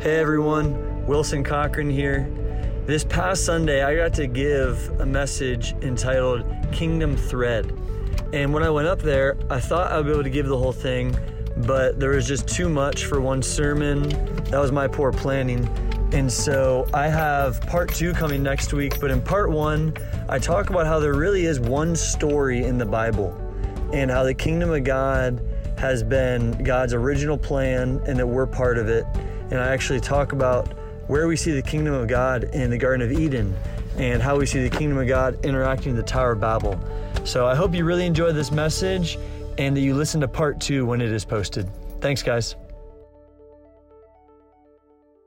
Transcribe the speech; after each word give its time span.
Hey 0.00 0.16
everyone, 0.16 1.04
Wilson 1.06 1.44
Cochran 1.44 1.90
here. 1.90 2.26
This 2.86 3.04
past 3.04 3.44
Sunday, 3.44 3.82
I 3.82 3.94
got 3.94 4.14
to 4.14 4.26
give 4.26 4.98
a 4.98 5.04
message 5.04 5.74
entitled 5.82 6.42
Kingdom 6.72 7.18
Thread. 7.18 7.70
And 8.32 8.54
when 8.54 8.62
I 8.62 8.70
went 8.70 8.88
up 8.88 9.02
there, 9.02 9.36
I 9.50 9.60
thought 9.60 9.92
I'd 9.92 10.06
be 10.06 10.10
able 10.12 10.22
to 10.22 10.30
give 10.30 10.46
the 10.46 10.56
whole 10.56 10.72
thing, 10.72 11.14
but 11.66 12.00
there 12.00 12.12
was 12.12 12.26
just 12.26 12.48
too 12.48 12.70
much 12.70 13.04
for 13.04 13.20
one 13.20 13.42
sermon. 13.42 14.08
That 14.44 14.58
was 14.58 14.72
my 14.72 14.88
poor 14.88 15.12
planning. 15.12 15.68
And 16.12 16.32
so 16.32 16.88
I 16.94 17.08
have 17.08 17.60
part 17.66 17.92
two 17.92 18.14
coming 18.14 18.42
next 18.42 18.72
week, 18.72 18.98
but 19.00 19.10
in 19.10 19.20
part 19.20 19.50
one, 19.50 19.94
I 20.30 20.38
talk 20.38 20.70
about 20.70 20.86
how 20.86 20.98
there 20.98 21.12
really 21.12 21.44
is 21.44 21.60
one 21.60 21.94
story 21.94 22.64
in 22.64 22.78
the 22.78 22.86
Bible 22.86 23.36
and 23.92 24.10
how 24.10 24.22
the 24.22 24.32
kingdom 24.32 24.70
of 24.70 24.82
God 24.84 25.42
has 25.76 26.02
been 26.02 26.52
God's 26.64 26.94
original 26.94 27.36
plan 27.36 28.00
and 28.06 28.18
that 28.18 28.26
we're 28.26 28.46
part 28.46 28.78
of 28.78 28.88
it 28.88 29.04
and 29.50 29.60
I 29.60 29.68
actually 29.68 30.00
talk 30.00 30.32
about 30.32 30.68
where 31.08 31.26
we 31.26 31.36
see 31.36 31.52
the 31.52 31.62
kingdom 31.62 31.92
of 31.94 32.08
God 32.08 32.44
in 32.54 32.70
the 32.70 32.78
Garden 32.78 33.02
of 33.02 33.18
Eden 33.18 33.54
and 33.96 34.22
how 34.22 34.38
we 34.38 34.46
see 34.46 34.62
the 34.66 34.76
kingdom 34.76 34.96
of 34.98 35.08
God 35.08 35.44
interacting 35.44 35.94
with 35.94 36.04
the 36.04 36.10
Tower 36.10 36.32
of 36.32 36.40
Babel. 36.40 36.78
So 37.24 37.46
I 37.46 37.54
hope 37.54 37.74
you 37.74 37.84
really 37.84 38.06
enjoy 38.06 38.32
this 38.32 38.52
message 38.52 39.18
and 39.58 39.76
that 39.76 39.80
you 39.80 39.94
listen 39.94 40.20
to 40.20 40.28
part 40.28 40.60
two 40.60 40.86
when 40.86 41.00
it 41.00 41.10
is 41.10 41.24
posted. 41.24 41.68
Thanks, 42.00 42.22
guys. 42.22 42.54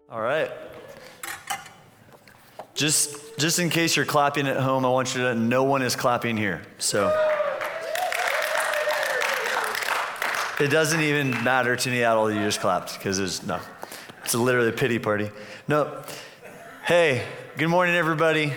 All 0.09 0.21
right. 0.21 0.49
Just, 2.73 3.37
just 3.37 3.59
in 3.59 3.69
case 3.69 3.95
you're 3.95 4.05
clapping 4.05 4.47
at 4.47 4.57
home, 4.57 4.85
I 4.85 4.89
want 4.89 5.13
you 5.13 5.21
to 5.21 5.35
know 5.35 5.41
no 5.41 5.63
one 5.63 5.81
is 5.81 5.95
clapping 5.95 6.37
here. 6.37 6.61
So 6.77 7.07
it 10.59 10.69
doesn't 10.69 11.01
even 11.01 11.31
matter 11.43 11.75
to 11.75 11.89
me 11.89 12.03
at 12.03 12.15
all 12.15 12.27
that 12.27 12.35
you 12.35 12.41
just 12.41 12.61
clapped 12.61 12.97
because 12.97 13.17
there's 13.17 13.45
no. 13.45 13.59
It's 14.23 14.33
a 14.33 14.37
literally 14.37 14.69
a 14.69 14.71
pity 14.71 14.99
party. 14.99 15.29
No. 15.67 16.01
Hey, 16.85 17.25
good 17.57 17.67
morning, 17.67 17.93
everybody. 17.93 18.53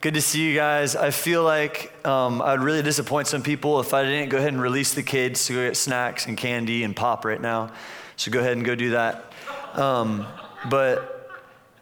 Good 0.00 0.14
to 0.14 0.20
see 0.20 0.48
you 0.48 0.56
guys. 0.56 0.96
I 0.96 1.12
feel 1.12 1.44
like 1.44 1.92
um, 2.04 2.42
I'd 2.42 2.58
really 2.58 2.82
disappoint 2.82 3.28
some 3.28 3.44
people 3.44 3.78
if 3.78 3.94
I 3.94 4.02
didn't 4.02 4.30
go 4.30 4.38
ahead 4.38 4.52
and 4.52 4.60
release 4.60 4.94
the 4.94 5.04
kids 5.04 5.46
to 5.46 5.52
go 5.52 5.66
get 5.66 5.76
snacks 5.76 6.26
and 6.26 6.36
candy 6.36 6.82
and 6.82 6.96
pop 6.96 7.24
right 7.24 7.40
now. 7.40 7.70
So 8.16 8.32
go 8.32 8.40
ahead 8.40 8.56
and 8.56 8.66
go 8.66 8.74
do 8.74 8.90
that. 8.90 9.32
Um, 9.74 10.26
but 10.68 11.30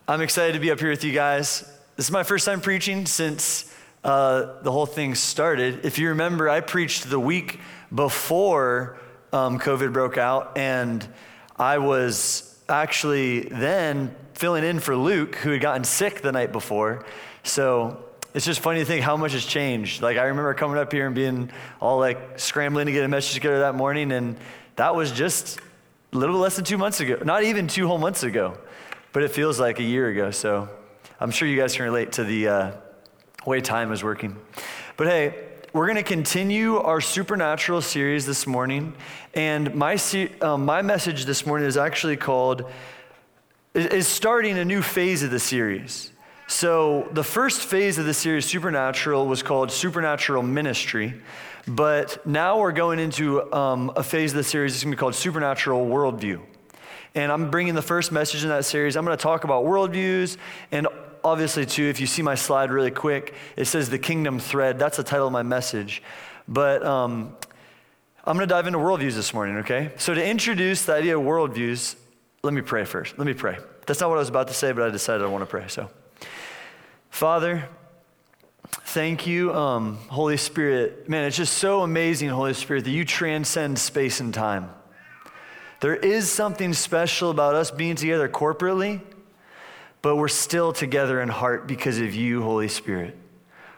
I'm 0.06 0.20
excited 0.20 0.52
to 0.52 0.60
be 0.60 0.70
up 0.70 0.78
here 0.78 0.90
with 0.90 1.02
you 1.02 1.12
guys. 1.12 1.60
This 1.96 2.06
is 2.06 2.12
my 2.12 2.22
first 2.22 2.44
time 2.44 2.60
preaching 2.60 3.06
since 3.06 3.74
uh, 4.04 4.60
the 4.60 4.70
whole 4.70 4.84
thing 4.84 5.14
started. 5.14 5.86
If 5.86 5.98
you 5.98 6.10
remember, 6.10 6.50
I 6.50 6.60
preached 6.60 7.08
the 7.08 7.18
week 7.18 7.60
before 7.94 8.98
um, 9.32 9.58
COVID 9.58 9.94
broke 9.94 10.18
out, 10.18 10.58
and 10.58 11.06
I 11.56 11.78
was 11.78 12.52
actually 12.68 13.40
then 13.40 14.14
filling 14.34 14.64
in 14.64 14.80
for 14.80 14.96
Luke, 14.96 15.36
who 15.36 15.50
had 15.50 15.60
gotten 15.60 15.84
sick 15.84 16.20
the 16.20 16.32
night 16.32 16.52
before. 16.52 17.04
So 17.42 18.04
it's 18.34 18.44
just 18.44 18.60
funny 18.60 18.80
to 18.80 18.84
think 18.84 19.02
how 19.02 19.16
much 19.16 19.32
has 19.32 19.46
changed. 19.46 20.02
Like, 20.02 20.18
I 20.18 20.24
remember 20.24 20.52
coming 20.54 20.76
up 20.76 20.92
here 20.92 21.06
and 21.06 21.14
being 21.14 21.50
all 21.80 21.98
like 21.98 22.38
scrambling 22.38 22.86
to 22.86 22.92
get 22.92 23.04
a 23.04 23.08
message 23.08 23.34
together 23.34 23.60
that 23.60 23.74
morning, 23.74 24.12
and 24.12 24.36
that 24.76 24.94
was 24.94 25.10
just 25.12 25.58
a 26.12 26.18
little 26.18 26.38
less 26.38 26.56
than 26.56 26.64
two 26.64 26.78
months 26.78 27.00
ago. 27.00 27.18
Not 27.24 27.44
even 27.44 27.66
two 27.66 27.86
whole 27.86 27.98
months 27.98 28.22
ago, 28.22 28.58
but 29.12 29.22
it 29.22 29.30
feels 29.30 29.58
like 29.58 29.80
a 29.80 29.82
year 29.84 30.08
ago. 30.08 30.30
So 30.30 30.68
I'm 31.18 31.30
sure 31.30 31.48
you 31.48 31.56
guys 31.56 31.74
can 31.74 31.84
relate 31.84 32.12
to 32.12 32.24
the 32.24 32.48
uh, 32.48 32.72
way 33.46 33.60
time 33.60 33.90
is 33.90 34.04
working. 34.04 34.36
But 34.96 35.06
hey, 35.06 35.34
we're 35.76 35.84
going 35.84 35.96
to 35.96 36.02
continue 36.02 36.78
our 36.78 37.02
supernatural 37.02 37.82
series 37.82 38.24
this 38.24 38.46
morning. 38.46 38.94
And 39.34 39.74
my, 39.74 39.98
um, 40.40 40.64
my 40.64 40.80
message 40.80 41.26
this 41.26 41.44
morning 41.44 41.68
is 41.68 41.76
actually 41.76 42.16
called, 42.16 42.64
is 43.74 44.06
starting 44.06 44.56
a 44.56 44.64
new 44.64 44.80
phase 44.80 45.22
of 45.22 45.30
the 45.30 45.38
series. 45.38 46.12
So, 46.46 47.06
the 47.12 47.22
first 47.22 47.60
phase 47.60 47.98
of 47.98 48.06
the 48.06 48.14
series, 48.14 48.46
Supernatural, 48.46 49.26
was 49.26 49.42
called 49.42 49.70
Supernatural 49.70 50.42
Ministry. 50.42 51.20
But 51.68 52.26
now 52.26 52.58
we're 52.58 52.72
going 52.72 52.98
into 52.98 53.52
um, 53.52 53.92
a 53.96 54.02
phase 54.02 54.32
of 54.32 54.38
the 54.38 54.44
series 54.44 54.72
that's 54.72 54.82
going 54.82 54.92
to 54.92 54.96
be 54.96 54.98
called 54.98 55.14
Supernatural 55.14 55.86
Worldview. 55.86 56.40
And 57.14 57.30
I'm 57.30 57.50
bringing 57.50 57.74
the 57.74 57.82
first 57.82 58.12
message 58.12 58.44
in 58.44 58.48
that 58.48 58.64
series. 58.64 58.96
I'm 58.96 59.04
going 59.04 59.16
to 59.16 59.22
talk 59.22 59.44
about 59.44 59.64
worldviews 59.64 60.38
and 60.72 60.86
obviously, 61.26 61.66
too, 61.66 61.84
if 61.84 62.00
you 62.00 62.06
see 62.06 62.22
my 62.22 62.34
slide 62.34 62.70
really 62.70 62.90
quick, 62.90 63.34
it 63.56 63.66
says 63.66 63.90
the 63.90 63.98
kingdom 63.98 64.38
thread. 64.38 64.78
That's 64.78 64.96
the 64.96 65.02
title 65.02 65.26
of 65.26 65.32
my 65.32 65.42
message. 65.42 66.02
But 66.48 66.84
um, 66.84 67.36
I'm 68.24 68.36
going 68.36 68.48
to 68.48 68.54
dive 68.54 68.66
into 68.66 68.78
worldviews 68.78 69.14
this 69.14 69.34
morning, 69.34 69.58
okay? 69.58 69.90
So, 69.96 70.14
to 70.14 70.24
introduce 70.24 70.84
the 70.84 70.94
idea 70.94 71.18
of 71.18 71.24
worldviews, 71.24 71.96
let 72.42 72.54
me 72.54 72.62
pray 72.62 72.84
first. 72.84 73.18
Let 73.18 73.26
me 73.26 73.34
pray. 73.34 73.58
That's 73.86 74.00
not 74.00 74.08
what 74.08 74.16
I 74.16 74.20
was 74.20 74.28
about 74.28 74.48
to 74.48 74.54
say, 74.54 74.72
but 74.72 74.84
I 74.84 74.90
decided 74.90 75.24
I 75.24 75.26
want 75.26 75.42
to 75.42 75.46
pray. 75.46 75.66
So, 75.68 75.90
Father, 77.10 77.68
thank 78.68 79.26
you, 79.26 79.52
um, 79.52 79.96
Holy 80.08 80.36
Spirit. 80.36 81.08
Man, 81.08 81.24
it's 81.24 81.36
just 81.36 81.54
so 81.54 81.82
amazing, 81.82 82.28
Holy 82.28 82.54
Spirit, 82.54 82.84
that 82.84 82.90
you 82.90 83.04
transcend 83.04 83.78
space 83.78 84.20
and 84.20 84.32
time. 84.32 84.70
There 85.80 85.96
is 85.96 86.30
something 86.30 86.72
special 86.72 87.30
about 87.30 87.54
us 87.54 87.70
being 87.70 87.96
together 87.96 88.28
corporately 88.28 89.00
but 90.06 90.14
we're 90.14 90.28
still 90.28 90.72
together 90.72 91.20
in 91.20 91.28
heart 91.28 91.66
because 91.66 91.98
of 91.98 92.14
you, 92.14 92.40
Holy 92.40 92.68
Spirit. 92.68 93.16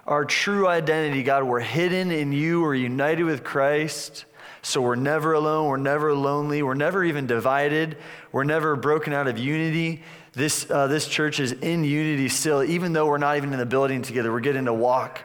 Our 0.07 0.27
true 0.27 0.69
identity, 0.69 1.23
God, 1.23 1.45
we're 1.45 1.59
hidden 1.59 2.11
in 2.11 2.33
you, 2.33 2.61
we're 2.61 2.75
united 2.75 3.25
with 3.25 3.43
Christ. 3.43 4.27
So 4.61 4.83
we're 4.83 4.95
never 4.95 5.33
alone, 5.33 5.69
we're 5.69 5.79
never 5.79 6.13
lonely, 6.13 6.63
we're 6.63 6.75
never 6.75 7.03
even 7.03 7.27
divided, 7.27 7.97
we're 8.31 8.45
never 8.45 8.77
broken 8.77 9.15
out 9.15 9.27
of 9.27 9.39
unity. 9.39 10.03
This, 10.35 10.71
uh, 10.71 10.87
this 10.87 11.09
church 11.09 11.41
is 11.41 11.53
in 11.53 11.83
unity 11.83 12.29
still, 12.29 12.63
even 12.63 12.93
though 12.93 13.07
we're 13.07 13.17
not 13.17 13.39
even 13.39 13.51
in 13.55 13.59
the 13.59 13.65
building 13.65 14.03
together. 14.03 14.31
We're 14.31 14.41
getting 14.41 14.67
to 14.67 14.75
walk 14.75 15.23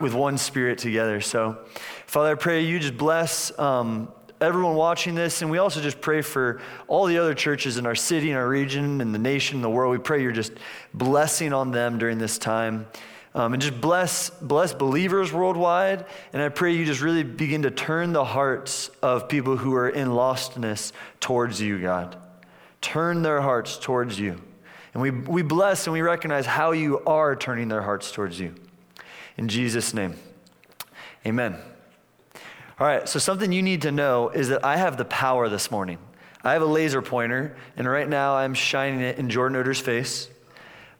with 0.00 0.12
one 0.12 0.36
spirit 0.36 0.76
together. 0.76 1.22
So, 1.22 1.64
Father, 2.04 2.32
I 2.32 2.34
pray 2.34 2.60
you 2.60 2.78
just 2.78 2.98
bless 2.98 3.58
um, 3.58 4.12
everyone 4.42 4.74
watching 4.74 5.14
this, 5.14 5.40
and 5.42 5.50
we 5.50 5.58
also 5.58 5.80
just 5.80 6.00
pray 6.00 6.20
for 6.20 6.60
all 6.88 7.06
the 7.06 7.18
other 7.18 7.34
churches 7.34 7.78
in 7.78 7.86
our 7.86 7.94
city, 7.94 8.30
in 8.30 8.36
our 8.36 8.48
region, 8.48 9.00
in 9.00 9.12
the 9.12 9.18
nation, 9.18 9.56
in 9.56 9.62
the 9.62 9.70
world. 9.70 9.92
We 9.92 9.98
pray 9.98 10.22
you're 10.22 10.32
just 10.32 10.52
blessing 10.92 11.52
on 11.52 11.70
them 11.70 11.98
during 11.98 12.18
this 12.18 12.38
time. 12.38 12.86
Um, 13.34 13.54
and 13.54 13.62
just 13.62 13.80
bless, 13.80 14.28
bless 14.28 14.74
believers 14.74 15.32
worldwide. 15.32 16.04
And 16.32 16.42
I 16.42 16.50
pray 16.50 16.74
you 16.74 16.84
just 16.84 17.00
really 17.00 17.22
begin 17.22 17.62
to 17.62 17.70
turn 17.70 18.12
the 18.12 18.24
hearts 18.24 18.90
of 19.02 19.28
people 19.28 19.56
who 19.56 19.74
are 19.74 19.88
in 19.88 20.08
lostness 20.08 20.92
towards 21.18 21.60
you, 21.60 21.80
God. 21.80 22.16
Turn 22.82 23.22
their 23.22 23.40
hearts 23.40 23.78
towards 23.78 24.18
you. 24.18 24.38
And 24.92 25.02
we, 25.02 25.10
we 25.10 25.40
bless 25.40 25.86
and 25.86 25.94
we 25.94 26.02
recognize 26.02 26.44
how 26.44 26.72
you 26.72 27.00
are 27.00 27.34
turning 27.34 27.68
their 27.68 27.80
hearts 27.80 28.12
towards 28.12 28.38
you. 28.38 28.54
In 29.38 29.48
Jesus' 29.48 29.94
name, 29.94 30.18
amen. 31.24 31.56
All 32.82 32.88
right, 32.88 33.08
so 33.08 33.20
something 33.20 33.52
you 33.52 33.62
need 33.62 33.82
to 33.82 33.92
know 33.92 34.30
is 34.30 34.48
that 34.48 34.64
I 34.64 34.76
have 34.76 34.96
the 34.96 35.04
power 35.04 35.48
this 35.48 35.70
morning. 35.70 35.98
I 36.42 36.52
have 36.54 36.62
a 36.62 36.66
laser 36.66 37.00
pointer, 37.00 37.56
and 37.76 37.88
right 37.88 38.08
now 38.08 38.34
I'm 38.34 38.54
shining 38.54 39.02
it 39.02 39.18
in 39.18 39.30
Jordan 39.30 39.56
Oder's 39.56 39.78
face. 39.78 40.28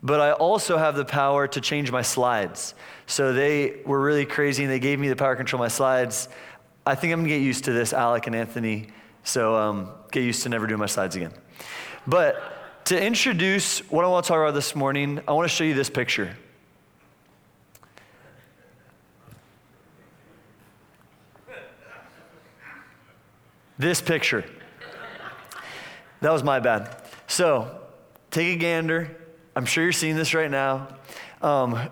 But 0.00 0.21
I 0.21 0.31
also 0.31 0.78
have 0.78 0.94
the 0.94 1.04
power 1.04 1.48
to 1.48 1.60
change 1.60 1.91
my 1.91 2.03
slides. 2.03 2.75
So 3.09 3.32
they 3.32 3.81
were 3.84 4.00
really 4.00 4.25
crazy, 4.25 4.62
and 4.62 4.71
they 4.71 4.78
gave 4.78 5.00
me 5.00 5.09
the 5.09 5.16
power 5.16 5.34
to 5.34 5.37
control 5.37 5.59
my 5.59 5.66
slides. 5.66 6.28
I 6.87 6.94
think 6.94 7.12
I'm 7.12 7.19
gonna 7.19 7.31
get 7.31 7.42
used 7.42 7.65
to 7.65 7.72
this, 7.72 7.92
Alec 7.92 8.28
and 8.28 8.37
Anthony. 8.37 8.87
So 9.25 9.56
um, 9.56 9.91
get 10.12 10.22
used 10.22 10.44
to 10.44 10.50
never 10.50 10.69
doing 10.69 10.78
my 10.78 10.87
slides 10.87 11.16
again. 11.16 11.32
But 12.06 12.84
to 12.84 13.04
introduce 13.04 13.81
what 13.91 14.04
I 14.04 14.09
want 14.09 14.25
to 14.25 14.28
talk 14.28 14.38
about 14.38 14.54
this 14.54 14.76
morning, 14.76 15.21
I 15.26 15.32
want 15.32 15.50
to 15.50 15.53
show 15.53 15.65
you 15.65 15.75
this 15.75 15.91
picture. 15.91 16.37
This 23.82 24.00
picture. 24.00 24.44
That 26.21 26.33
was 26.33 26.45
my 26.45 26.60
bad. 26.60 27.03
So, 27.27 27.80
take 28.30 28.54
a 28.54 28.57
gander. 28.57 29.16
I'm 29.57 29.65
sure 29.65 29.83
you're 29.83 29.92
seeing 29.92 30.15
this 30.15 30.34
right 30.34 30.53
now. 30.53 30.86
Um, 31.42 31.91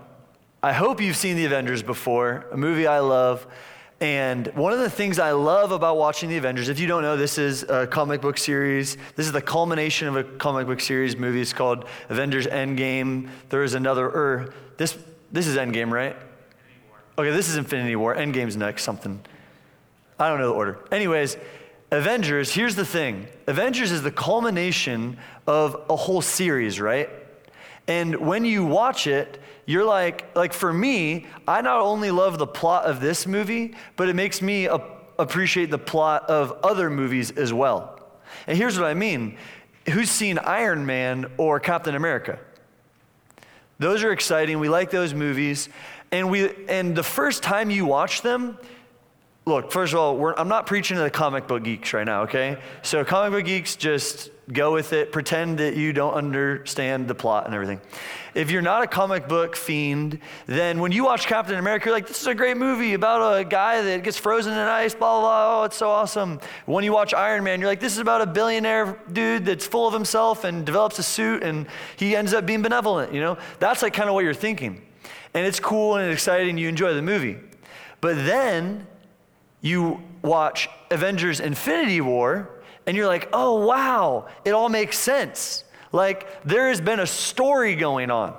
I 0.62 0.72
hope 0.72 1.00
you've 1.00 1.16
seen 1.16 1.34
The 1.34 1.46
Avengers 1.46 1.82
before, 1.82 2.46
a 2.52 2.56
movie 2.56 2.86
I 2.86 3.00
love. 3.00 3.44
And 4.00 4.46
one 4.54 4.72
of 4.72 4.78
the 4.78 4.88
things 4.88 5.18
I 5.18 5.32
love 5.32 5.72
about 5.72 5.96
watching 5.96 6.28
The 6.28 6.36
Avengers, 6.36 6.68
if 6.68 6.78
you 6.78 6.86
don't 6.86 7.02
know, 7.02 7.16
this 7.16 7.38
is 7.38 7.64
a 7.64 7.88
comic 7.88 8.20
book 8.20 8.38
series. 8.38 8.96
This 9.16 9.26
is 9.26 9.32
the 9.32 9.42
culmination 9.42 10.06
of 10.06 10.14
a 10.14 10.22
comic 10.22 10.68
book 10.68 10.78
series 10.78 11.16
movie. 11.16 11.40
It's 11.40 11.52
called 11.52 11.86
Avengers 12.08 12.46
Endgame. 12.46 13.30
There 13.48 13.64
is 13.64 13.74
another, 13.74 14.06
er, 14.06 14.54
this, 14.76 14.96
this 15.32 15.48
is 15.48 15.56
Endgame, 15.56 15.90
right? 15.90 16.14
Okay, 17.18 17.32
this 17.32 17.48
is 17.48 17.56
Infinity 17.56 17.96
War. 17.96 18.14
Endgame's 18.14 18.56
next, 18.56 18.84
something. 18.84 19.20
I 20.20 20.28
don't 20.28 20.38
know 20.38 20.50
the 20.50 20.54
order. 20.54 20.78
Anyways, 20.92 21.36
Avengers, 21.92 22.52
here's 22.52 22.76
the 22.76 22.84
thing 22.84 23.26
Avengers 23.46 23.90
is 23.90 24.02
the 24.02 24.12
culmination 24.12 25.18
of 25.46 25.84
a 25.88 25.96
whole 25.96 26.22
series, 26.22 26.80
right? 26.80 27.10
And 27.88 28.16
when 28.16 28.44
you 28.44 28.64
watch 28.64 29.06
it, 29.06 29.40
you're 29.66 29.84
like, 29.84 30.36
like 30.36 30.52
for 30.52 30.72
me, 30.72 31.26
I 31.48 31.60
not 31.60 31.80
only 31.80 32.10
love 32.10 32.38
the 32.38 32.46
plot 32.46 32.84
of 32.84 33.00
this 33.00 33.26
movie, 33.26 33.74
but 33.96 34.08
it 34.08 34.14
makes 34.14 34.40
me 34.40 34.68
appreciate 35.18 35.70
the 35.70 35.78
plot 35.78 36.30
of 36.30 36.52
other 36.62 36.90
movies 36.90 37.32
as 37.32 37.52
well. 37.52 38.00
And 38.46 38.56
here's 38.56 38.78
what 38.78 38.86
I 38.86 38.94
mean 38.94 39.36
who's 39.88 40.10
seen 40.10 40.38
Iron 40.38 40.86
Man 40.86 41.26
or 41.36 41.58
Captain 41.58 41.96
America? 41.96 42.38
Those 43.80 44.04
are 44.04 44.12
exciting. 44.12 44.60
We 44.60 44.68
like 44.68 44.90
those 44.90 45.14
movies. 45.14 45.68
And, 46.12 46.30
we, 46.30 46.50
and 46.68 46.94
the 46.94 47.02
first 47.02 47.42
time 47.42 47.70
you 47.70 47.86
watch 47.86 48.22
them, 48.22 48.58
look, 49.46 49.72
first 49.72 49.92
of 49.92 49.98
all, 49.98 50.34
I'm 50.36 50.48
not 50.48 50.66
preaching 50.66 50.96
to 50.96 51.02
the 51.02 51.10
comic 51.10 51.46
book 51.46 51.64
geeks 51.64 51.92
right 51.92 52.06
now, 52.06 52.22
okay? 52.22 52.58
So, 52.82 53.04
comic 53.04 53.32
book 53.32 53.46
geeks, 53.46 53.76
just 53.76 54.30
go 54.52 54.72
with 54.72 54.92
it. 54.92 55.12
Pretend 55.12 55.58
that 55.58 55.76
you 55.76 55.92
don't 55.92 56.14
understand 56.14 57.08
the 57.08 57.14
plot 57.14 57.46
and 57.46 57.54
everything. 57.54 57.80
If 58.34 58.50
you're 58.50 58.62
not 58.62 58.82
a 58.82 58.86
comic 58.86 59.28
book 59.28 59.56
fiend, 59.56 60.18
then 60.46 60.80
when 60.80 60.92
you 60.92 61.04
watch 61.04 61.26
Captain 61.26 61.56
America, 61.56 61.86
you're 61.86 61.94
like, 61.94 62.06
this 62.06 62.20
is 62.20 62.26
a 62.26 62.34
great 62.34 62.56
movie 62.56 62.94
about 62.94 63.40
a 63.40 63.44
guy 63.44 63.82
that 63.82 64.04
gets 64.04 64.16
frozen 64.16 64.52
in 64.52 64.58
ice, 64.58 64.94
blah, 64.94 65.20
blah, 65.20 65.20
blah. 65.20 65.60
Oh, 65.60 65.64
it's 65.64 65.76
so 65.76 65.90
awesome. 65.90 66.40
When 66.66 66.84
you 66.84 66.92
watch 66.92 67.12
Iron 67.14 67.42
Man, 67.42 67.60
you're 67.60 67.68
like, 67.68 67.80
this 67.80 67.92
is 67.92 67.98
about 67.98 68.20
a 68.20 68.26
billionaire 68.26 69.00
dude 69.12 69.44
that's 69.44 69.66
full 69.66 69.86
of 69.86 69.94
himself 69.94 70.44
and 70.44 70.64
develops 70.64 70.98
a 70.98 71.02
suit 71.02 71.42
and 71.42 71.66
he 71.96 72.14
ends 72.14 72.34
up 72.34 72.46
being 72.46 72.62
benevolent, 72.62 73.12
you 73.12 73.20
know? 73.20 73.36
That's 73.58 73.82
like 73.82 73.94
kind 73.94 74.08
of 74.08 74.14
what 74.14 74.24
you're 74.24 74.34
thinking. 74.34 74.82
And 75.34 75.46
it's 75.46 75.60
cool 75.60 75.96
and 75.96 76.12
exciting, 76.12 76.58
you 76.58 76.68
enjoy 76.68 76.94
the 76.94 77.02
movie. 77.02 77.38
But 78.00 78.16
then 78.16 78.86
you 79.60 80.02
watch 80.22 80.68
Avengers 80.90 81.40
Infinity 81.40 82.00
War 82.00 82.50
and 82.86 82.96
you're 82.96 83.06
like, 83.06 83.28
oh, 83.32 83.66
wow, 83.66 84.26
it 84.44 84.52
all 84.52 84.68
makes 84.68 84.98
sense. 84.98 85.64
Like, 85.92 86.42
there 86.44 86.68
has 86.68 86.80
been 86.80 87.00
a 87.00 87.06
story 87.06 87.76
going 87.76 88.10
on. 88.10 88.34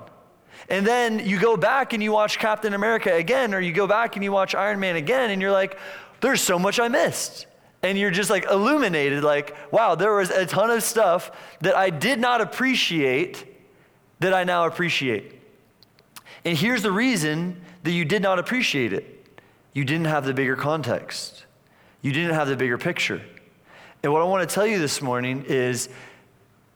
And 0.69 0.85
then 0.85 1.19
you 1.19 1.39
go 1.39 1.57
back 1.57 1.93
and 1.93 2.01
you 2.01 2.11
watch 2.11 2.39
Captain 2.39 2.73
America 2.73 3.13
again, 3.13 3.53
or 3.53 3.59
you 3.59 3.73
go 3.73 3.87
back 3.87 4.15
and 4.15 4.23
you 4.23 4.31
watch 4.31 4.55
Iron 4.55 4.79
Man 4.79 4.95
again, 4.95 5.29
and 5.29 5.41
you're 5.41 5.51
like, 5.51 5.77
there's 6.21 6.41
so 6.41 6.57
much 6.57 6.79
I 6.79 6.87
missed. 6.87 7.45
And 7.83 7.97
you're 7.97 8.11
just 8.11 8.29
like 8.29 8.45
illuminated, 8.49 9.23
like, 9.23 9.55
wow, 9.71 9.95
there 9.95 10.13
was 10.13 10.29
a 10.29 10.45
ton 10.45 10.69
of 10.69 10.83
stuff 10.83 11.31
that 11.61 11.75
I 11.75 11.89
did 11.89 12.19
not 12.19 12.39
appreciate 12.39 13.45
that 14.19 14.33
I 14.33 14.43
now 14.43 14.65
appreciate. 14.65 15.41
And 16.45 16.57
here's 16.57 16.83
the 16.83 16.91
reason 16.91 17.61
that 17.83 17.91
you 17.91 18.05
did 18.05 18.21
not 18.21 18.39
appreciate 18.39 18.93
it 18.93 19.20
you 19.73 19.85
didn't 19.85 20.05
have 20.05 20.25
the 20.25 20.33
bigger 20.33 20.55
context, 20.55 21.45
you 22.01 22.11
didn't 22.11 22.33
have 22.33 22.47
the 22.47 22.55
bigger 22.55 22.77
picture. 22.77 23.21
And 24.03 24.11
what 24.11 24.21
I 24.21 24.25
want 24.25 24.47
to 24.47 24.53
tell 24.53 24.65
you 24.65 24.79
this 24.79 25.01
morning 25.01 25.45
is 25.47 25.89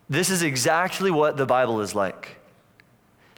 this 0.10 0.30
is 0.30 0.44
exactly 0.44 1.10
what 1.10 1.38
the 1.38 1.46
Bible 1.46 1.82
is 1.82 1.96
like. 1.96 2.38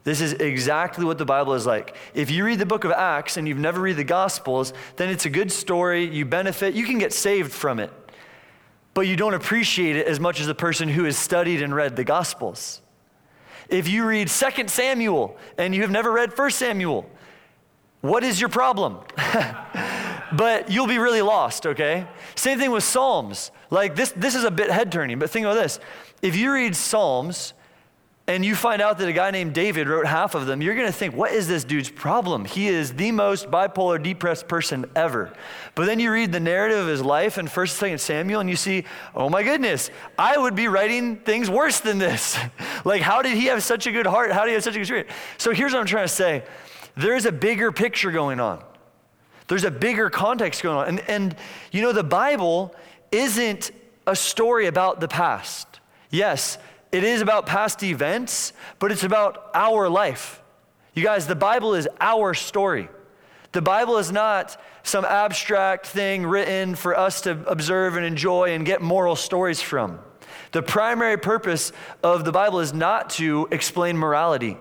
This 0.03 0.21
is 0.21 0.33
exactly 0.33 1.03
what 1.03 1.17
the 1.17 1.25
Bible 1.25 1.53
is 1.53 1.65
like. 1.65 1.95
If 2.13 2.31
you 2.31 2.45
read 2.45 2.59
the 2.59 2.65
book 2.65 2.85
of 2.85 2.91
Acts 2.91 3.35
and 3.35 3.47
you've 3.47 3.57
never 3.57 3.81
read 3.81 3.97
the 3.97 4.05
Gospels, 4.05 4.71
then 4.95 5.09
it's 5.09 5.25
a 5.25 5.29
good 5.29 5.51
story. 5.51 6.05
You 6.05 6.23
benefit, 6.23 6.73
you 6.75 6.85
can 6.85 6.97
get 6.97 7.11
saved 7.11 7.51
from 7.51 7.79
it. 7.79 7.91
But 8.93 9.01
you 9.01 9.15
don't 9.15 9.33
appreciate 9.33 9.95
it 9.95 10.07
as 10.07 10.19
much 10.19 10.39
as 10.39 10.47
the 10.47 10.55
person 10.55 10.87
who 10.87 11.03
has 11.03 11.17
studied 11.17 11.61
and 11.61 11.75
read 11.75 11.95
the 11.95 12.05
Gospels. 12.05 12.81
If 13.69 13.89
you 13.89 14.05
read 14.05 14.29
2 14.29 14.67
Samuel 14.67 15.37
and 15.57 15.75
you 15.75 15.81
have 15.81 15.91
never 15.91 16.11
read 16.11 16.37
1 16.37 16.51
Samuel, 16.51 17.09
what 18.01 18.23
is 18.23 18.39
your 18.39 18.49
problem? 18.49 18.99
but 20.31 20.71
you'll 20.71 20.87
be 20.87 20.99
really 20.99 21.21
lost, 21.21 21.65
okay? 21.65 22.07
Same 22.35 22.59
thing 22.59 22.71
with 22.71 22.83
Psalms. 22.83 23.51
Like 23.69 23.95
this, 23.95 24.11
this 24.11 24.35
is 24.35 24.43
a 24.43 24.51
bit 24.51 24.69
head 24.69 24.91
turning, 24.91 25.19
but 25.19 25.29
think 25.29 25.45
about 25.45 25.55
this. 25.55 25.79
If 26.21 26.35
you 26.35 26.53
read 26.53 26.75
Psalms 26.75 27.53
and 28.29 28.43
you 28.43 28.55
find 28.55 28.81
out 28.81 28.97
that 28.97 29.07
a 29.07 29.13
guy 29.13 29.31
named 29.31 29.53
David 29.53 29.87
wrote 29.87 30.05
half 30.05 30.35
of 30.35 30.47
them, 30.47 30.61
you're 30.61 30.75
to 30.75 30.91
think, 30.91 31.15
what 31.15 31.31
is 31.31 31.47
this 31.47 31.63
dude's 31.63 31.89
problem? 31.89 32.43
He 32.43 32.67
is 32.67 32.93
the 32.93 33.11
most 33.13 33.49
bipolar, 33.49 34.01
depressed 34.01 34.47
person 34.47 34.85
ever. 34.95 35.31
But 35.75 35.85
then 35.85 35.99
you 35.99 36.11
read 36.11 36.33
the 36.33 36.39
narrative 36.39 36.79
of 36.79 36.87
his 36.87 37.01
life 37.01 37.37
in 37.37 37.47
1st 37.47 37.91
and 37.91 37.99
2nd 37.99 37.99
Samuel 37.99 38.41
and 38.41 38.49
you 38.49 38.57
see, 38.57 38.83
oh 39.15 39.29
my 39.29 39.43
goodness, 39.43 39.89
I 40.19 40.37
would 40.37 40.55
be 40.55 40.67
writing 40.67 41.17
things 41.17 41.49
worse 41.49 41.79
than 41.79 41.99
this. 41.99 42.37
like, 42.85 43.01
how 43.01 43.21
did 43.21 43.37
he 43.37 43.45
have 43.45 43.63
such 43.63 43.87
a 43.87 43.91
good 43.91 44.05
heart? 44.07 44.31
How 44.31 44.41
did 44.41 44.49
he 44.49 44.53
have 44.55 44.63
such 44.63 44.75
a 44.75 44.79
good 44.79 44.87
spirit? 44.87 45.09
So 45.37 45.53
here's 45.53 45.71
what 45.71 45.79
I'm 45.79 45.87
trying 45.87 46.05
to 46.05 46.13
say 46.13 46.43
there's 46.97 47.25
a 47.25 47.31
bigger 47.31 47.71
picture 47.71 48.11
going 48.11 48.39
on. 48.39 48.63
There's 49.47 49.63
a 49.63 49.71
bigger 49.71 50.09
context 50.09 50.61
going 50.61 50.77
on. 50.77 50.87
And, 50.87 50.99
and 51.01 51.35
you 51.71 51.81
know, 51.81 51.93
the 51.93 52.03
Bible 52.03 52.75
isn't 53.11 53.71
a 54.05 54.15
story 54.15 54.67
about 54.67 54.99
the 54.99 55.07
past. 55.07 55.79
Yes, 56.09 56.57
it 56.91 57.03
is 57.03 57.21
about 57.21 57.45
past 57.45 57.83
events, 57.83 58.53
but 58.79 58.91
it's 58.91 59.03
about 59.03 59.49
our 59.53 59.89
life. 59.89 60.41
You 60.93 61.03
guys, 61.03 61.27
the 61.27 61.35
Bible 61.35 61.75
is 61.75 61.87
our 61.99 62.33
story. 62.33 62.89
The 63.51 63.61
Bible 63.61 63.97
is 63.97 64.11
not 64.11 64.59
some 64.83 65.05
abstract 65.05 65.87
thing 65.87 66.25
written 66.25 66.75
for 66.75 66.97
us 66.97 67.21
to 67.21 67.43
observe 67.47 67.95
and 67.97 68.05
enjoy 68.05 68.53
and 68.53 68.65
get 68.65 68.81
moral 68.81 69.15
stories 69.15 69.61
from. 69.61 69.99
The 70.51 70.61
primary 70.61 71.17
purpose 71.17 71.71
of 72.03 72.25
the 72.25 72.31
Bible 72.31 72.59
is 72.59 72.73
not 72.73 73.09
to 73.11 73.47
explain 73.51 73.97
morality. 73.97 74.57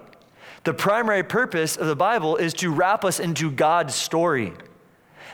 The 0.65 0.75
primary 0.75 1.23
purpose 1.23 1.77
of 1.77 1.87
the 1.87 1.97
Bible 1.97 2.37
is 2.37 2.55
to 2.55 2.73
wrap 2.73 3.05
us 3.05 3.21
into 3.21 3.51
God's 3.51 3.95
story. 3.95 4.53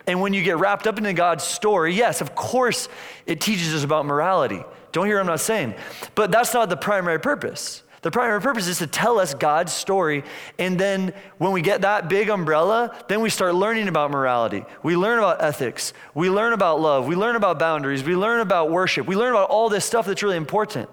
And 0.06 0.20
when 0.20 0.32
you 0.32 0.42
get 0.42 0.58
wrapped 0.58 0.86
up 0.86 0.98
into 0.98 1.12
God's 1.12 1.44
story, 1.44 1.94
yes, 1.94 2.20
of 2.20 2.34
course, 2.34 2.88
it 3.26 3.40
teaches 3.40 3.74
us 3.74 3.84
about 3.84 4.06
morality. 4.06 4.62
Don't 4.90 5.06
hear 5.06 5.16
what 5.16 5.22
I'm 5.22 5.26
not 5.26 5.40
saying. 5.40 5.74
But 6.14 6.30
that's 6.30 6.52
not 6.54 6.68
the 6.68 6.76
primary 6.76 7.20
purpose. 7.20 7.82
The 8.02 8.10
primary 8.10 8.40
purpose 8.40 8.66
is 8.66 8.78
to 8.78 8.88
tell 8.88 9.20
us 9.20 9.32
God's 9.32 9.72
story. 9.72 10.24
And 10.58 10.78
then 10.78 11.14
when 11.38 11.52
we 11.52 11.62
get 11.62 11.82
that 11.82 12.08
big 12.08 12.30
umbrella, 12.30 12.96
then 13.08 13.20
we 13.20 13.30
start 13.30 13.54
learning 13.54 13.86
about 13.86 14.10
morality. 14.10 14.64
We 14.82 14.96
learn 14.96 15.18
about 15.18 15.40
ethics. 15.40 15.92
We 16.12 16.28
learn 16.28 16.52
about 16.52 16.80
love. 16.80 17.06
We 17.06 17.14
learn 17.14 17.36
about 17.36 17.60
boundaries. 17.60 18.02
We 18.02 18.16
learn 18.16 18.40
about 18.40 18.72
worship. 18.72 19.06
We 19.06 19.14
learn 19.14 19.30
about 19.30 19.50
all 19.50 19.68
this 19.68 19.84
stuff 19.84 20.06
that's 20.06 20.22
really 20.22 20.36
important. 20.36 20.90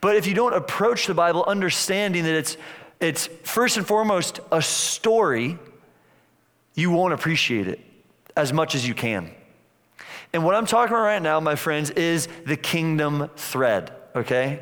But 0.00 0.14
if 0.14 0.28
you 0.28 0.34
don't 0.34 0.54
approach 0.54 1.08
the 1.08 1.14
Bible 1.14 1.44
understanding 1.46 2.24
that 2.24 2.34
it's 2.34 2.56
it's 2.98 3.26
first 3.42 3.76
and 3.76 3.86
foremost 3.86 4.40
a 4.50 4.62
story, 4.62 5.58
you 6.74 6.90
won't 6.90 7.12
appreciate 7.12 7.68
it 7.68 7.80
as 8.36 8.52
much 8.52 8.74
as 8.74 8.86
you 8.86 8.94
can. 8.94 9.30
And 10.32 10.44
what 10.44 10.54
I'm 10.54 10.66
talking 10.66 10.94
about 10.94 11.04
right 11.04 11.22
now, 11.22 11.40
my 11.40 11.54
friends, 11.54 11.90
is 11.90 12.28
the 12.44 12.56
kingdom 12.56 13.30
thread, 13.36 13.92
okay? 14.14 14.60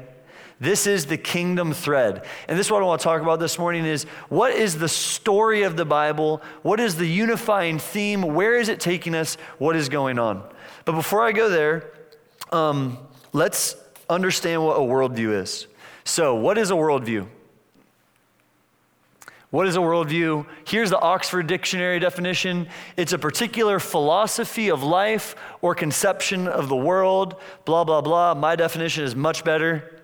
This 0.61 0.87
is 0.87 1.07
the 1.07 1.17
kingdom 1.17 1.73
thread. 1.73 2.25
And 2.49 2.59
this 2.59 2.69
is 2.69 2.73
what 2.73 2.83
I 2.83 2.87
want 2.87 3.01
to 3.01 3.05
talk 3.05 3.21
about 3.21 3.41
this 3.41 3.59
morning 3.59 3.85
is 3.85 4.05
what 4.29 4.53
is 4.53 4.79
the 4.79 4.89
story 4.89 5.63
of 5.63 5.77
the 5.77 5.85
Bible? 5.85 6.43
What 6.63 6.79
is 6.81 6.97
the 6.97 7.07
unifying 7.07 7.79
theme? 7.79 8.23
Where 8.23 8.57
is 8.57 8.69
it 8.69 8.79
taking 8.79 9.15
us? 9.15 9.37
What 9.59 9.75
is 9.75 9.89
going 9.89 10.19
on? 10.19 10.43
But 10.85 10.93
before 10.93 11.23
I 11.23 11.33
go 11.33 11.49
there, 11.49 11.91
um, 12.53 12.99
let's 13.33 13.75
understand 14.09 14.65
what 14.65 14.77
a 14.77 14.81
worldview 14.81 15.43
is. 15.43 15.67
So, 16.05 16.35
what 16.35 16.57
is 16.57 16.71
a 16.71 16.75
worldview? 16.75 17.27
What 19.55 19.69
is 19.69 19.77
a 19.77 19.79
worldview? 19.79 20.47
Here's 20.67 20.91
the 20.91 20.99
Oxford 20.99 21.47
Dictionary 21.47 22.01
definition 22.01 22.67
it's 22.97 23.13
a 23.13 23.19
particular 23.21 23.79
philosophy 23.79 24.69
of 24.69 24.83
life 24.83 25.37
or 25.63 25.77
conception 25.77 26.49
of 26.49 26.69
the 26.69 26.75
world, 26.75 27.37
blah, 27.65 27.85
blah, 27.85 28.01
blah. 28.01 28.35
My 28.35 28.57
definition 28.57 29.05
is 29.05 29.15
much 29.15 29.45
better. 29.45 30.03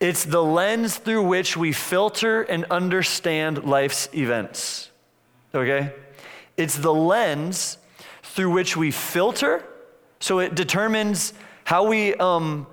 It's 0.00 0.24
the 0.24 0.42
lens 0.42 0.96
through 0.96 1.22
which 1.22 1.56
we 1.56 1.72
filter 1.72 2.42
and 2.42 2.64
understand 2.64 3.62
life's 3.62 4.08
events. 4.12 4.90
Okay? 5.54 5.94
It's 6.56 6.76
the 6.76 6.92
lens 6.92 7.78
through 8.24 8.50
which 8.50 8.76
we 8.76 8.90
filter, 8.90 9.62
so 10.18 10.40
it 10.40 10.56
determines 10.56 11.32
how 11.62 11.86
we 11.86 12.16
um, 12.16 12.66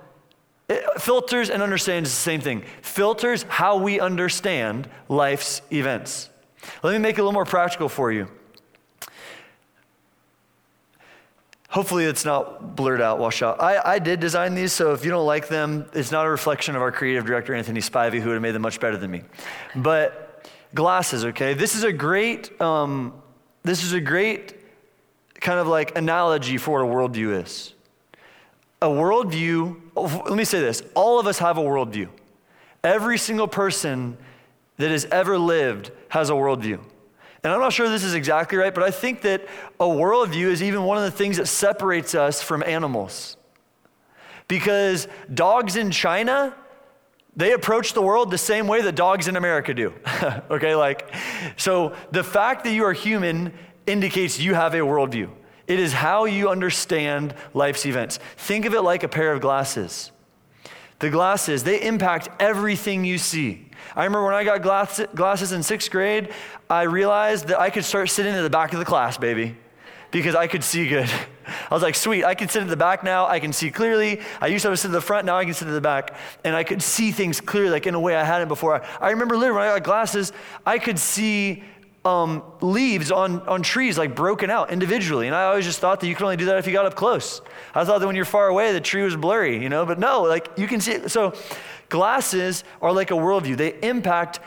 it 0.70 1.02
filters 1.02 1.50
and 1.50 1.62
understands 1.62 2.10
the 2.10 2.16
same 2.16 2.42
thing. 2.42 2.64
Filters 2.82 3.44
how 3.44 3.78
we 3.78 4.00
understand 4.00 4.90
life's 5.10 5.62
events. 5.72 6.30
Let 6.82 6.94
me 6.94 7.00
make 7.00 7.18
it 7.18 7.22
a 7.22 7.24
little 7.24 7.34
more 7.34 7.46
practical 7.46 7.90
for 7.90 8.12
you. 8.12 8.30
Hopefully, 11.70 12.06
it's 12.06 12.24
not 12.24 12.76
blurred 12.76 13.02
out, 13.02 13.18
washed 13.18 13.42
out. 13.42 13.60
I, 13.60 13.94
I 13.96 14.00
did 14.00 14.20
design 14.20 14.54
these, 14.54 14.72
so 14.72 14.94
if 14.94 15.04
you 15.04 15.10
don't 15.10 15.26
like 15.26 15.48
them, 15.48 15.88
it's 15.94 16.12
not 16.12 16.26
a 16.26 16.30
reflection 16.30 16.76
of 16.76 16.84
our 16.84 16.92
creative 16.92 17.26
director, 17.26 17.56
Anthony 17.56 17.80
Spivey, 17.80 18.20
who 18.20 18.28
would 18.28 18.36
have 18.36 18.44
made 18.44 18.52
them 18.52 18.62
much 18.62 18.80
better 18.80 18.96
than 18.96 19.10
me. 19.10 19.24
But 19.76 20.48
glasses, 20.76 21.26
okay? 21.26 21.56
This 21.56 21.76
is 21.76 21.84
a 21.84 21.92
great, 21.92 22.62
um, 22.62 23.14
this 23.64 23.84
is 23.84 23.94
a 23.94 24.00
great 24.00 24.56
kind 25.42 25.60
of 25.60 25.68
like 25.68 25.98
analogy 25.98 26.58
for 26.58 26.86
what 26.86 26.92
a 26.92 26.96
worldview 26.96 27.44
is 27.44 27.74
a 28.84 28.88
worldview, 28.88 29.80
let 29.96 30.36
me 30.36 30.44
say 30.44 30.60
this 30.60 30.82
all 30.96 31.20
of 31.20 31.28
us 31.28 31.40
have 31.40 31.58
a 31.58 31.62
worldview. 31.62 32.10
Every 32.84 33.18
single 33.18 33.48
person 33.48 34.18
that 34.78 34.92
has 34.92 35.06
ever 35.06 35.38
lived 35.38 35.92
has 36.10 36.30
a 36.30 36.34
worldview. 36.34 36.80
And 37.44 37.52
I'm 37.52 37.60
not 37.60 37.74
sure 37.74 37.90
this 37.90 38.04
is 38.04 38.14
exactly 38.14 38.58
right, 38.58 38.74
but 38.74 38.84
I 38.84 38.92
think 38.92 39.22
that 39.22 39.46
a 39.80 39.86
worldview 39.86 40.48
is 40.48 40.64
even 40.64 40.84
one 40.84 40.98
of 40.98 41.04
the 41.04 41.12
things 41.12 41.38
that 41.38 41.48
separates 41.48 42.16
us 42.16 42.42
from 42.42 42.64
animals. 42.64 43.36
Because 44.48 45.08
dogs 45.34 45.76
in 45.76 45.92
China, 45.92 46.56
they 47.36 47.52
approach 47.52 47.94
the 47.94 48.02
world 48.02 48.32
the 48.32 48.38
same 48.38 48.68
way 48.68 48.82
that 48.82 48.96
dogs 48.96 49.28
in 49.28 49.36
America 49.36 49.74
do. 49.74 49.94
okay, 50.52 50.76
like, 50.76 51.14
so 51.58 51.96
the 52.12 52.24
fact 52.24 52.64
that 52.64 52.74
you 52.74 52.86
are 52.86 52.94
human 52.94 53.54
indicates 53.86 54.40
you 54.40 54.54
have 54.54 54.74
a 54.74 54.80
worldview. 54.80 55.30
It 55.68 55.80
is 55.80 55.94
how 55.94 56.26
you 56.26 56.50
understand 56.50 57.34
life's 57.54 57.86
events. 57.86 58.20
Think 58.38 58.66
of 58.66 58.74
it 58.74 58.82
like 58.82 59.04
a 59.04 59.08
pair 59.08 59.32
of 59.32 59.42
glasses. 59.42 60.12
the 61.00 61.10
glasses, 61.10 61.64
they 61.64 61.82
impact 61.82 62.30
everything 62.40 63.04
you 63.04 63.18
see. 63.18 63.70
I 63.96 64.06
remember 64.06 64.26
when 64.26 64.36
I 64.36 64.44
got 64.44 64.62
glasses 65.16 65.52
in 65.52 65.64
sixth 65.64 65.92
grade, 65.92 66.30
I 66.70 66.84
realized 66.84 67.48
that 67.48 67.60
I 67.60 67.70
could 67.70 67.84
start 67.84 68.10
sitting 68.10 68.34
in 68.34 68.44
the 68.44 68.50
back 68.50 68.74
of 68.74 68.80
the 68.80 68.86
class, 68.86 69.18
baby, 69.18 69.58
because 70.12 70.36
I 70.36 70.48
could 70.48 70.64
see 70.64 70.88
good. 70.88 71.10
I 71.70 71.74
was 71.74 71.84
like, 71.84 71.96
sweet, 71.96 72.24
I 72.24 72.36
can 72.36 72.48
sit 72.48 72.62
in 72.62 72.70
the 72.70 72.78
back 72.78 73.04
now. 73.04 73.28
I 73.28 73.40
can 73.40 73.52
see 73.52 73.70
clearly. 73.70 74.22
I 74.40 74.48
used 74.48 74.64
to 74.64 74.70
have 74.70 74.78
to 74.78 74.82
sit 74.82 74.88
in 74.88 74.94
the 74.94 75.02
front, 75.02 75.26
now 75.26 75.38
I 75.38 75.46
can 75.46 75.54
sit 75.54 75.68
in 75.68 75.74
the 75.74 75.82
back. 75.82 76.16
And 76.44 76.56
I 76.56 76.64
could 76.64 76.82
see 76.82 77.12
things 77.12 77.42
clearly, 77.42 77.72
like 77.72 77.86
in 77.86 77.96
a 77.96 78.00
way 78.00 78.16
I 78.16 78.24
hadn't 78.24 78.48
before. 78.48 78.82
I, 78.82 79.08
I 79.08 79.10
remember 79.12 79.36
literally 79.36 79.60
when 79.60 79.70
I 79.70 79.74
got 79.74 79.84
glasses, 79.84 80.32
I 80.66 80.80
could 80.80 80.98
see 80.98 81.64
um, 82.06 82.44
leaves 82.62 83.12
on, 83.12 83.42
on 83.48 83.62
trees 83.62 83.98
like 83.98 84.16
broken 84.16 84.50
out 84.50 84.72
individually. 84.72 85.28
And 85.28 85.36
I 85.36 85.46
always 85.46 85.66
just 85.66 85.80
thought 85.80 86.00
that 86.02 86.08
you 86.08 86.16
could 86.16 86.24
only 86.24 86.38
do 86.38 86.46
that 86.46 86.58
if 86.58 86.68
you 86.68 86.74
got 86.74 86.86
up 86.86 86.96
close. 86.96 87.42
I 87.74 87.86
thought 87.86 88.00
that 88.00 88.08
when 88.08 88.16
you're 88.16 88.26
far 88.26 88.48
away, 88.48 88.74
the 88.74 88.82
tree 88.82 89.04
was 89.04 89.16
blurry, 89.16 89.62
you 89.62 89.70
know, 89.70 89.86
but 89.86 90.00
no, 90.00 90.24
like 90.24 90.50
you 90.58 90.68
can 90.68 90.82
see 90.82 90.92
it. 90.94 91.10
So 91.12 91.34
glasses 91.90 92.64
are 92.82 92.92
like 92.92 93.12
a 93.12 93.16
worldview, 93.16 93.58
they 93.58 93.80
impact 93.82 94.40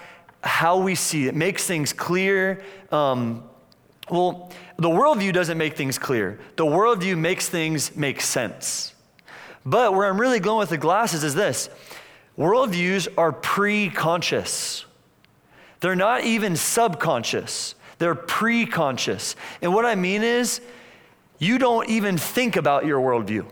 how 0.43 0.79
we 0.79 0.95
see. 0.95 1.27
It 1.27 1.35
makes 1.35 1.67
things 1.67 1.93
clear. 1.93 2.63
Um, 2.93 3.43
well, 4.11 4.53
the 4.77 4.89
worldview 4.89 5.33
doesn't 5.33 5.59
make 5.59 5.77
things 5.77 5.99
clear, 5.99 6.39
the 6.57 6.67
worldview 6.67 7.19
makes 7.19 7.49
things 7.49 7.97
make 7.97 8.21
sense. 8.21 8.93
But 9.65 9.95
where 9.95 10.09
I'm 10.09 10.21
really 10.21 10.39
going 10.39 10.59
with 10.59 10.69
the 10.69 10.79
glasses 10.79 11.25
is 11.25 11.35
this 11.35 11.69
worldviews 12.39 13.09
are 13.17 13.33
pre 13.33 13.91
conscious. 13.91 14.86
They're 15.81 15.97
not 15.97 16.25
even 16.25 16.57
subconscious, 16.57 17.75
they're 17.99 18.15
pre 18.15 18.67
conscious. 18.67 19.37
And 19.63 19.75
what 19.75 19.85
I 19.85 19.95
mean 19.95 20.23
is, 20.23 20.61
you 21.39 21.59
don't 21.59 21.89
even 21.89 22.17
think 22.17 22.57
about 22.57 22.87
your 22.87 23.01
worldview. 23.01 23.47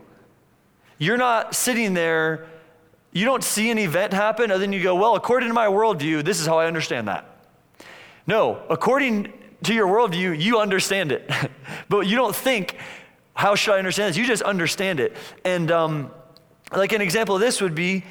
You're 0.99 1.19
not 1.19 1.55
sitting 1.55 1.95
there, 1.95 2.47
you 3.13 3.25
don't 3.25 3.45
see 3.45 3.71
an 3.71 3.79
event 3.79 4.13
happen, 4.13 4.51
and 4.51 4.61
then 4.61 4.73
you 4.73 4.83
go, 4.83 4.95
well, 4.95 5.17
according 5.17 5.49
to 5.49 5.55
my 5.55 5.67
worldview, 5.67 6.25
this 6.25 6.41
is 6.41 6.47
how 6.47 6.59
I 6.59 6.67
understand 6.67 7.09
that. 7.09 7.27
No, 8.27 8.63
according 8.71 9.33
to 9.65 9.75
your 9.75 9.87
worldview, 9.87 10.41
you 10.41 10.59
understand 10.59 11.13
it. 11.13 11.31
but 11.89 12.07
you 12.07 12.17
don't 12.17 12.35
think, 12.35 12.77
how 13.35 13.55
should 13.55 13.75
I 13.75 13.79
understand 13.79 14.11
this? 14.11 14.17
You 14.17 14.27
just 14.27 14.43
understand 14.43 15.01
it. 15.01 15.17
And 15.45 15.71
um, 15.71 16.11
like 16.73 16.93
an 16.93 17.01
example 17.01 17.35
of 17.35 17.41
this 17.41 17.61
would 17.61 17.75
be 17.75 18.05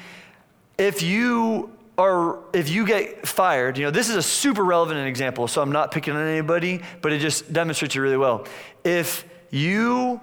if 0.78 1.02
you 1.02 1.73
are 1.96 2.38
if 2.52 2.68
you 2.68 2.86
get 2.86 3.26
fired, 3.26 3.78
you 3.78 3.84
know, 3.84 3.90
this 3.90 4.08
is 4.08 4.16
a 4.16 4.22
super 4.22 4.64
relevant 4.64 5.06
example, 5.06 5.46
so 5.46 5.62
I'm 5.62 5.72
not 5.72 5.92
picking 5.92 6.14
on 6.14 6.26
anybody, 6.26 6.80
but 7.02 7.12
it 7.12 7.18
just 7.18 7.52
demonstrates 7.52 7.94
it 7.94 8.00
really 8.00 8.16
well. 8.16 8.46
If 8.82 9.24
you 9.50 10.20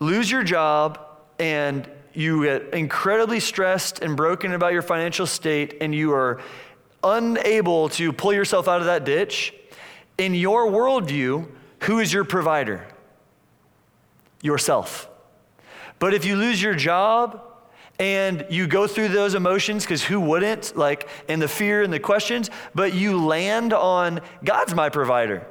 lose 0.00 0.30
your 0.30 0.42
job 0.42 0.98
and 1.38 1.88
you 2.14 2.44
get 2.44 2.72
incredibly 2.72 3.40
stressed 3.40 4.00
and 4.00 4.16
broken 4.16 4.52
about 4.52 4.72
your 4.72 4.82
financial 4.82 5.26
state 5.26 5.78
and 5.80 5.94
you 5.94 6.12
are 6.12 6.40
unable 7.02 7.88
to 7.90 8.12
pull 8.12 8.32
yourself 8.32 8.68
out 8.68 8.80
of 8.80 8.86
that 8.86 9.04
ditch, 9.04 9.52
in 10.16 10.34
your 10.34 10.66
worldview, 10.68 11.46
who 11.80 11.98
is 11.98 12.12
your 12.12 12.24
provider? 12.24 12.86
Yourself. 14.42 15.08
But 15.98 16.14
if 16.14 16.24
you 16.24 16.36
lose 16.36 16.62
your 16.62 16.74
job 16.74 17.42
and 17.98 18.44
you 18.50 18.66
go 18.66 18.86
through 18.86 19.08
those 19.08 19.34
emotions 19.34 19.84
because 19.84 20.02
who 20.02 20.20
wouldn't 20.20 20.76
like 20.76 21.08
and 21.28 21.40
the 21.40 21.48
fear 21.48 21.82
and 21.82 21.92
the 21.92 22.00
questions 22.00 22.50
but 22.74 22.92
you 22.92 23.24
land 23.24 23.72
on 23.72 24.20
god's 24.42 24.74
my 24.74 24.88
provider. 24.88 25.46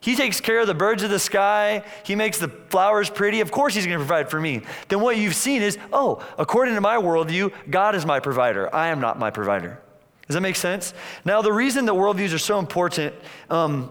He 0.00 0.16
takes 0.16 0.38
care 0.38 0.60
of 0.60 0.66
the 0.66 0.74
birds 0.74 1.02
of 1.02 1.08
the 1.08 1.18
sky. 1.18 1.82
He 2.04 2.14
makes 2.14 2.38
the 2.38 2.48
flowers 2.48 3.08
pretty. 3.08 3.40
Of 3.40 3.50
course 3.50 3.74
he's 3.74 3.86
going 3.86 3.98
to 3.98 4.04
provide 4.04 4.30
for 4.30 4.38
me. 4.38 4.60
Then 4.88 5.00
what 5.00 5.16
you've 5.16 5.34
seen 5.34 5.62
is 5.62 5.78
oh 5.92 6.24
according 6.38 6.74
to 6.74 6.80
my 6.80 6.96
worldview 6.96 7.52
god 7.68 7.94
is 7.94 8.06
my 8.06 8.20
provider. 8.20 8.74
I 8.74 8.88
am 8.88 9.00
not 9.00 9.18
my 9.18 9.30
provider. 9.30 9.78
Does 10.26 10.34
that 10.34 10.40
make 10.40 10.56
sense? 10.56 10.94
Now 11.24 11.42
the 11.42 11.52
reason 11.52 11.84
that 11.84 11.92
worldviews 11.92 12.34
are 12.34 12.38
so 12.38 12.58
important 12.58 13.14
um, 13.50 13.90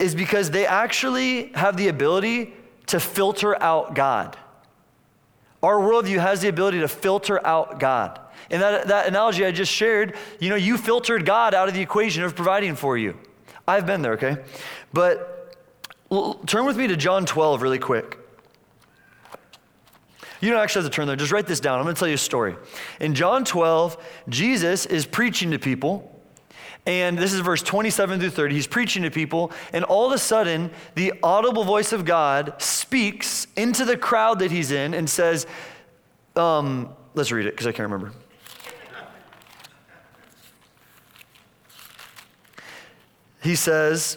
is 0.00 0.16
because 0.16 0.50
they 0.50 0.66
actually 0.66 1.52
have 1.52 1.76
the 1.76 1.86
ability 1.86 2.52
to 2.86 2.98
filter 2.98 3.60
out 3.62 3.94
god 3.94 4.36
our 5.62 5.76
worldview 5.76 6.18
has 6.18 6.40
the 6.40 6.48
ability 6.48 6.80
to 6.80 6.88
filter 6.88 7.44
out 7.46 7.78
God. 7.78 8.20
And 8.50 8.60
that, 8.60 8.88
that 8.88 9.06
analogy 9.06 9.44
I 9.46 9.52
just 9.52 9.72
shared, 9.72 10.16
you 10.40 10.50
know, 10.50 10.56
you 10.56 10.76
filtered 10.76 11.24
God 11.24 11.54
out 11.54 11.68
of 11.68 11.74
the 11.74 11.80
equation 11.80 12.22
of 12.24 12.34
providing 12.34 12.74
for 12.74 12.98
you. 12.98 13.16
I've 13.66 13.86
been 13.86 14.02
there, 14.02 14.14
okay? 14.14 14.38
But 14.92 15.56
l- 16.10 16.34
turn 16.46 16.66
with 16.66 16.76
me 16.76 16.88
to 16.88 16.96
John 16.96 17.24
12 17.24 17.62
really 17.62 17.78
quick. 17.78 18.18
You 20.40 20.50
don't 20.50 20.58
actually 20.58 20.82
have 20.82 20.90
to 20.90 20.96
turn 20.96 21.06
there. 21.06 21.14
Just 21.14 21.30
write 21.30 21.46
this 21.46 21.60
down. 21.60 21.78
I'm 21.78 21.84
going 21.84 21.94
to 21.94 21.98
tell 21.98 22.08
you 22.08 22.14
a 22.14 22.18
story. 22.18 22.56
In 22.98 23.14
John 23.14 23.44
12, 23.44 23.96
Jesus 24.28 24.86
is 24.86 25.06
preaching 25.06 25.52
to 25.52 25.58
people. 25.60 26.11
And 26.84 27.16
this 27.16 27.32
is 27.32 27.40
verse 27.40 27.62
27 27.62 28.18
through 28.18 28.30
30. 28.30 28.54
He's 28.54 28.66
preaching 28.66 29.04
to 29.04 29.10
people, 29.10 29.52
and 29.72 29.84
all 29.84 30.06
of 30.06 30.12
a 30.12 30.18
sudden, 30.18 30.70
the 30.96 31.12
audible 31.22 31.62
voice 31.62 31.92
of 31.92 32.04
God 32.04 32.60
speaks 32.60 33.46
into 33.56 33.84
the 33.84 33.96
crowd 33.96 34.40
that 34.40 34.50
he's 34.50 34.72
in 34.72 34.92
and 34.92 35.08
says, 35.08 35.46
um, 36.34 36.88
let's 37.14 37.30
read 37.30 37.46
it 37.46 37.52
because 37.52 37.66
I 37.66 37.72
can't 37.72 37.88
remember. 37.90 38.12
He 43.42 43.56
says, 43.56 44.16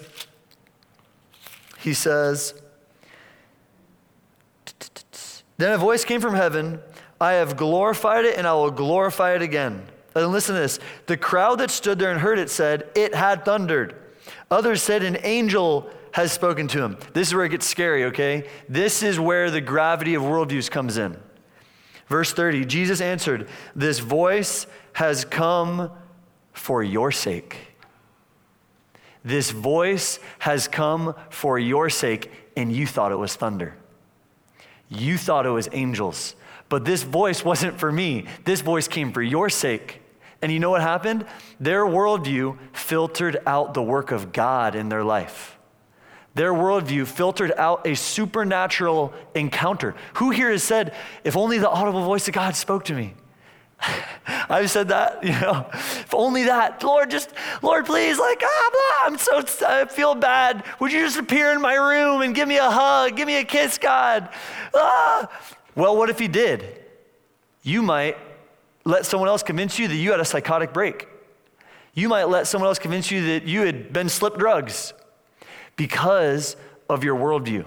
he 1.80 1.94
says, 1.94 2.54
then 5.58 5.72
a 5.72 5.78
voice 5.78 6.04
came 6.04 6.22
from 6.22 6.36
heaven 6.36 6.80
I 7.20 7.34
have 7.34 7.56
glorified 7.56 8.26
it 8.26 8.38
and 8.38 8.46
I 8.46 8.54
will 8.54 8.72
glorify 8.72 9.36
it 9.36 9.42
again. 9.42 9.88
And 10.16 10.32
listen 10.32 10.56
to 10.56 10.62
this. 10.62 10.80
The 11.08 11.18
crowd 11.18 11.60
that 11.60 11.70
stood 11.70 12.00
there 12.00 12.12
and 12.12 12.20
heard 12.20 12.40
it 12.40 12.50
said, 12.50 12.90
It 12.96 13.14
had 13.14 13.44
thundered. 13.44 13.96
Others 14.50 14.82
said, 14.82 15.04
An 15.04 15.18
angel 15.24 15.90
has 16.14 16.32
spoken 16.32 16.68
to 16.70 16.82
him. 16.82 16.98
This 17.14 17.28
is 17.28 17.36
where 17.36 17.44
it 17.44 17.50
gets 17.50 17.68
scary, 17.68 18.06
okay? 18.06 18.48
This 18.70 19.04
is 19.04 19.20
where 19.20 19.52
the 19.52 19.60
gravity 19.60 20.16
of 20.16 20.24
worldviews 20.24 20.72
comes 20.72 20.98
in. 20.98 21.18
Verse 22.08 22.32
30 22.32 22.64
Jesus 22.66 23.02
answered, 23.02 23.50
This 23.76 24.00
voice 24.00 24.68
has 24.94 25.26
come 25.26 25.92
for 26.54 26.82
your 26.82 27.12
sake. 27.12 27.58
This 29.26 29.52
voice 29.52 30.20
has 30.40 30.70
come 30.70 31.16
for 31.30 31.60
your 31.60 31.90
sake, 31.90 32.32
and 32.56 32.72
you 32.72 32.88
thought 32.88 33.12
it 33.12 33.18
was 33.18 33.36
thunder. 33.36 33.76
You 34.88 35.18
thought 35.18 35.46
it 35.46 35.50
was 35.50 35.68
angels. 35.74 36.36
But 36.70 36.86
this 36.86 37.04
voice 37.04 37.44
wasn't 37.44 37.80
for 37.80 37.92
me. 37.92 38.26
This 38.46 38.62
voice 38.62 38.88
came 38.88 39.12
for 39.12 39.22
your 39.22 39.50
sake. 39.50 40.02
And 40.46 40.54
you 40.54 40.60
know 40.60 40.70
what 40.70 40.82
happened? 40.82 41.26
Their 41.60 41.86
worldview 41.86 42.60
filtered 42.72 43.38
out 43.48 43.74
the 43.74 43.82
work 43.82 44.12
of 44.12 44.32
God 44.32 44.76
in 44.76 44.90
their 44.90 45.04
life. 45.04 45.58
Their 46.36 46.54
worldview 46.54 47.08
filtered 47.08 47.52
out 47.58 47.88
a 47.88 47.96
supernatural 47.96 49.12
encounter. 49.34 49.96
Who 50.18 50.30
here 50.30 50.52
has 50.52 50.62
said, 50.62 50.94
if 51.24 51.36
only 51.36 51.58
the 51.58 51.68
audible 51.68 52.04
voice 52.06 52.28
of 52.28 52.36
God 52.36 52.56
spoke 52.56 52.86
to 52.86 52.94
me? 52.94 53.16
I've 54.28 54.70
said 54.70 54.90
that, 54.90 55.24
you 55.24 55.32
know, 55.32 55.68
if 55.74 56.14
only 56.14 56.44
that, 56.44 56.84
Lord, 56.84 57.10
just, 57.10 57.32
Lord, 57.64 57.88
please, 57.88 58.20
like, 58.20 58.44
ah, 58.46 58.70
blah, 58.72 59.08
I'm 59.08 59.18
so, 59.18 59.66
I 59.68 59.86
feel 59.86 60.14
bad. 60.14 60.64
Would 60.80 60.92
you 60.92 61.00
just 61.00 61.18
appear 61.18 61.54
in 61.54 61.60
my 61.60 61.74
room 61.74 62.22
and 62.22 62.36
give 62.36 62.48
me 62.48 62.58
a 62.58 62.70
hug, 62.70 63.16
give 63.16 63.26
me 63.26 63.38
a 63.38 63.44
kiss, 63.44 63.80
God? 63.80 64.30
Ah. 64.76 65.28
Well, 65.74 65.98
what 65.98 66.12
if 66.12 66.20
he 66.20 66.28
did? 66.28 66.84
You 67.64 67.82
might 67.82 68.16
let 68.86 69.06
someone 69.06 69.28
else 69.28 69.44
convince 69.44 69.78
you 69.80 69.88
that 69.88 69.96
you 69.96 70.12
had 70.12 70.20
a 70.20 70.26
psychotic 70.26 70.72
break. 70.72 71.08
You 71.94 72.08
might 72.08 72.26
let 72.26 72.48
someone 72.48 72.68
else 72.68 72.80
convince 72.80 73.10
you 73.10 73.26
that 73.28 73.44
you 73.44 73.62
had 73.62 73.92
been 73.92 74.10
slipped 74.10 74.38
drugs 74.38 74.94
because 75.76 76.56
of 76.90 77.04
your 77.04 77.16
worldview. 77.16 77.66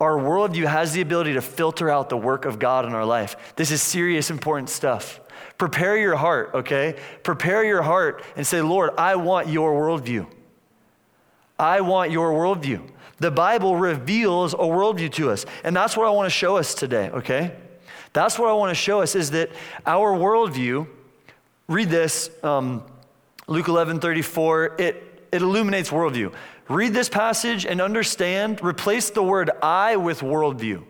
Our 0.00 0.16
worldview 0.16 0.66
has 0.66 0.92
the 0.92 1.02
ability 1.02 1.34
to 1.34 1.42
filter 1.42 1.90
out 1.90 2.08
the 2.08 2.16
work 2.16 2.46
of 2.46 2.58
God 2.58 2.86
in 2.86 2.94
our 2.94 3.04
life. 3.04 3.54
This 3.56 3.70
is 3.70 3.82
serious, 3.82 4.30
important 4.30 4.70
stuff. 4.70 5.20
Prepare 5.58 5.98
your 5.98 6.16
heart, 6.16 6.50
okay? 6.54 6.96
Prepare 7.22 7.64
your 7.64 7.82
heart 7.82 8.24
and 8.34 8.46
say, 8.46 8.62
Lord, 8.62 8.92
I 8.96 9.16
want 9.16 9.48
your 9.48 9.72
worldview. 9.74 10.26
I 11.58 11.82
want 11.82 12.10
your 12.10 12.32
worldview. 12.32 12.88
The 13.18 13.30
Bible 13.30 13.76
reveals 13.76 14.54
a 14.54 14.58
worldview 14.58 15.12
to 15.12 15.30
us, 15.30 15.44
and 15.62 15.76
that's 15.76 15.94
what 15.94 16.06
I 16.06 16.10
want 16.10 16.24
to 16.24 16.30
show 16.30 16.56
us 16.56 16.74
today, 16.74 17.10
okay? 17.10 17.54
That's 18.12 18.38
what 18.38 18.48
I 18.48 18.52
want 18.54 18.70
to 18.70 18.74
show 18.74 19.02
us 19.02 19.14
is 19.14 19.30
that 19.30 19.50
our 19.86 20.16
worldview, 20.16 20.86
read 21.68 21.88
this, 21.88 22.30
um, 22.42 22.82
Luke 23.46 23.68
11 23.68 24.00
34, 24.00 24.76
it, 24.78 25.26
it 25.32 25.42
illuminates 25.42 25.90
worldview. 25.90 26.32
Read 26.68 26.92
this 26.92 27.08
passage 27.08 27.66
and 27.66 27.80
understand, 27.80 28.62
replace 28.62 29.10
the 29.10 29.22
word 29.22 29.50
I 29.62 29.96
with 29.96 30.20
worldview, 30.20 30.82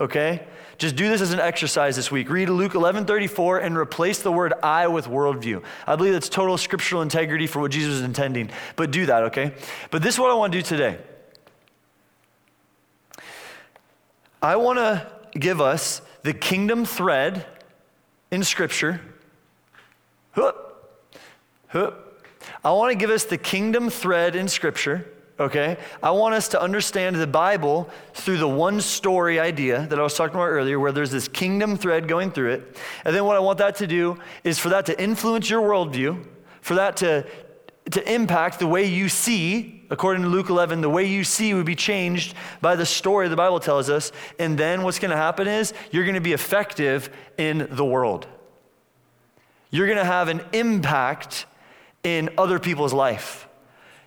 okay? 0.00 0.46
Just 0.78 0.94
do 0.94 1.08
this 1.08 1.20
as 1.20 1.32
an 1.32 1.40
exercise 1.40 1.96
this 1.96 2.10
week. 2.10 2.30
Read 2.30 2.48
Luke 2.48 2.74
11 2.74 3.04
34 3.04 3.58
and 3.58 3.76
replace 3.76 4.22
the 4.22 4.30
word 4.30 4.54
I 4.62 4.86
with 4.86 5.06
worldview. 5.06 5.62
I 5.86 5.96
believe 5.96 6.12
that's 6.12 6.28
total 6.28 6.56
scriptural 6.56 7.02
integrity 7.02 7.46
for 7.46 7.60
what 7.60 7.72
Jesus 7.72 7.94
was 7.94 8.02
intending, 8.02 8.50
but 8.76 8.90
do 8.90 9.06
that, 9.06 9.24
okay? 9.24 9.54
But 9.90 10.02
this 10.02 10.14
is 10.14 10.20
what 10.20 10.30
I 10.30 10.34
want 10.34 10.52
to 10.52 10.58
do 10.58 10.62
today. 10.62 10.98
I 14.40 14.56
want 14.56 14.78
to 14.78 15.10
give 15.38 15.60
us 15.60 16.00
the 16.22 16.32
kingdom 16.32 16.84
thread 16.84 17.46
in 18.30 18.42
Scripture. 18.42 19.00
Hup, 20.32 21.00
hup. 21.68 22.22
I 22.64 22.72
want 22.72 22.92
to 22.92 22.98
give 22.98 23.10
us 23.10 23.24
the 23.24 23.38
kingdom 23.38 23.90
thread 23.90 24.36
in 24.36 24.48
Scripture, 24.48 25.10
okay? 25.38 25.76
I 26.02 26.10
want 26.10 26.34
us 26.34 26.48
to 26.48 26.60
understand 26.60 27.16
the 27.16 27.26
Bible 27.26 27.88
through 28.14 28.38
the 28.38 28.48
one 28.48 28.80
story 28.80 29.38
idea 29.40 29.86
that 29.86 29.98
I 29.98 30.02
was 30.02 30.14
talking 30.14 30.34
about 30.34 30.48
earlier, 30.48 30.78
where 30.78 30.92
there's 30.92 31.10
this 31.10 31.28
kingdom 31.28 31.76
thread 31.76 32.08
going 32.08 32.30
through 32.30 32.52
it. 32.52 32.76
And 33.04 33.14
then 33.14 33.24
what 33.24 33.36
I 33.36 33.40
want 33.40 33.58
that 33.58 33.76
to 33.76 33.86
do 33.86 34.18
is 34.44 34.58
for 34.58 34.68
that 34.70 34.86
to 34.86 35.00
influence 35.00 35.48
your 35.50 35.62
worldview, 35.62 36.24
for 36.60 36.74
that 36.74 36.96
to, 36.98 37.26
to 37.90 38.12
impact 38.12 38.58
the 38.58 38.66
way 38.66 38.84
you 38.84 39.08
see, 39.08 39.77
according 39.90 40.22
to 40.22 40.28
Luke 40.28 40.50
11, 40.50 40.80
the 40.80 40.90
way 40.90 41.04
you 41.04 41.24
see 41.24 41.54
would 41.54 41.66
be 41.66 41.74
changed 41.74 42.34
by 42.60 42.76
the 42.76 42.86
story 42.86 43.28
the 43.28 43.36
Bible 43.36 43.60
tells 43.60 43.88
us. 43.90 44.12
And 44.38 44.58
then 44.58 44.82
what's 44.82 44.98
going 44.98 45.10
to 45.10 45.16
happen 45.16 45.48
is 45.48 45.72
you're 45.90 46.04
going 46.04 46.14
to 46.14 46.20
be 46.20 46.32
effective 46.32 47.10
in 47.36 47.68
the 47.70 47.84
world. 47.84 48.26
You're 49.70 49.86
going 49.86 49.98
to 49.98 50.04
have 50.04 50.28
an 50.28 50.40
impact 50.52 51.46
in 52.02 52.30
other 52.38 52.58
people's 52.58 52.92
life. 52.92 53.48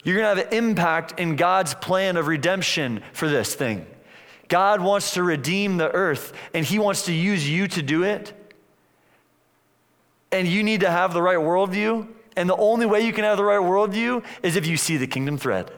You're 0.04 0.18
going 0.18 0.36
to 0.36 0.42
have 0.42 0.52
an 0.52 0.58
impact 0.58 1.20
in 1.20 1.36
God's 1.36 1.74
plan 1.76 2.18
of 2.18 2.28
redemption 2.28 3.04
for 3.14 3.30
this 3.30 3.54
thing. 3.54 3.86
God 4.48 4.82
wants 4.82 5.14
to 5.14 5.24
redeem 5.24 5.78
the 5.78 5.92
earth, 5.92 6.34
and 6.54 6.66
He 6.66 6.80
wants 6.80 7.06
to 7.06 7.14
use 7.14 7.48
you 7.48 7.68
to 7.70 7.82
do 7.82 8.04
it. 8.04 8.34
And 10.32 10.48
you 10.48 10.64
need 10.64 10.82
to 10.82 10.90
have 10.90 11.14
the 11.14 11.22
right 11.22 11.38
worldview. 11.38 12.08
And 12.36 12.50
the 12.50 12.56
only 12.56 12.86
way 12.86 13.02
you 13.02 13.14
can 13.14 13.24
have 13.24 13.38
the 13.38 13.44
right 13.44 13.60
worldview 13.60 14.24
is 14.42 14.56
if 14.56 14.66
you 14.66 14.78
see 14.78 14.98
the 14.98 15.08
kingdom 15.08 15.38
thread. 15.38 15.72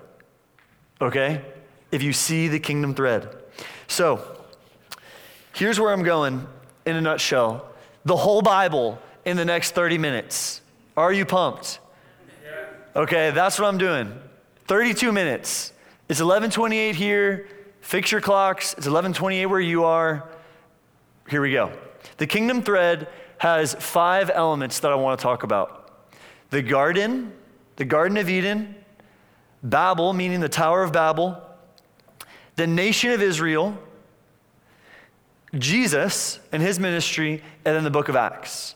Okay? 1.01 1.41
If 1.91 2.03
you 2.03 2.13
see 2.13 2.47
the 2.47 2.59
kingdom 2.59 2.93
thread. 2.93 3.35
So, 3.87 4.37
here's 5.53 5.79
where 5.79 5.91
I'm 5.91 6.03
going 6.03 6.47
in 6.85 6.95
a 6.95 7.01
nutshell 7.01 7.69
the 8.05 8.17
whole 8.17 8.41
Bible 8.41 8.99
in 9.25 9.37
the 9.37 9.45
next 9.45 9.71
30 9.71 9.97
minutes. 9.97 10.61
Are 10.97 11.13
you 11.13 11.25
pumped? 11.25 11.79
Okay, 12.95 13.31
that's 13.31 13.57
what 13.57 13.67
I'm 13.67 13.77
doing. 13.77 14.13
32 14.67 15.11
minutes. 15.11 15.73
It's 16.09 16.19
11:28 16.19 16.95
here. 16.95 17.47
Fix 17.81 18.11
your 18.11 18.21
clocks. 18.21 18.73
It's 18.75 18.87
11:28 18.87 19.49
where 19.49 19.59
you 19.59 19.85
are. 19.85 20.29
Here 21.29 21.41
we 21.41 21.51
go. 21.51 21.71
The 22.17 22.27
kingdom 22.27 22.61
thread 22.61 23.07
has 23.39 23.75
five 23.79 24.29
elements 24.33 24.79
that 24.81 24.91
I 24.91 24.95
want 24.95 25.19
to 25.19 25.23
talk 25.23 25.43
about. 25.43 25.82
The 26.53 26.61
garden, 26.61 27.33
the 27.77 27.85
garden 27.85 28.15
of 28.15 28.29
Eden, 28.29 28.75
Babel 29.63 30.13
meaning 30.13 30.39
the 30.39 30.47
Tower 30.47 30.83
of 30.83 30.91
Babel, 30.91 31.41
the 32.57 32.67
nation 32.67 33.09
of 33.09 33.23
Israel, 33.23 33.75
Jesus 35.57 36.39
and 36.51 36.61
his 36.61 36.79
ministry, 36.79 37.41
and 37.65 37.75
then 37.75 37.83
the 37.83 37.89
book 37.89 38.07
of 38.07 38.15
Acts. 38.15 38.75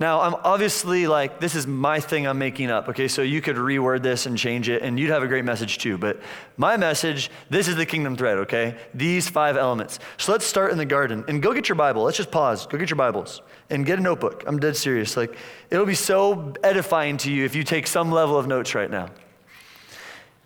Now, 0.00 0.20
I'm 0.20 0.36
obviously 0.44 1.08
like, 1.08 1.40
this 1.40 1.56
is 1.56 1.66
my 1.66 1.98
thing 1.98 2.28
I'm 2.28 2.38
making 2.38 2.70
up, 2.70 2.88
okay? 2.88 3.08
So 3.08 3.22
you 3.22 3.40
could 3.40 3.56
reword 3.56 4.02
this 4.02 4.26
and 4.26 4.38
change 4.38 4.68
it, 4.68 4.82
and 4.82 4.98
you'd 4.98 5.10
have 5.10 5.24
a 5.24 5.26
great 5.26 5.44
message 5.44 5.78
too. 5.78 5.98
But 5.98 6.20
my 6.56 6.76
message, 6.76 7.30
this 7.50 7.66
is 7.66 7.74
the 7.74 7.84
kingdom 7.84 8.16
thread, 8.16 8.38
okay? 8.38 8.78
These 8.94 9.28
five 9.28 9.56
elements. 9.56 9.98
So 10.16 10.30
let's 10.30 10.46
start 10.46 10.70
in 10.70 10.78
the 10.78 10.84
garden. 10.84 11.24
And 11.26 11.42
go 11.42 11.52
get 11.52 11.68
your 11.68 11.74
Bible. 11.74 12.04
Let's 12.04 12.16
just 12.16 12.30
pause. 12.30 12.64
Go 12.68 12.78
get 12.78 12.90
your 12.90 12.96
Bibles 12.96 13.42
and 13.70 13.84
get 13.84 13.98
a 13.98 14.02
notebook. 14.02 14.44
I'm 14.46 14.60
dead 14.60 14.76
serious. 14.76 15.16
Like, 15.16 15.36
it'll 15.68 15.84
be 15.84 15.96
so 15.96 16.54
edifying 16.62 17.16
to 17.18 17.32
you 17.32 17.44
if 17.44 17.56
you 17.56 17.64
take 17.64 17.88
some 17.88 18.12
level 18.12 18.38
of 18.38 18.46
notes 18.46 18.76
right 18.76 18.90
now. 18.90 19.08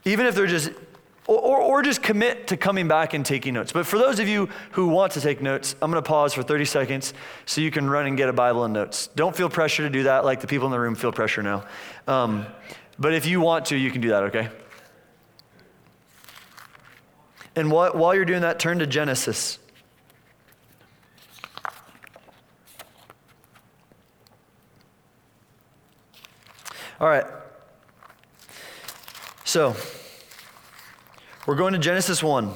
Even 0.06 0.24
if 0.24 0.34
they're 0.34 0.46
just 0.46 0.70
or, 1.26 1.38
or, 1.38 1.60
or, 1.60 1.82
just 1.82 2.02
commit 2.02 2.48
to 2.48 2.56
coming 2.56 2.88
back 2.88 3.14
and 3.14 3.24
taking 3.24 3.54
notes. 3.54 3.72
But 3.72 3.86
for 3.86 3.96
those 3.96 4.18
of 4.18 4.26
you 4.26 4.48
who 4.72 4.88
want 4.88 5.12
to 5.12 5.20
take 5.20 5.40
notes, 5.40 5.76
I'm 5.80 5.90
going 5.90 6.02
to 6.02 6.08
pause 6.08 6.34
for 6.34 6.42
30 6.42 6.64
seconds 6.64 7.14
so 7.46 7.60
you 7.60 7.70
can 7.70 7.88
run 7.88 8.06
and 8.06 8.16
get 8.16 8.28
a 8.28 8.32
Bible 8.32 8.64
and 8.64 8.74
notes. 8.74 9.08
Don't 9.14 9.34
feel 9.34 9.48
pressure 9.48 9.84
to 9.84 9.90
do 9.90 10.02
that 10.04 10.24
like 10.24 10.40
the 10.40 10.48
people 10.48 10.66
in 10.66 10.72
the 10.72 10.80
room 10.80 10.96
feel 10.96 11.12
pressure 11.12 11.42
now. 11.42 11.64
Um, 12.08 12.46
but 12.98 13.14
if 13.14 13.26
you 13.26 13.40
want 13.40 13.66
to, 13.66 13.76
you 13.76 13.90
can 13.90 14.00
do 14.00 14.08
that, 14.08 14.24
okay? 14.24 14.48
And 17.54 17.70
while, 17.70 17.92
while 17.92 18.14
you're 18.14 18.24
doing 18.24 18.42
that, 18.42 18.58
turn 18.58 18.80
to 18.80 18.86
Genesis. 18.86 19.58
All 27.00 27.08
right. 27.08 27.26
So, 29.44 29.76
we're 31.44 31.56
going 31.56 31.72
to 31.72 31.78
Genesis 31.78 32.22
1. 32.22 32.52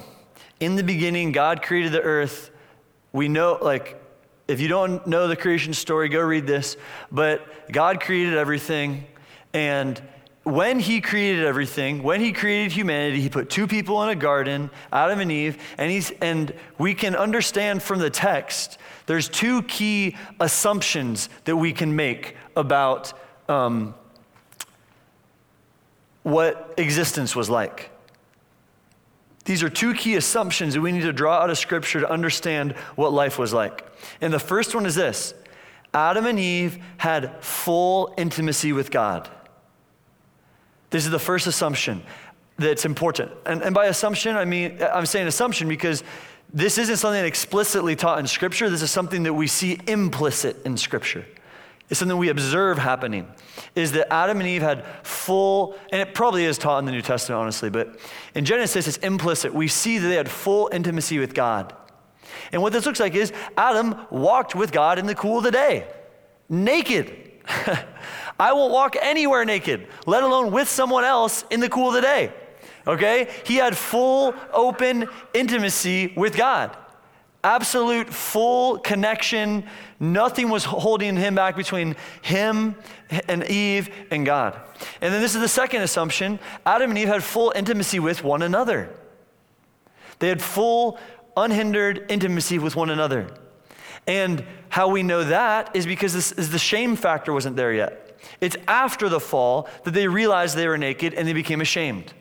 In 0.61 0.77
the 0.77 0.85
beginning, 0.85 1.33
God 1.33 1.61
created 1.61 1.91
the 1.91 2.03
earth. 2.03 2.51
We 3.13 3.27
know, 3.27 3.59
like, 3.61 4.01
if 4.47 4.61
you 4.61 4.69
don't 4.69 5.05
know 5.09 5.27
the 5.27 5.35
creation 5.35 5.75
story, 5.75 6.09
go 6.09 6.21
read 6.21 6.47
this. 6.47 6.77
But 7.11 7.73
God 7.73 8.01
created 8.01 8.35
everything. 8.35 9.07
And 9.53 10.01
when 10.45 10.79
He 10.79 11.01
created 11.01 11.45
everything, 11.45 12.05
when 12.05 12.21
He 12.21 12.33
created 12.33 12.71
humanity, 12.71 13.21
He 13.21 13.29
put 13.29 13.51
two 13.51 13.67
people 13.67 14.05
in 14.05 14.09
a 14.11 14.15
garden, 14.15 14.71
Adam 14.93 15.19
and 15.19 15.33
Eve. 15.33 15.61
And, 15.79 15.91
he's, 15.91 16.13
and 16.21 16.55
we 16.79 16.95
can 16.95 17.17
understand 17.17 17.83
from 17.83 17.99
the 17.99 18.11
text, 18.11 18.79
there's 19.07 19.29
two 19.29 19.63
key 19.63 20.17
assumptions 20.39 21.29
that 21.45 21.57
we 21.57 21.73
can 21.73 21.97
make 21.97 22.37
about 22.55 23.13
um, 23.49 23.97
what 26.23 26.75
existence 26.77 27.35
was 27.35 27.51
like. 27.51 27.91
These 29.47 29.63
are 29.63 29.71
two 29.71 29.95
key 29.95 30.17
assumptions 30.17 30.75
that 30.75 30.81
we 30.81 30.93
need 30.93 31.03
to 31.03 31.13
draw 31.13 31.39
out 31.39 31.51
of 31.51 31.57
Scripture 31.57 32.01
to 32.01 32.11
understand 32.11 32.73
what 32.97 33.13
life 33.13 33.39
was 33.39 33.55
like. 33.55 33.87
And 34.21 34.33
the 34.33 34.41
first 34.41 34.75
one 34.75 34.85
is 34.85 34.97
this 34.97 35.35
Adam 35.95 36.27
and 36.27 36.39
Eve 36.39 36.79
had 36.99 37.43
full 37.43 38.13
intimacy 38.19 38.73
with 38.73 38.91
God. 38.91 39.31
This 40.91 41.05
is 41.05 41.11
the 41.11 41.19
first 41.19 41.47
assumption 41.47 42.03
that's 42.59 42.85
important. 42.85 43.31
And, 43.47 43.63
and 43.63 43.75
by 43.75 43.87
assumption, 43.87 44.37
I 44.37 44.45
mean, 44.45 44.79
I'm 44.83 45.07
saying 45.07 45.29
assumption 45.29 45.69
because 45.69 46.03
this 46.53 46.77
isn't 46.77 46.97
something 46.97 47.25
explicitly 47.25 47.95
taught 47.95 48.19
in 48.19 48.27
Scripture. 48.27 48.69
This 48.69 48.83
is 48.83 48.91
something 48.91 49.23
that 49.23 49.35
we 49.35 49.47
see 49.47 49.79
implicit 49.87 50.65
in 50.67 50.77
Scripture. 50.77 51.25
It's 51.89 52.01
something 52.01 52.19
we 52.19 52.31
observe 52.31 52.79
happening 52.79 53.31
is 53.75 53.93
that 53.93 54.13
Adam 54.13 54.41
and 54.41 54.49
Eve 54.49 54.63
had 54.63 54.85
full, 55.05 55.77
and 55.93 56.01
it 56.01 56.15
probably 56.15 56.45
is 56.45 56.59
taught 56.59 56.81
in 56.81 56.85
the 56.85 56.93
New 56.93 57.03
Testament, 57.03 57.41
honestly, 57.41 57.71
but 57.71 57.97
in 58.35 58.45
Genesis, 58.45 58.89
it's 58.89 58.97
implicit. 58.99 59.55
We 59.55 59.69
see 59.69 59.99
that 59.99 60.09
they 60.09 60.17
had 60.17 60.29
full 60.29 60.69
intimacy 60.73 61.19
with 61.19 61.33
God. 61.33 61.75
And 62.51 62.61
what 62.61 62.73
this 62.73 62.87
looks 62.87 62.99
like 62.99 63.15
is 63.15 63.33
Adam 63.57 63.97
walked 64.11 64.55
with 64.55 64.73
God 64.73 64.99
in 64.99 65.07
the 65.07 65.15
cool 65.15 65.39
of 65.39 65.45
the 65.45 65.53
day, 65.53 65.87
naked. 66.49 67.31
I 68.39 68.53
won't 68.53 68.73
walk 68.73 68.97
anywhere 69.01 69.45
naked, 69.45 69.87
let 70.07 70.25
alone 70.25 70.51
with 70.51 70.69
someone 70.69 71.05
else 71.05 71.45
in 71.51 71.61
the 71.61 71.69
cool 71.69 71.89
of 71.89 71.95
the 71.95 72.01
day. 72.01 72.33
Okay? 72.87 73.33
He 73.45 73.57
had 73.57 73.77
full, 73.77 74.35
open 74.53 75.09
intimacy 75.33 76.13
with 76.17 76.37
God 76.37 76.77
absolute 77.47 78.13
full 78.13 78.79
connection. 78.79 79.65
Nothing 80.01 80.51
was 80.51 80.65
holding 80.65 81.17
him 81.17 81.37
back 81.37 81.57
between 81.57 81.95
him 82.21 82.75
and 83.29 83.45
Eve 83.45 83.89
and 84.11 84.27
God. 84.27 84.61
And 85.01 85.15
then 85.15 85.23
this 85.23 85.35
is 85.35 85.41
the 85.41 85.49
second 85.49 85.83
assumption 85.83 86.41
Adam 86.67 86.91
and 86.91 86.99
Eve 86.99 87.09
had 87.09 87.23
full 87.23 87.53
intimacy 87.55 88.01
with 88.01 88.25
one 88.25 88.43
another. 88.43 88.91
They 90.19 90.29
had 90.29 90.43
full, 90.43 90.99
unhindered 91.37 92.07
intimacy 92.09 92.59
with 92.59 92.75
one 92.75 92.91
another. 92.91 93.29
And 94.07 94.45
how 94.69 94.89
we 94.89 95.03
know 95.03 95.25
that 95.25 95.75
is 95.75 95.87
because 95.87 96.13
this 96.13 96.33
is 96.33 96.51
the 96.51 96.59
shame 96.59 96.97
factor 96.97 97.33
wasn't 97.33 97.57
there 97.57 97.73
yet. 97.73 98.19
It's 98.41 98.57
after 98.67 99.09
the 99.09 99.21
fall 99.21 99.69
that 99.85 99.93
they 99.93 100.09
realized 100.09 100.57
they 100.57 100.69
were 100.69 100.79
naked 100.79 101.15
and 101.15 101.29
they 101.29 101.33
became 101.33 101.61
ashamed. 101.61 102.13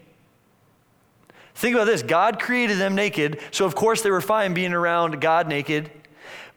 Think 1.56 1.76
about 1.76 1.86
this 1.86 2.04
God 2.04 2.40
created 2.40 2.78
them 2.78 2.96
naked, 2.96 3.40
so 3.52 3.66
of 3.66 3.76
course 3.76 4.02
they 4.02 4.12
were 4.12 4.22
fine 4.22 4.54
being 4.54 4.74
around 4.74 5.20
God 5.22 5.48
naked. 5.48 5.90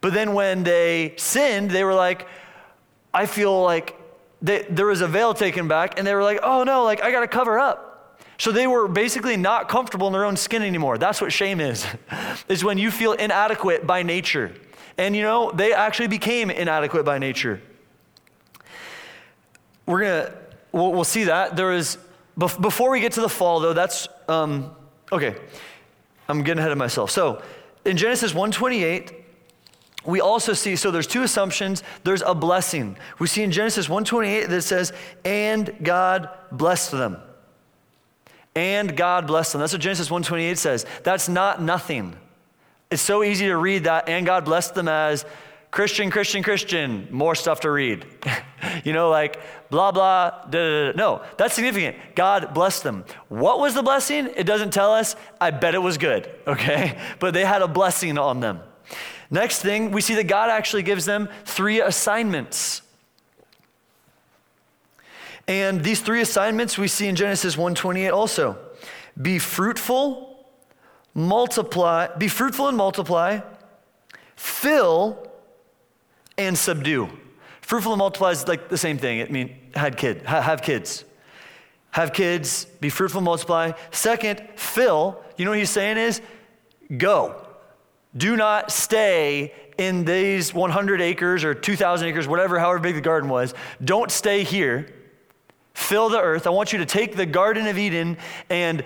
But 0.00 0.12
then 0.12 0.34
when 0.34 0.64
they 0.64 1.14
sinned, 1.16 1.70
they 1.70 1.84
were 1.84 1.94
like, 1.94 2.28
I 3.14 3.26
feel 3.26 3.62
like 3.62 3.96
they, 4.42 4.62
there 4.68 4.86
was 4.86 5.00
a 5.00 5.08
veil 5.08 5.34
taken 5.34 5.68
back, 5.68 5.98
and 5.98 6.06
they 6.06 6.14
were 6.14 6.22
like, 6.22 6.40
oh 6.42 6.64
no, 6.64 6.84
like 6.84 7.02
I 7.02 7.10
gotta 7.10 7.28
cover 7.28 7.58
up. 7.58 7.88
So 8.38 8.52
they 8.52 8.66
were 8.66 8.86
basically 8.86 9.36
not 9.36 9.68
comfortable 9.68 10.06
in 10.06 10.12
their 10.12 10.24
own 10.24 10.36
skin 10.36 10.62
anymore. 10.62 10.98
That's 10.98 11.20
what 11.20 11.32
shame 11.32 11.60
is. 11.60 11.86
is 12.48 12.62
when 12.62 12.78
you 12.78 12.90
feel 12.90 13.12
inadequate 13.12 13.86
by 13.86 14.02
nature. 14.02 14.54
And 14.96 15.14
you 15.14 15.22
know, 15.22 15.50
they 15.52 15.72
actually 15.72 16.08
became 16.08 16.50
inadequate 16.50 17.04
by 17.04 17.18
nature. 17.18 17.60
We're 19.86 20.00
gonna, 20.00 20.34
we'll, 20.72 20.92
we'll 20.92 21.04
see 21.04 21.24
that. 21.24 21.56
There 21.56 21.72
is, 21.72 21.98
before 22.36 22.90
we 22.90 23.00
get 23.00 23.12
to 23.12 23.20
the 23.20 23.28
fall 23.28 23.60
though, 23.60 23.72
that's, 23.72 24.08
um, 24.28 24.72
Okay, 25.12 25.36
I'm 26.28 26.42
getting 26.42 26.58
ahead 26.58 26.72
of 26.72 26.78
myself. 26.78 27.10
So 27.10 27.42
in 27.84 27.96
Genesis 27.96 28.34
128, 28.34 29.12
we 30.04 30.20
also 30.20 30.52
see 30.52 30.76
so 30.76 30.90
there's 30.90 31.06
two 31.06 31.22
assumptions. 31.22 31.82
There's 32.04 32.22
a 32.22 32.34
blessing. 32.34 32.96
We 33.18 33.26
see 33.26 33.42
in 33.42 33.50
genesis 33.50 33.88
128 33.88 34.48
that 34.48 34.62
says 34.62 34.92
and 35.24 35.70
god 35.82 36.30
blessed 36.52 36.92
them. 36.92 37.18
And 38.54 38.96
god 38.96 39.26
blessed 39.26 39.52
them. 39.52 39.60
That's 39.60 39.72
what 39.72 39.82
genesis 39.82 40.10
128 40.10 40.56
says. 40.56 40.86
That's 41.02 41.28
not 41.28 41.60
nothing. 41.60 42.16
It's 42.90 43.02
so 43.02 43.22
easy 43.22 43.46
to 43.46 43.56
read 43.56 43.84
that 43.84 44.08
and 44.08 44.24
god 44.24 44.44
blessed 44.44 44.74
them 44.74 44.88
as 44.88 45.24
Christian, 45.70 46.10
Christian, 46.10 46.42
Christian, 46.42 47.08
more 47.10 47.34
stuff 47.34 47.60
to 47.60 47.70
read. 47.70 48.06
you 48.84 48.92
know, 48.92 49.10
like 49.10 49.40
blah, 49.70 49.92
blah, 49.92 50.30
da, 50.30 50.50
da, 50.50 50.92
da. 50.92 50.96
No, 50.96 51.22
that's 51.36 51.54
significant. 51.54 51.96
God 52.14 52.54
blessed 52.54 52.82
them. 52.82 53.04
What 53.28 53.60
was 53.60 53.74
the 53.74 53.82
blessing? 53.82 54.30
It 54.36 54.44
doesn't 54.44 54.72
tell 54.72 54.92
us. 54.92 55.16
I 55.40 55.50
bet 55.50 55.74
it 55.74 55.78
was 55.78 55.98
good, 55.98 56.28
okay? 56.46 56.98
But 57.18 57.34
they 57.34 57.44
had 57.44 57.62
a 57.62 57.68
blessing 57.68 58.18
on 58.18 58.40
them. 58.40 58.60
Next 59.30 59.60
thing, 59.60 59.90
we 59.90 60.00
see 60.00 60.14
that 60.14 60.24
God 60.24 60.50
actually 60.50 60.82
gives 60.82 61.04
them 61.04 61.28
three 61.44 61.80
assignments. 61.80 62.82
And 65.46 65.82
these 65.82 66.00
three 66.00 66.20
assignments 66.20 66.76
we 66.76 66.88
see 66.88 67.08
in 67.08 67.16
Genesis 67.16 67.56
1:28 67.56 68.12
also. 68.12 68.58
Be 69.20 69.38
fruitful, 69.38 70.46
multiply, 71.14 72.08
be 72.16 72.28
fruitful 72.28 72.68
and 72.68 72.76
multiply, 72.76 73.40
fill 74.36 75.26
and 76.36 76.56
subdue. 76.56 77.08
Fruitful 77.68 77.92
and 77.92 77.98
multiply 77.98 78.30
is 78.30 78.48
like 78.48 78.70
the 78.70 78.78
same 78.78 78.96
thing. 78.96 79.18
It 79.18 79.30
means 79.30 79.50
had 79.74 79.98
kid, 79.98 80.22
have 80.22 80.62
kids. 80.62 81.04
Have 81.90 82.14
kids, 82.14 82.64
be 82.64 82.88
fruitful, 82.88 83.18
and 83.18 83.26
multiply. 83.26 83.72
Second, 83.90 84.42
fill. 84.56 85.22
You 85.36 85.44
know 85.44 85.50
what 85.50 85.58
he's 85.58 85.68
saying 85.68 85.98
is 85.98 86.22
go. 86.96 87.46
Do 88.16 88.38
not 88.38 88.70
stay 88.70 89.52
in 89.76 90.06
these 90.06 90.54
100 90.54 91.02
acres 91.02 91.44
or 91.44 91.52
2,000 91.52 92.08
acres, 92.08 92.26
whatever, 92.26 92.58
however 92.58 92.78
big 92.78 92.94
the 92.94 93.02
garden 93.02 93.28
was. 93.28 93.52
Don't 93.84 94.10
stay 94.10 94.44
here. 94.44 94.90
Fill 95.74 96.08
the 96.08 96.22
earth. 96.22 96.46
I 96.46 96.50
want 96.50 96.72
you 96.72 96.78
to 96.78 96.86
take 96.86 97.16
the 97.16 97.26
Garden 97.26 97.66
of 97.66 97.76
Eden 97.76 98.16
and 98.48 98.82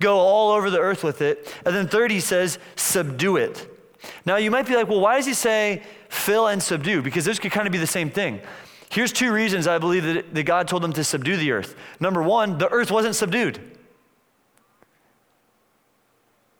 go 0.00 0.16
all 0.16 0.52
over 0.52 0.70
the 0.70 0.80
earth 0.80 1.04
with 1.04 1.20
it. 1.20 1.54
And 1.66 1.76
then 1.76 1.88
third, 1.88 2.10
he 2.10 2.20
says, 2.20 2.58
subdue 2.74 3.36
it. 3.36 3.73
Now, 4.26 4.36
you 4.36 4.50
might 4.50 4.66
be 4.66 4.76
like, 4.76 4.88
well, 4.88 5.00
why 5.00 5.16
does 5.16 5.26
he 5.26 5.34
say 5.34 5.82
fill 6.08 6.48
and 6.48 6.62
subdue? 6.62 7.02
Because 7.02 7.24
this 7.24 7.38
could 7.38 7.52
kind 7.52 7.66
of 7.66 7.72
be 7.72 7.78
the 7.78 7.86
same 7.86 8.10
thing. 8.10 8.40
Here's 8.90 9.12
two 9.12 9.32
reasons 9.32 9.66
I 9.66 9.78
believe 9.78 10.04
that, 10.04 10.34
that 10.34 10.42
God 10.44 10.68
told 10.68 10.82
them 10.82 10.92
to 10.92 11.04
subdue 11.04 11.36
the 11.36 11.52
earth. 11.52 11.74
Number 11.98 12.22
one, 12.22 12.58
the 12.58 12.68
earth 12.70 12.90
wasn't 12.90 13.16
subdued. 13.16 13.58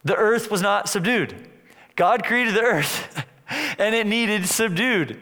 The 0.05 0.17
earth 0.17 0.51
was 0.51 0.61
not 0.61 0.89
subdued. 0.89 1.49
God 1.97 2.25
created 2.25 2.55
the 2.55 2.63
earth 2.63 3.25
and 3.79 3.95
it 3.95 4.07
needed 4.07 4.47
subdued. 4.47 5.21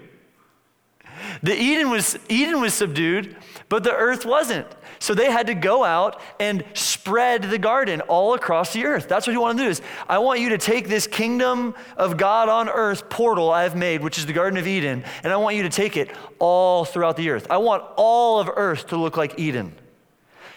The 1.42 1.54
Eden 1.54 1.90
was 1.90 2.18
Eden 2.28 2.60
was 2.60 2.74
subdued, 2.74 3.36
but 3.68 3.84
the 3.84 3.92
earth 3.92 4.24
wasn't. 4.24 4.66
So 4.98 5.14
they 5.14 5.30
had 5.30 5.48
to 5.48 5.54
go 5.54 5.84
out 5.84 6.20
and 6.38 6.64
spread 7.02 7.42
the 7.42 7.58
garden 7.58 8.00
all 8.02 8.34
across 8.34 8.72
the 8.72 8.84
earth. 8.84 9.08
That's 9.08 9.26
what 9.26 9.32
you 9.32 9.40
want 9.40 9.58
to 9.58 9.64
do 9.64 9.68
is 9.68 9.82
I 10.08 10.18
want 10.18 10.38
you 10.38 10.50
to 10.50 10.58
take 10.58 10.86
this 10.86 11.08
kingdom 11.08 11.74
of 11.96 12.16
God 12.16 12.48
on 12.48 12.68
earth 12.68 13.10
portal 13.10 13.50
I've 13.50 13.74
made, 13.74 14.04
which 14.04 14.18
is 14.18 14.26
the 14.26 14.32
Garden 14.32 14.56
of 14.56 14.68
Eden, 14.68 15.02
and 15.24 15.32
I 15.32 15.36
want 15.36 15.56
you 15.56 15.64
to 15.64 15.68
take 15.68 15.96
it 15.96 16.14
all 16.38 16.84
throughout 16.84 17.16
the 17.16 17.30
earth. 17.30 17.48
I 17.50 17.56
want 17.56 17.82
all 17.96 18.38
of 18.38 18.48
earth 18.54 18.86
to 18.88 18.96
look 18.96 19.16
like 19.16 19.36
Eden. 19.36 19.74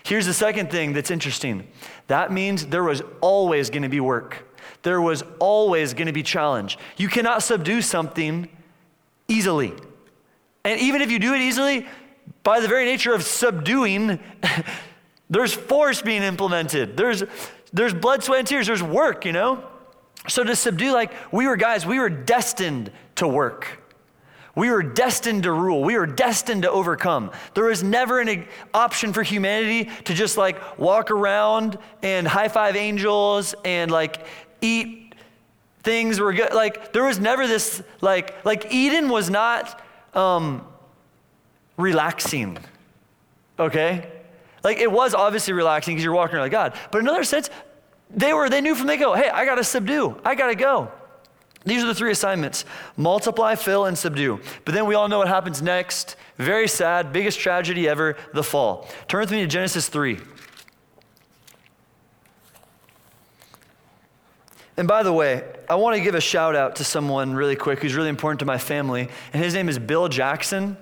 Here's 0.03 0.27
the 0.27 0.35
second 0.35 0.69
thing 0.69 0.93
that's 0.93 1.09
interesting. 1.09 1.67
That 2.07 2.31
means 2.31 2.67
there 2.67 2.83
was 2.83 3.01
always 3.21 3.71
going 3.71 3.81
to 3.81 3.89
be 3.89 3.99
work. 3.99 4.47
There 4.83 5.01
was 5.01 5.23
always 5.39 5.95
going 5.95 6.05
to 6.05 6.13
be 6.13 6.21
challenge. 6.21 6.77
You 6.95 7.07
cannot 7.07 7.41
subdue 7.41 7.81
something 7.81 8.49
easily. 9.27 9.73
And 10.63 10.79
even 10.79 11.01
if 11.01 11.09
you 11.09 11.17
do 11.17 11.33
it 11.33 11.41
easily, 11.41 11.87
by 12.43 12.59
the 12.59 12.67
very 12.67 12.85
nature 12.85 13.15
of 13.15 13.23
subduing, 13.23 14.19
there's 15.29 15.53
force 15.53 16.01
being 16.01 16.23
implemented. 16.23 16.97
There's, 16.97 17.23
there's 17.73 17.93
blood, 17.93 18.23
sweat, 18.23 18.39
and 18.39 18.47
tears. 18.47 18.67
There's 18.67 18.83
work, 18.83 19.25
you 19.25 19.31
know? 19.31 19.63
So 20.27 20.43
to 20.43 20.55
subdue, 20.55 20.91
like, 20.91 21.11
we 21.31 21.47
were 21.47 21.55
guys, 21.55 21.85
we 21.85 21.99
were 21.99 22.09
destined 22.09 22.91
to 23.15 23.27
work. 23.27 23.81
We 24.55 24.71
were 24.71 24.83
destined 24.83 25.43
to 25.43 25.51
rule. 25.51 25.83
We 25.83 25.97
were 25.97 26.07
destined 26.07 26.63
to 26.63 26.71
overcome. 26.71 27.31
There 27.53 27.65
was 27.65 27.83
never 27.83 28.21
an 28.21 28.47
option 28.73 29.11
for 29.11 29.21
humanity 29.21 29.91
to 30.05 30.13
just 30.13 30.37
like 30.37 30.79
walk 30.79 31.11
around 31.11 31.77
and 32.01 32.25
high 32.25 32.47
five 32.47 32.77
angels 32.77 33.53
and 33.65 33.91
like 33.91 34.25
eat 34.61 35.13
things 35.83 36.21
were 36.21 36.31
good. 36.31 36.53
Like 36.53 36.93
there 36.93 37.03
was 37.03 37.19
never 37.19 37.47
this 37.47 37.83
like 37.99 38.45
like 38.45 38.71
Eden 38.71 39.09
was 39.09 39.29
not 39.29 39.81
um, 40.13 40.65
relaxing. 41.75 42.57
Okay? 43.59 44.09
Like 44.65 44.79
it 44.79 44.91
was 44.91 45.13
obviously 45.13 45.53
relaxing 45.53 45.93
because 45.93 46.03
you're 46.03 46.11
walking 46.11 46.35
around 46.35 46.45
like 46.45 46.51
God. 46.51 46.73
But 46.91 46.97
in 46.97 47.05
another 47.07 47.23
sense, 47.23 47.51
they 48.09 48.33
were, 48.33 48.49
they 48.49 48.61
knew 48.61 48.73
from 48.73 48.87
they 48.87 48.97
go, 48.97 49.13
hey, 49.13 49.29
I 49.29 49.45
gotta 49.45 49.63
subdue. 49.63 50.19
I 50.25 50.33
gotta 50.33 50.55
go. 50.55 50.91
These 51.65 51.83
are 51.83 51.87
the 51.87 51.93
three 51.93 52.11
assignments 52.11 52.65
multiply, 52.97 53.53
fill, 53.53 53.85
and 53.85 53.95
subdue. 53.95 54.39
But 54.65 54.73
then 54.73 54.87
we 54.87 54.95
all 54.95 55.07
know 55.07 55.19
what 55.19 55.27
happens 55.27 55.61
next. 55.61 56.15
Very 56.37 56.67
sad, 56.67 57.13
biggest 57.13 57.39
tragedy 57.39 57.87
ever 57.87 58.17
the 58.33 58.41
fall. 58.41 58.89
Turn 59.07 59.21
with 59.21 59.31
me 59.31 59.41
to 59.41 59.47
Genesis 59.47 59.87
3. 59.87 60.17
And 64.77 64.87
by 64.87 65.03
the 65.03 65.13
way, 65.13 65.43
I 65.69 65.75
want 65.75 65.95
to 65.95 66.01
give 66.01 66.15
a 66.15 66.21
shout 66.21 66.55
out 66.55 66.77
to 66.77 66.83
someone 66.83 67.35
really 67.35 67.55
quick 67.55 67.79
who's 67.79 67.93
really 67.93 68.09
important 68.09 68.39
to 68.39 68.45
my 68.45 68.57
family, 68.57 69.09
and 69.31 69.43
his 69.43 69.53
name 69.53 69.69
is 69.69 69.77
Bill 69.77 70.07
Jackson. 70.07 70.75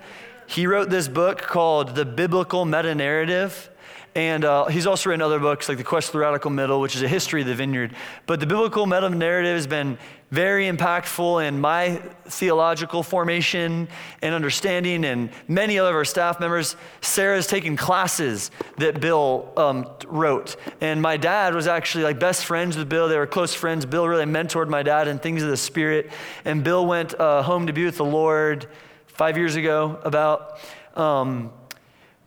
He 0.46 0.66
wrote 0.66 0.88
this 0.88 1.06
book 1.06 1.42
called 1.42 1.94
The 1.94 2.06
Biblical 2.06 2.64
Meta 2.64 2.94
Narrative. 2.94 3.70
And 4.14 4.44
uh, 4.44 4.66
he's 4.66 4.86
also 4.86 5.10
written 5.10 5.22
other 5.22 5.40
books 5.40 5.68
like 5.68 5.76
The 5.76 5.84
Quest 5.84 6.08
for 6.08 6.12
the 6.12 6.18
Radical 6.20 6.50
Middle, 6.50 6.80
which 6.80 6.94
is 6.94 7.02
a 7.02 7.08
history 7.08 7.40
of 7.40 7.48
the 7.48 7.54
vineyard. 7.54 7.96
But 8.26 8.38
the 8.38 8.46
biblical 8.46 8.86
meta 8.86 9.10
narrative 9.10 9.56
has 9.56 9.66
been 9.66 9.98
very 10.30 10.70
impactful 10.70 11.46
in 11.46 11.60
my 11.60 12.00
theological 12.26 13.02
formation 13.02 13.88
and 14.22 14.34
understanding, 14.34 15.04
and 15.04 15.30
many 15.48 15.78
other 15.78 15.90
of 15.90 15.96
our 15.96 16.04
staff 16.04 16.38
members. 16.38 16.76
Sarah's 17.00 17.48
taken 17.48 17.76
classes 17.76 18.52
that 18.78 19.00
Bill 19.00 19.52
um, 19.56 19.88
wrote. 20.06 20.56
And 20.80 21.02
my 21.02 21.16
dad 21.16 21.54
was 21.54 21.66
actually 21.66 22.04
like 22.04 22.20
best 22.20 22.44
friends 22.44 22.76
with 22.76 22.88
Bill. 22.88 23.08
They 23.08 23.18
were 23.18 23.26
close 23.26 23.52
friends. 23.52 23.84
Bill 23.84 24.06
really 24.06 24.26
mentored 24.26 24.68
my 24.68 24.84
dad 24.84 25.08
in 25.08 25.18
things 25.18 25.42
of 25.42 25.48
the 25.48 25.56
Spirit. 25.56 26.12
And 26.44 26.62
Bill 26.62 26.86
went 26.86 27.18
uh, 27.18 27.42
home 27.42 27.66
to 27.66 27.72
be 27.72 27.84
with 27.84 27.96
the 27.96 28.04
Lord 28.04 28.66
five 29.08 29.36
years 29.36 29.56
ago, 29.56 29.98
about. 30.04 30.60
Um, 30.94 31.52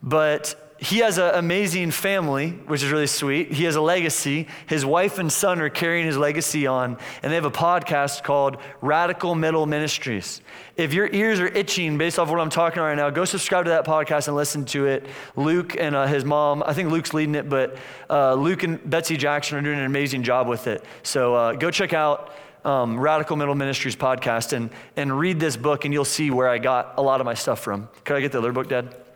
but 0.03 0.66
he 0.79 0.99
has 0.99 1.17
an 1.17 1.33
amazing 1.33 1.91
family, 1.91 2.51
which 2.51 2.83
is 2.83 2.91
really 2.91 3.07
sweet. 3.07 3.51
He 3.51 3.63
has 3.63 3.75
a 3.75 3.81
legacy. 3.81 4.47
His 4.67 4.85
wife 4.85 5.17
and 5.17 5.31
son 5.31 5.59
are 5.59 5.69
carrying 5.69 6.05
his 6.05 6.17
legacy 6.17 6.67
on, 6.67 6.97
and 7.23 7.31
they 7.31 7.35
have 7.35 7.45
a 7.45 7.51
podcast 7.51 8.23
called 8.23 8.57
Radical 8.81 9.33
Middle 9.33 9.65
Ministries. 9.65 10.41
If 10.75 10.93
your 10.93 11.09
ears 11.11 11.39
are 11.39 11.47
itching 11.47 11.97
based 11.97 12.19
off 12.19 12.29
what 12.29 12.39
I'm 12.39 12.51
talking 12.51 12.81
right 12.81 12.95
now, 12.95 13.09
go 13.09 13.25
subscribe 13.25 13.65
to 13.65 13.71
that 13.71 13.85
podcast 13.85 14.27
and 14.27 14.37
listen 14.37 14.65
to 14.65 14.85
it. 14.85 15.07
Luke 15.35 15.75
and 15.79 15.95
uh, 15.95 16.05
his 16.05 16.23
mom, 16.23 16.61
I 16.63 16.73
think 16.73 16.91
Luke's 16.91 17.13
leading 17.13 17.33
it, 17.33 17.49
but 17.49 17.77
uh, 18.09 18.35
Luke 18.35 18.61
and 18.61 18.87
Betsy 18.87 19.17
Jackson 19.17 19.57
are 19.57 19.61
doing 19.61 19.79
an 19.79 19.85
amazing 19.85 20.21
job 20.21 20.47
with 20.47 20.67
it. 20.67 20.85
So 21.01 21.33
uh, 21.33 21.53
go 21.53 21.71
check 21.71 21.93
out 21.93 22.33
um, 22.63 22.99
Radical 22.99 23.35
Middle 23.35 23.55
Ministries 23.55 23.95
podcast 23.95 24.53
and, 24.53 24.69
and 24.95 25.17
read 25.17 25.39
this 25.39 25.57
book, 25.57 25.85
and 25.85 25.93
you'll 25.93 26.05
see 26.05 26.29
where 26.29 26.49
I 26.49 26.59
got 26.59 26.93
a 26.97 27.01
lot 27.01 27.19
of 27.19 27.25
my 27.25 27.33
stuff 27.33 27.61
from. 27.61 27.89
Could 28.03 28.15
I 28.15 28.21
get 28.21 28.31
the 28.31 28.37
other 28.37 28.51
book, 28.51 28.69
Dad? 28.69 29.06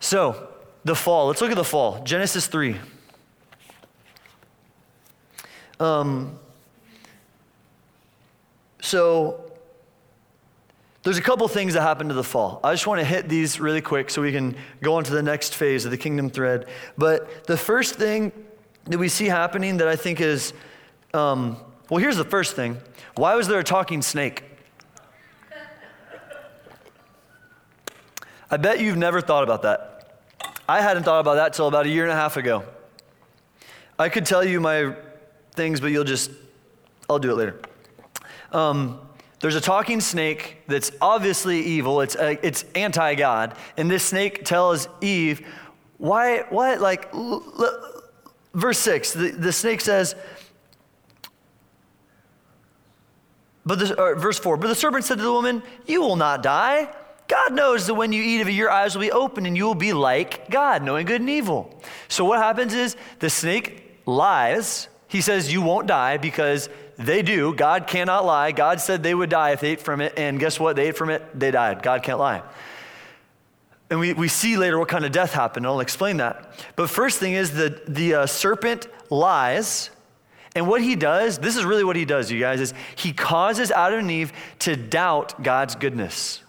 So, 0.00 0.48
the 0.84 0.94
fall. 0.94 1.26
Let's 1.26 1.40
look 1.40 1.50
at 1.50 1.56
the 1.56 1.64
fall. 1.64 2.02
Genesis 2.04 2.46
3. 2.46 2.76
Um, 5.78 6.38
so, 8.80 9.50
there's 11.02 11.18
a 11.18 11.22
couple 11.22 11.46
things 11.48 11.74
that 11.74 11.82
happen 11.82 12.08
to 12.08 12.14
the 12.14 12.24
fall. 12.24 12.60
I 12.64 12.72
just 12.72 12.86
want 12.86 13.00
to 13.00 13.04
hit 13.04 13.28
these 13.28 13.60
really 13.60 13.80
quick 13.80 14.10
so 14.10 14.20
we 14.20 14.32
can 14.32 14.56
go 14.82 14.94
on 14.94 15.04
to 15.04 15.12
the 15.12 15.22
next 15.22 15.54
phase 15.54 15.84
of 15.84 15.90
the 15.90 15.96
kingdom 15.96 16.28
thread. 16.28 16.66
But 16.98 17.44
the 17.46 17.56
first 17.56 17.94
thing 17.94 18.32
that 18.84 18.98
we 18.98 19.08
see 19.08 19.26
happening 19.26 19.78
that 19.78 19.88
I 19.88 19.96
think 19.96 20.20
is, 20.20 20.52
um, 21.14 21.56
well, 21.88 22.00
here's 22.00 22.16
the 22.16 22.24
first 22.24 22.56
thing. 22.56 22.78
Why 23.16 23.34
was 23.34 23.48
there 23.48 23.58
a 23.58 23.64
talking 23.64 24.02
snake? 24.02 24.44
I 28.50 28.56
bet 28.56 28.80
you've 28.80 28.96
never 28.96 29.20
thought 29.20 29.44
about 29.44 29.62
that. 29.62 29.89
I 30.70 30.82
hadn't 30.82 31.02
thought 31.02 31.18
about 31.18 31.34
that 31.34 31.52
till 31.52 31.66
about 31.66 31.86
a 31.86 31.88
year 31.88 32.04
and 32.04 32.12
a 32.12 32.14
half 32.14 32.36
ago. 32.36 32.62
I 33.98 34.08
could 34.08 34.24
tell 34.24 34.44
you 34.44 34.60
my 34.60 34.94
things, 35.56 35.80
but 35.80 35.88
you'll 35.88 36.04
just, 36.04 36.30
I'll 37.08 37.18
do 37.18 37.32
it 37.32 37.34
later. 37.34 37.60
Um, 38.52 39.00
there's 39.40 39.56
a 39.56 39.60
talking 39.60 40.00
snake 40.00 40.58
that's 40.68 40.92
obviously 41.00 41.60
evil. 41.60 42.02
It's, 42.02 42.14
uh, 42.14 42.36
it's 42.40 42.64
anti 42.76 43.16
God. 43.16 43.56
And 43.76 43.90
this 43.90 44.04
snake 44.04 44.44
tells 44.44 44.86
Eve, 45.00 45.44
why, 45.98 46.42
what? 46.50 46.80
Like, 46.80 47.12
l- 47.12 47.42
l- 47.58 48.02
verse 48.54 48.78
6, 48.78 49.12
the, 49.14 49.30
the 49.32 49.52
snake 49.52 49.80
says, 49.80 50.14
but 53.66 53.80
the, 53.80 54.14
verse 54.16 54.38
4, 54.38 54.56
but 54.56 54.68
the 54.68 54.76
serpent 54.76 55.04
said 55.04 55.18
to 55.18 55.24
the 55.24 55.32
woman, 55.32 55.64
You 55.88 56.00
will 56.00 56.16
not 56.16 56.44
die. 56.44 56.94
God 57.30 57.54
knows 57.54 57.86
that 57.86 57.94
when 57.94 58.12
you 58.12 58.22
eat 58.22 58.40
of 58.40 58.48
it, 58.48 58.52
your 58.52 58.70
eyes 58.70 58.94
will 58.94 59.02
be 59.02 59.12
open 59.12 59.46
and 59.46 59.56
you 59.56 59.64
will 59.64 59.76
be 59.76 59.92
like 59.92 60.50
God, 60.50 60.82
knowing 60.82 61.06
good 61.06 61.20
and 61.20 61.30
evil. 61.30 61.80
So 62.08 62.24
what 62.24 62.40
happens 62.40 62.74
is 62.74 62.96
the 63.20 63.30
snake 63.30 64.00
lies. 64.04 64.88
He 65.06 65.20
says, 65.20 65.52
You 65.52 65.62
won't 65.62 65.86
die 65.86 66.16
because 66.16 66.68
They 67.00 67.22
do. 67.22 67.54
God 67.54 67.86
cannot 67.86 68.26
lie. 68.26 68.52
God 68.52 68.78
said 68.78 69.02
they 69.02 69.14
would 69.14 69.30
die 69.30 69.52
if 69.52 69.60
they 69.60 69.70
ate 69.70 69.80
from 69.80 70.02
it, 70.02 70.12
and 70.18 70.38
guess 70.38 70.60
what? 70.60 70.76
They 70.76 70.88
ate 70.88 70.98
from 70.98 71.08
it, 71.08 71.38
they 71.38 71.50
died. 71.50 71.82
God 71.82 72.02
can't 72.02 72.18
lie. 72.18 72.42
And 73.88 73.98
we, 73.98 74.12
we 74.12 74.28
see 74.28 74.58
later 74.58 74.78
what 74.78 74.88
kind 74.88 75.06
of 75.06 75.10
death 75.10 75.32
happened. 75.32 75.66
I'll 75.66 75.80
explain 75.80 76.18
that. 76.18 76.52
But 76.76 76.90
first 76.90 77.18
thing 77.18 77.32
is 77.32 77.52
the, 77.52 77.80
the 77.88 78.14
uh, 78.14 78.26
serpent 78.26 78.86
lies. 79.08 79.90
And 80.54 80.68
what 80.68 80.82
he 80.82 80.94
does, 80.94 81.38
this 81.38 81.56
is 81.56 81.64
really 81.64 81.84
what 81.84 81.96
he 81.96 82.04
does, 82.04 82.30
you 82.30 82.38
guys, 82.38 82.60
is 82.60 82.74
he 82.96 83.12
causes 83.14 83.70
Adam 83.70 84.00
and 84.00 84.10
Eve 84.10 84.32
to 84.60 84.76
doubt 84.76 85.42
God's 85.42 85.76
goodness. 85.76 86.42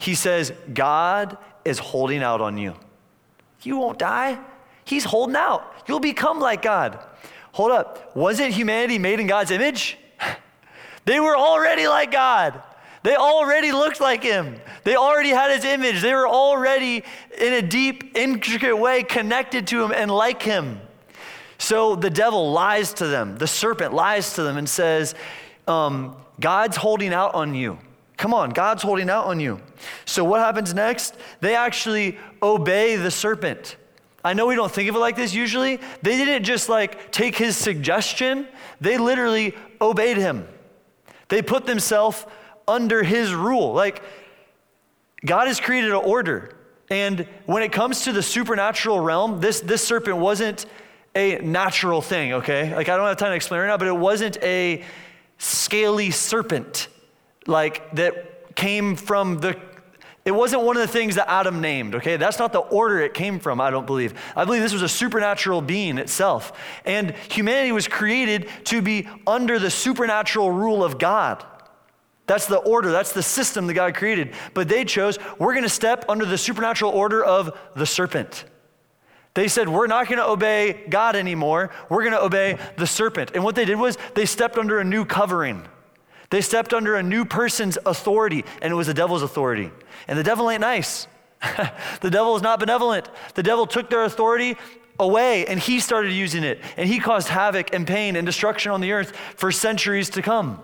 He 0.00 0.14
says, 0.14 0.52
God 0.72 1.36
is 1.64 1.78
holding 1.78 2.22
out 2.22 2.40
on 2.40 2.58
you. 2.58 2.74
You 3.62 3.76
won't 3.76 3.98
die. 3.98 4.38
He's 4.84 5.04
holding 5.04 5.36
out. 5.36 5.84
You'll 5.86 6.00
become 6.00 6.40
like 6.40 6.62
God. 6.62 6.98
Hold 7.52 7.70
up. 7.70 8.16
Wasn't 8.16 8.52
humanity 8.52 8.98
made 8.98 9.20
in 9.20 9.26
God's 9.26 9.52
image? 9.52 9.96
They 11.06 11.18
were 11.18 11.34
already 11.34 11.88
like 11.88 12.12
God. 12.12 12.62
They 13.02 13.16
already 13.16 13.72
looked 13.72 14.00
like 14.00 14.22
him. 14.22 14.60
They 14.84 14.96
already 14.96 15.30
had 15.30 15.50
his 15.50 15.64
image. 15.64 16.02
They 16.02 16.12
were 16.12 16.28
already, 16.28 17.02
in 17.38 17.52
a 17.54 17.62
deep, 17.62 18.16
intricate 18.16 18.76
way, 18.76 19.02
connected 19.02 19.66
to 19.68 19.82
him 19.82 19.92
and 19.92 20.10
like 20.10 20.42
him. 20.42 20.78
So 21.56 21.96
the 21.96 22.10
devil 22.10 22.52
lies 22.52 22.92
to 22.94 23.06
them. 23.06 23.38
The 23.38 23.46
serpent 23.46 23.94
lies 23.94 24.34
to 24.34 24.42
them 24.42 24.58
and 24.58 24.68
says, 24.68 25.14
um, 25.66 26.16
God's 26.38 26.76
holding 26.76 27.14
out 27.14 27.34
on 27.34 27.54
you. 27.54 27.78
Come 28.20 28.34
on, 28.34 28.50
God's 28.50 28.82
holding 28.82 29.08
out 29.08 29.24
on 29.24 29.40
you. 29.40 29.62
So 30.04 30.24
what 30.24 30.40
happens 30.40 30.74
next? 30.74 31.16
They 31.40 31.56
actually 31.56 32.18
obey 32.42 32.96
the 32.96 33.10
serpent. 33.10 33.76
I 34.22 34.34
know 34.34 34.46
we 34.46 34.54
don't 34.54 34.70
think 34.70 34.90
of 34.90 34.94
it 34.94 34.98
like 34.98 35.16
this 35.16 35.32
usually. 35.32 35.80
They 36.02 36.18
didn't 36.18 36.44
just 36.44 36.68
like 36.68 37.12
take 37.12 37.34
his 37.34 37.56
suggestion, 37.56 38.46
they 38.78 38.98
literally 38.98 39.56
obeyed 39.80 40.18
him. 40.18 40.46
They 41.28 41.40
put 41.40 41.64
themselves 41.64 42.26
under 42.68 43.02
his 43.02 43.32
rule. 43.32 43.72
Like, 43.72 44.02
God 45.24 45.46
has 45.46 45.58
created 45.58 45.88
an 45.88 45.96
order. 45.96 46.54
And 46.90 47.26
when 47.46 47.62
it 47.62 47.72
comes 47.72 48.04
to 48.04 48.12
the 48.12 48.22
supernatural 48.22 49.00
realm, 49.00 49.40
this, 49.40 49.60
this 49.60 49.82
serpent 49.82 50.18
wasn't 50.18 50.66
a 51.14 51.38
natural 51.38 52.02
thing, 52.02 52.34
okay? 52.34 52.76
Like, 52.76 52.90
I 52.90 52.98
don't 52.98 53.06
have 53.06 53.16
time 53.16 53.30
to 53.30 53.36
explain 53.36 53.62
right 53.62 53.68
now, 53.68 53.78
but 53.78 53.88
it 53.88 53.96
wasn't 53.96 54.36
a 54.42 54.84
scaly 55.38 56.10
serpent, 56.10 56.88
like, 57.50 57.94
that 57.96 58.54
came 58.56 58.96
from 58.96 59.40
the 59.40 59.58
it 60.24 60.32
wasn't 60.32 60.62
one 60.62 60.76
of 60.76 60.82
the 60.82 60.92
things 60.92 61.14
that 61.14 61.30
Adam 61.30 61.62
named, 61.62 61.94
okay? 61.94 62.16
That's 62.18 62.38
not 62.38 62.52
the 62.52 62.58
order 62.58 63.00
it 63.00 63.14
came 63.14 63.40
from, 63.40 63.60
I 63.60 63.70
don't 63.70 63.86
believe. 63.86 64.12
I 64.36 64.44
believe 64.44 64.60
this 64.60 64.72
was 64.72 64.82
a 64.82 64.88
supernatural 64.88 65.62
being 65.62 65.96
itself. 65.96 66.52
And 66.84 67.12
humanity 67.30 67.72
was 67.72 67.88
created 67.88 68.48
to 68.64 68.82
be 68.82 69.08
under 69.26 69.58
the 69.58 69.70
supernatural 69.70 70.50
rule 70.50 70.84
of 70.84 70.98
God. 70.98 71.44
That's 72.26 72.46
the 72.46 72.58
order, 72.58 72.92
that's 72.92 73.12
the 73.12 73.22
system 73.22 73.66
that 73.66 73.74
God 73.74 73.94
created. 73.94 74.34
But 74.52 74.68
they 74.68 74.84
chose, 74.84 75.18
we're 75.38 75.54
going 75.54 75.64
to 75.64 75.70
step 75.70 76.04
under 76.08 76.26
the 76.26 76.38
supernatural 76.38 76.92
order 76.92 77.24
of 77.24 77.58
the 77.74 77.86
serpent. 77.86 78.44
They 79.34 79.48
said, 79.48 79.68
We're 79.68 79.86
not 79.86 80.06
going 80.06 80.18
to 80.18 80.28
obey 80.28 80.84
God 80.88 81.16
anymore. 81.16 81.70
We're 81.88 82.02
going 82.02 82.12
to 82.12 82.22
obey 82.22 82.58
the 82.76 82.86
serpent. 82.86 83.32
And 83.34 83.42
what 83.42 83.54
they 83.54 83.64
did 83.64 83.78
was 83.78 83.96
they 84.14 84.26
stepped 84.26 84.58
under 84.58 84.80
a 84.80 84.84
new 84.84 85.04
covering. 85.04 85.66
They 86.30 86.40
stepped 86.40 86.72
under 86.72 86.94
a 86.94 87.02
new 87.02 87.24
person's 87.24 87.76
authority, 87.84 88.44
and 88.62 88.72
it 88.72 88.76
was 88.76 88.86
the 88.86 88.94
devil's 88.94 89.22
authority. 89.22 89.70
And 90.06 90.18
the 90.18 90.22
devil 90.22 90.48
ain't 90.48 90.60
nice. 90.60 91.08
the 92.00 92.10
devil 92.10 92.36
is 92.36 92.42
not 92.42 92.60
benevolent. 92.60 93.08
The 93.34 93.42
devil 93.42 93.66
took 93.66 93.90
their 93.90 94.04
authority 94.04 94.56
away, 94.98 95.46
and 95.46 95.58
he 95.58 95.80
started 95.80 96.12
using 96.12 96.44
it. 96.44 96.60
And 96.76 96.88
he 96.88 97.00
caused 97.00 97.28
havoc 97.28 97.74
and 97.74 97.86
pain 97.86 98.14
and 98.14 98.24
destruction 98.24 98.70
on 98.70 98.80
the 98.80 98.92
earth 98.92 99.16
for 99.36 99.50
centuries 99.50 100.10
to 100.10 100.22
come. 100.22 100.62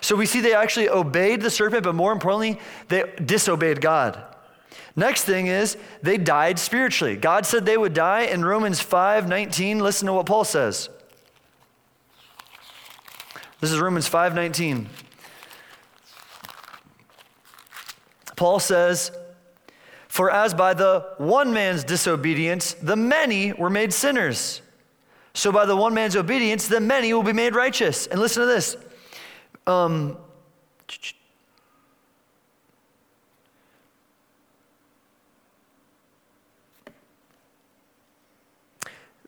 So 0.00 0.16
we 0.16 0.26
see 0.26 0.40
they 0.40 0.54
actually 0.54 0.88
obeyed 0.88 1.42
the 1.42 1.50
serpent, 1.50 1.82
but 1.84 1.94
more 1.94 2.12
importantly, 2.12 2.58
they 2.88 3.04
disobeyed 3.24 3.80
God. 3.80 4.22
Next 4.96 5.24
thing 5.24 5.48
is 5.48 5.76
they 6.02 6.16
died 6.16 6.58
spiritually. 6.58 7.16
God 7.16 7.46
said 7.46 7.66
they 7.66 7.76
would 7.76 7.94
die 7.94 8.22
in 8.22 8.44
Romans 8.44 8.80
5 8.80 9.28
19. 9.28 9.80
Listen 9.80 10.06
to 10.06 10.12
what 10.12 10.26
Paul 10.26 10.44
says. 10.44 10.88
This 13.64 13.72
is 13.72 13.80
Romans 13.80 14.06
5:19. 14.06 14.88
Paul 18.36 18.60
says, 18.60 19.10
For 20.06 20.30
as 20.30 20.52
by 20.52 20.74
the 20.74 21.14
one 21.16 21.54
man's 21.54 21.82
disobedience, 21.82 22.74
the 22.74 22.94
many 22.94 23.54
were 23.54 23.70
made 23.70 23.94
sinners, 23.94 24.60
so 25.32 25.50
by 25.50 25.64
the 25.64 25.74
one 25.74 25.94
man's 25.94 26.14
obedience, 26.14 26.68
the 26.68 26.78
many 26.78 27.14
will 27.14 27.22
be 27.22 27.32
made 27.32 27.54
righteous. 27.54 28.06
And 28.06 28.20
listen 28.20 28.42
to 28.42 28.46
this 28.46 28.76
um, 29.66 30.18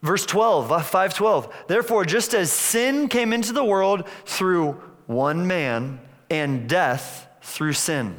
verse 0.07 0.25
12, 0.25 0.69
512. 0.69 1.55
Therefore, 1.67 2.05
just 2.05 2.35
as 2.35 2.53
sin 2.53 3.09
came 3.09 3.33
into 3.33 3.53
the 3.53 3.65
world 3.65 4.09
through 4.25 4.81
one 5.07 5.47
man 5.47 6.01
and 6.31 6.69
death 6.69 7.29
through 7.43 7.73
sin, 7.73 8.17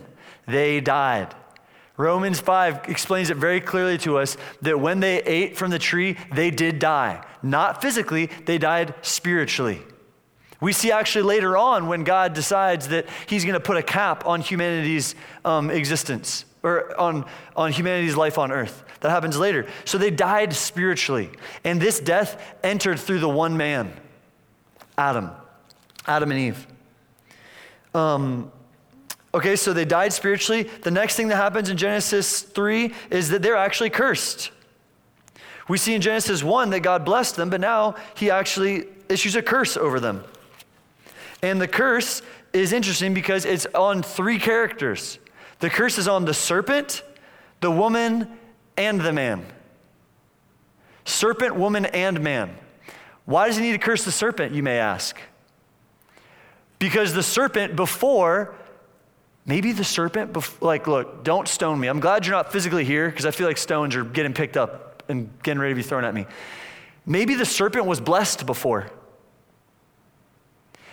they 0.47 0.79
died. 0.79 1.33
Romans 1.97 2.39
5 2.39 2.89
explains 2.89 3.31
it 3.31 3.37
very 3.37 3.59
clearly 3.59 3.97
to 3.99 4.19
us 4.19 4.37
that 4.61 4.79
when 4.79 4.99
they 4.99 5.21
ate 5.23 5.57
from 5.57 5.71
the 5.71 5.79
tree, 5.79 6.15
they 6.33 6.51
did 6.51 6.77
die. 6.77 7.25
Not 7.41 7.81
physically, 7.81 8.27
they 8.45 8.59
died 8.59 8.93
spiritually. 9.01 9.81
We 10.59 10.73
see 10.73 10.91
actually 10.91 11.23
later 11.23 11.57
on 11.57 11.87
when 11.87 12.03
God 12.03 12.33
decides 12.33 12.87
that 12.89 13.07
He's 13.27 13.43
going 13.43 13.53
to 13.53 13.59
put 13.59 13.77
a 13.77 13.83
cap 13.83 14.25
on 14.25 14.41
humanity's 14.41 15.15
um, 15.43 15.69
existence 15.69 16.45
or 16.63 16.99
on, 16.99 17.25
on 17.55 17.71
humanity's 17.71 18.15
life 18.15 18.37
on 18.37 18.51
earth. 18.51 18.83
That 19.01 19.09
happens 19.11 19.37
later. 19.37 19.67
So 19.85 19.97
they 19.97 20.11
died 20.11 20.53
spiritually. 20.53 21.29
And 21.63 21.81
this 21.81 21.99
death 21.99 22.41
entered 22.63 22.99
through 22.99 23.19
the 23.19 23.29
one 23.29 23.57
man, 23.57 23.93
Adam, 24.97 25.29
Adam 26.05 26.31
and 26.31 26.39
Eve. 26.39 26.67
Um, 27.93 28.51
okay, 29.33 29.55
so 29.55 29.73
they 29.73 29.85
died 29.85 30.13
spiritually. 30.13 30.63
The 30.63 30.91
next 30.91 31.15
thing 31.15 31.27
that 31.29 31.35
happens 31.35 31.69
in 31.69 31.77
Genesis 31.77 32.41
3 32.41 32.93
is 33.09 33.29
that 33.29 33.41
they're 33.41 33.55
actually 33.55 33.89
cursed. 33.89 34.51
We 35.67 35.77
see 35.77 35.93
in 35.93 36.01
Genesis 36.01 36.43
1 36.43 36.69
that 36.71 36.79
God 36.79 37.05
blessed 37.05 37.35
them, 37.35 37.49
but 37.49 37.61
now 37.61 37.95
He 38.15 38.31
actually 38.31 38.85
issues 39.09 39.35
a 39.35 39.41
curse 39.41 39.77
over 39.77 39.99
them. 39.99 40.23
And 41.41 41.61
the 41.61 41.67
curse 41.67 42.21
is 42.53 42.73
interesting 42.73 43.13
because 43.13 43.45
it's 43.45 43.67
on 43.75 44.01
three 44.01 44.39
characters 44.39 45.19
the 45.59 45.69
curse 45.69 45.97
is 45.97 46.07
on 46.07 46.25
the 46.25 46.33
serpent, 46.33 47.03
the 47.61 47.71
woman, 47.71 48.37
and 48.75 49.01
the 49.01 49.11
man. 49.11 49.45
Serpent, 51.05 51.55
woman, 51.55 51.85
and 51.85 52.21
man. 52.21 52.55
Why 53.25 53.47
does 53.47 53.57
he 53.57 53.63
need 53.63 53.71
to 53.73 53.77
curse 53.77 54.03
the 54.03 54.11
serpent, 54.11 54.53
you 54.53 54.63
may 54.63 54.79
ask? 54.79 55.19
Because 56.79 57.13
the 57.13 57.23
serpent 57.23 57.75
before, 57.75 58.55
maybe 59.45 59.71
the 59.71 59.83
serpent, 59.83 60.33
bef- 60.33 60.61
like, 60.61 60.87
look, 60.87 61.23
don't 61.23 61.47
stone 61.47 61.79
me. 61.79 61.87
I'm 61.87 61.99
glad 61.99 62.25
you're 62.25 62.35
not 62.35 62.51
physically 62.51 62.85
here 62.85 63.09
because 63.09 63.25
I 63.25 63.31
feel 63.31 63.47
like 63.47 63.57
stones 63.57 63.95
are 63.95 64.03
getting 64.03 64.33
picked 64.33 64.57
up 64.57 65.03
and 65.09 65.29
getting 65.43 65.59
ready 65.59 65.73
to 65.73 65.75
be 65.75 65.83
thrown 65.83 66.03
at 66.03 66.13
me. 66.13 66.25
Maybe 67.05 67.35
the 67.35 67.45
serpent 67.45 67.85
was 67.85 67.99
blessed 67.99 68.45
before. 68.45 68.91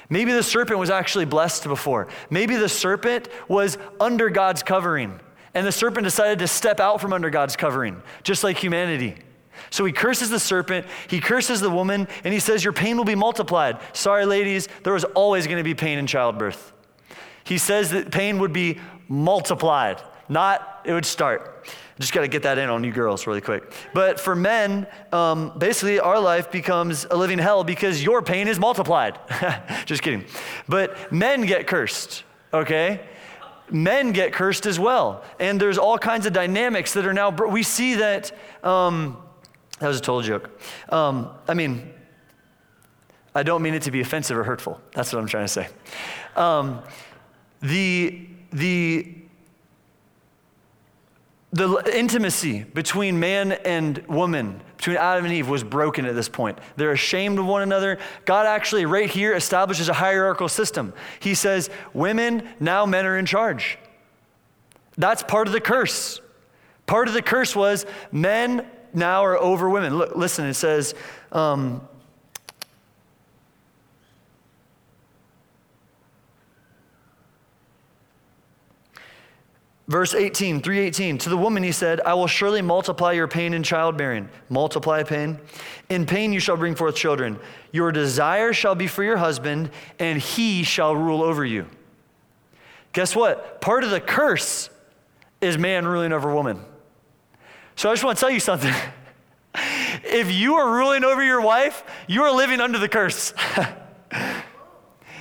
Maybe 0.09 0.33
the 0.33 0.43
serpent 0.43 0.79
was 0.79 0.91
actually 0.91 1.25
blessed 1.25 1.65
before. 1.65 2.09
Maybe 2.31 2.57
the 2.57 2.69
serpent 2.69 3.29
was 3.49 3.79
under 4.01 4.31
God's 4.31 4.63
covering, 4.63 5.19
and 5.55 5.67
the 5.67 5.73
serpent 5.73 6.05
decided 6.05 6.39
to 6.41 6.49
step 6.49 6.81
out 6.81 7.01
from 7.01 7.13
under 7.13 7.31
God's 7.31 7.57
covering, 7.57 8.03
just 8.23 8.45
like 8.45 8.59
humanity. 8.59 9.17
So 9.71 9.85
he 9.85 9.93
curses 9.93 10.31
the 10.31 10.41
serpent, 10.41 10.87
he 11.09 11.21
curses 11.21 11.61
the 11.61 11.71
woman, 11.71 12.09
and 12.25 12.35
he 12.35 12.41
says, 12.41 12.65
Your 12.65 12.73
pain 12.73 12.97
will 12.97 13.05
be 13.05 13.15
multiplied. 13.15 13.79
Sorry, 13.93 14.27
ladies, 14.27 14.69
there 14.83 14.93
was 14.93 15.05
always 15.05 15.47
going 15.47 15.59
to 15.59 15.65
be 15.65 15.75
pain 15.75 15.99
in 15.99 16.07
childbirth. 16.07 16.73
He 17.45 17.59
says 17.59 17.91
that 17.91 18.11
pain 18.11 18.39
would 18.39 18.53
be 18.53 18.81
multiplied, 19.09 20.03
not 20.29 20.81
it 20.85 20.93
would 20.93 21.07
start. 21.07 21.67
Just 22.01 22.13
got 22.13 22.23
to 22.23 22.29
get 22.29 22.43
that 22.43 22.59
in 22.59 22.71
on 22.71 22.83
you 22.83 22.91
girls 22.91 23.27
really 23.27 23.41
quick. 23.41 23.73
But 23.93 24.19
for 24.19 24.35
men, 24.35 24.89
um, 25.13 25.57
basically, 25.57 26.01
our 26.01 26.19
life 26.19 26.51
becomes 26.51 27.07
a 27.09 27.17
living 27.17 27.39
hell 27.39 27.63
because 27.63 28.03
your 28.03 28.21
pain 28.21 28.49
is 28.49 28.59
multiplied. 28.59 29.19
Just 29.87 30.03
kidding. 30.03 30.25
But 30.69 31.13
men 31.13 31.43
get 31.43 31.69
cursed, 31.69 32.25
okay? 32.53 33.01
Men 33.71 34.11
get 34.11 34.33
cursed 34.33 34.67
as 34.67 34.79
well. 34.79 35.23
And 35.39 35.61
there's 35.61 35.79
all 35.79 35.97
kinds 35.97 36.27
of 36.27 36.33
dynamics 36.33 36.95
that 36.95 37.07
are 37.07 37.15
now, 37.15 37.31
we 37.31 37.63
see 37.63 37.95
that, 37.95 38.33
um, 38.65 39.17
that 39.79 39.87
was 39.87 39.99
a 39.99 40.03
total 40.03 40.23
joke. 40.23 40.51
Um, 40.89 41.31
I 41.47 41.55
mean, 41.55 41.93
I 43.37 43.45
don't 43.45 43.63
mean 43.63 43.75
it 43.75 43.83
to 43.83 43.93
be 43.93 44.01
offensive 44.01 44.37
or 44.37 44.43
hurtful. 44.43 44.81
That's 44.95 45.13
what 45.13 45.21
I'm 45.21 45.29
trying 45.29 45.45
to 45.45 45.53
say. 45.53 45.69
Um, 46.35 46.83
the, 47.63 48.27
the 48.53 49.24
the 51.55 51.97
intimacy 51.97 52.65
between 52.65 53.21
man 53.21 53.53
and 53.53 54.05
woman, 54.09 54.61
between 54.77 54.97
Adam 54.97 55.25
and 55.25 55.33
Eve 55.33 55.49
was 55.49 55.63
broken 55.63 56.05
at 56.05 56.17
this 56.17 56.29
point. 56.29 56.59
They're 56.75 56.91
ashamed 56.91 57.39
of 57.39 57.47
one 57.47 57.63
another. 57.63 57.99
God 58.25 58.47
actually, 58.47 58.87
right 58.87 59.09
here, 59.09 59.35
establishes 59.35 59.89
a 59.89 59.93
hierarchical 59.93 60.49
system. 60.49 60.93
He 61.21 61.35
says, 61.35 61.71
Women, 61.93 62.49
now 62.59 62.87
men 62.87 63.07
are 63.07 63.17
in 63.17 63.25
charge. 63.25 63.79
That's 64.99 65.23
part 65.23 65.47
of 65.47 65.53
the 65.53 65.61
curse. 65.61 66.21
Part 66.87 67.07
of 67.07 67.15
the 67.15 67.23
curse 67.23 67.55
was 67.55 67.87
men 68.11 68.67
now 68.93 69.25
are 69.25 69.39
over 69.39 69.71
women. 69.71 69.97
Look, 69.97 70.17
listen, 70.17 70.47
it 70.47 70.55
says, 70.55 70.93
um, 71.31 71.87
Verse 79.87 80.15
18, 80.15 80.63
318. 80.63 81.19
To 81.19 81.29
the 81.29 81.37
woman 81.37 81.63
he 81.63 81.73
said, 81.73 82.01
I 82.01 82.15
will 82.15 82.27
surely 82.27 82.63
multiply 82.63 83.13
your 83.13 83.29
pain 83.29 83.53
in 83.53 83.63
childbearing. 83.63 84.31
Multiply 84.49 85.03
pain. 85.03 85.39
In 85.91 86.07
pain 86.07 86.33
you 86.33 86.41
shall 86.41 86.57
bring 86.57 86.75
forth 86.75 86.97
children. 86.97 87.39
Your 87.71 87.93
desire 87.93 88.55
shall 88.55 88.75
be 88.75 88.87
for 88.87 89.05
your 89.05 89.19
husband, 89.19 89.71
and 89.99 90.19
he 90.19 90.63
shall 90.63 90.97
rule 90.97 91.23
over 91.23 91.45
you. 91.45 91.67
Guess 92.95 93.15
what? 93.15 93.61
Part 93.61 93.85
of 93.85 93.91
the 93.91 94.01
curse 94.01 94.71
is 95.43 95.59
man 95.59 95.87
ruling 95.87 96.13
over 96.13 96.33
woman. 96.33 96.65
So 97.77 97.91
I 97.91 97.93
just 97.93 98.05
want 98.05 98.17
to 98.17 98.21
tell 98.21 98.31
you 98.31 98.41
something. 98.41 98.73
if 100.05 100.33
you 100.33 100.55
are 100.55 100.75
ruling 100.75 101.05
over 101.05 101.23
your 101.23 101.43
wife, 101.43 101.85
you 102.07 102.23
are 102.23 102.35
living 102.35 102.61
under 102.61 102.79
the 102.79 102.89
curse. 102.89 103.35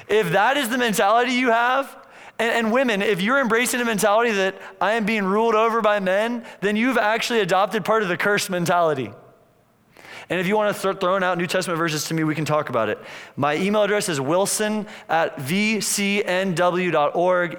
if 0.08 0.32
that 0.32 0.56
is 0.56 0.70
the 0.70 0.78
mentality 0.78 1.34
you 1.34 1.52
have, 1.52 1.98
and, 2.44 2.66
and, 2.66 2.72
women, 2.74 3.02
if 3.02 3.22
you're 3.22 3.40
embracing 3.40 3.80
a 3.80 3.86
mentality 3.86 4.32
that 4.32 4.62
I 4.82 4.94
am 4.94 5.06
being 5.06 5.24
ruled 5.24 5.56
over 5.56 5.82
by 5.82 6.00
men, 6.02 6.46
then 6.60 6.76
you've 6.76 6.98
actually 6.98 7.40
adopted 7.40 7.86
part 7.86 8.04
of 8.04 8.10
the 8.10 8.18
curse 8.18 8.50
mentality. 8.50 9.14
And 10.30 10.42
if 10.42 10.48
you 10.48 10.58
want 10.58 10.74
to 10.74 10.80
start 10.80 11.00
throwing 11.00 11.24
out 11.24 11.38
New 11.38 11.48
Testament 11.48 11.78
verses 11.78 12.06
to 12.06 12.14
me, 12.14 12.26
we 12.26 12.36
can 12.36 12.44
talk 12.44 12.68
about 12.70 12.90
it. 12.90 12.98
My 13.38 13.56
email 13.56 13.84
address 13.84 14.10
is 14.10 14.20
wilson 14.20 14.88
at 15.08 15.38
vcnw.org. 15.38 15.82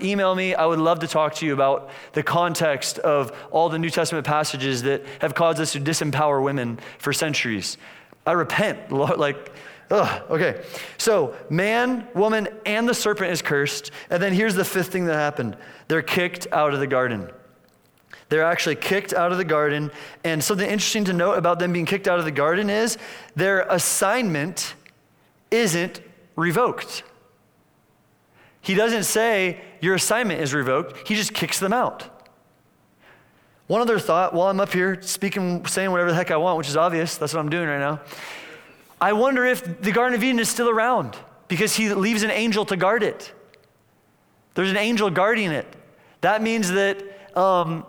Email 0.03 0.35
me. 0.35 0.55
I 0.55 0.67
would 0.67 0.79
love 0.79 0.99
to 1.01 1.07
talk 1.07 1.35
to 1.37 1.47
you 1.47 1.55
about 1.55 1.89
the 2.13 2.23
context 2.23 2.99
of 2.99 3.33
all 3.51 3.71
the 3.71 3.79
New 3.79 3.91
Testament 3.91 4.27
passages 4.27 4.83
that 4.83 5.03
have 5.21 5.35
caused 5.35 5.61
us 5.61 5.73
to 5.73 5.81
disempower 5.81 6.43
women 6.43 6.79
for 6.99 7.15
centuries. 7.15 7.79
I 8.27 8.33
repent, 8.33 8.93
Lord, 8.93 9.19
like, 9.19 9.53
Ugh, 9.91 10.23
okay. 10.31 10.65
So, 10.99 11.35
man, 11.51 12.09
woman, 12.15 12.49
and 12.65 12.89
the 12.89 12.95
serpent 12.95 13.31
is 13.31 13.43
cursed. 13.43 13.91
And 14.11 14.23
then 14.23 14.33
here's 14.33 14.55
the 14.55 14.65
fifth 14.65 14.93
thing 14.93 15.07
that 15.07 15.15
happened 15.15 15.57
they're 15.89 16.03
kicked 16.03 16.47
out 16.53 16.75
of 16.75 16.81
the 16.81 16.87
garden. 16.87 17.31
They're 18.31 18.45
actually 18.45 18.77
kicked 18.77 19.13
out 19.13 19.33
of 19.33 19.39
the 19.39 19.45
garden. 19.45 19.91
And 20.25 20.43
something 20.43 20.69
interesting 20.69 21.05
to 21.05 21.13
note 21.13 21.35
about 21.35 21.59
them 21.59 21.73
being 21.73 21.87
kicked 21.87 22.09
out 22.09 22.19
of 22.19 22.25
the 22.25 22.31
garden 22.31 22.71
is 22.71 22.97
their 23.37 23.61
assignment 23.63 24.75
isn't 25.51 26.01
revoked. 26.37 27.05
He 28.61 28.75
doesn't 28.75 29.05
say, 29.05 29.61
Your 29.81 29.95
assignment 29.95 30.41
is 30.41 30.55
revoked. 30.55 31.07
He 31.07 31.15
just 31.15 31.35
kicks 31.35 31.61
them 31.61 31.73
out. 31.73 32.11
One 33.67 33.81
other 33.81 33.99
thought 33.99 34.35
while 34.35 34.49
I'm 34.49 34.61
up 34.61 34.73
here 34.73 35.01
speaking, 35.03 35.65
saying 35.67 35.91
whatever 35.91 36.11
the 36.11 36.17
heck 36.17 36.31
I 36.31 36.37
want, 36.37 36.59
which 36.59 36.69
is 36.69 36.77
obvious, 36.77 37.17
that's 37.17 37.33
what 37.33 37.41
I'm 37.41 37.49
doing 37.49 37.69
right 37.69 37.79
now. 37.79 38.01
I 39.05 39.13
wonder 39.13 39.45
if 39.45 39.83
the 39.83 39.93
Garden 39.93 40.17
of 40.17 40.25
Eden 40.25 40.39
is 40.39 40.49
still 40.49 40.71
around 40.71 41.15
because 41.47 41.77
he 41.77 41.93
leaves 41.93 42.23
an 42.23 42.31
angel 42.31 42.65
to 42.65 42.75
guard 42.75 43.03
it. 43.03 43.35
There's 44.55 44.71
an 44.71 44.79
angel 44.79 45.11
guarding 45.11 45.51
it. 45.51 45.67
That 46.23 46.41
means 46.41 46.71
that 46.71 47.03
um, 47.37 47.85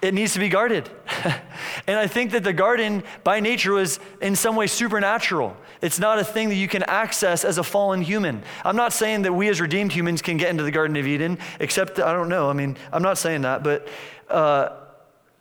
it 0.00 0.14
needs 0.14 0.32
to 0.32 0.38
be 0.38 0.48
guarded. 0.48 0.88
and 1.86 1.98
I 1.98 2.06
think 2.06 2.30
that 2.30 2.42
the 2.42 2.54
garden 2.54 3.02
by 3.22 3.40
nature 3.40 3.72
was 3.72 4.00
in 4.22 4.34
some 4.34 4.56
way 4.56 4.66
supernatural. 4.66 5.54
It's 5.82 5.98
not 5.98 6.18
a 6.18 6.24
thing 6.24 6.48
that 6.48 6.54
you 6.54 6.68
can 6.68 6.84
access 6.84 7.44
as 7.44 7.58
a 7.58 7.62
fallen 7.62 8.00
human. 8.00 8.42
I'm 8.64 8.76
not 8.76 8.94
saying 8.94 9.22
that 9.22 9.34
we 9.34 9.50
as 9.50 9.60
redeemed 9.60 9.92
humans 9.92 10.22
can 10.22 10.38
get 10.38 10.48
into 10.48 10.62
the 10.62 10.70
Garden 10.70 10.96
of 10.96 11.06
Eden, 11.06 11.36
except, 11.60 12.00
I 12.00 12.14
don't 12.14 12.30
know. 12.30 12.48
I 12.48 12.54
mean, 12.54 12.78
I'm 12.94 13.02
not 13.02 13.18
saying 13.18 13.42
that, 13.42 13.62
but 13.62 13.88
uh, 14.30 14.70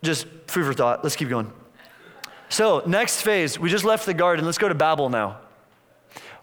just 0.04 0.28
food 0.48 0.66
for 0.66 0.74
thought. 0.74 1.06
Let's 1.06 1.16
keep 1.16 1.30
going. 1.30 1.54
So, 2.56 2.82
next 2.86 3.22
phase, 3.22 3.60
we 3.60 3.70
just 3.70 3.84
left 3.84 4.06
the 4.06 4.14
garden. 4.14 4.46
Let's 4.46 4.58
go 4.58 4.70
to 4.70 4.76
Babel 4.76 5.10
now. 5.10 5.40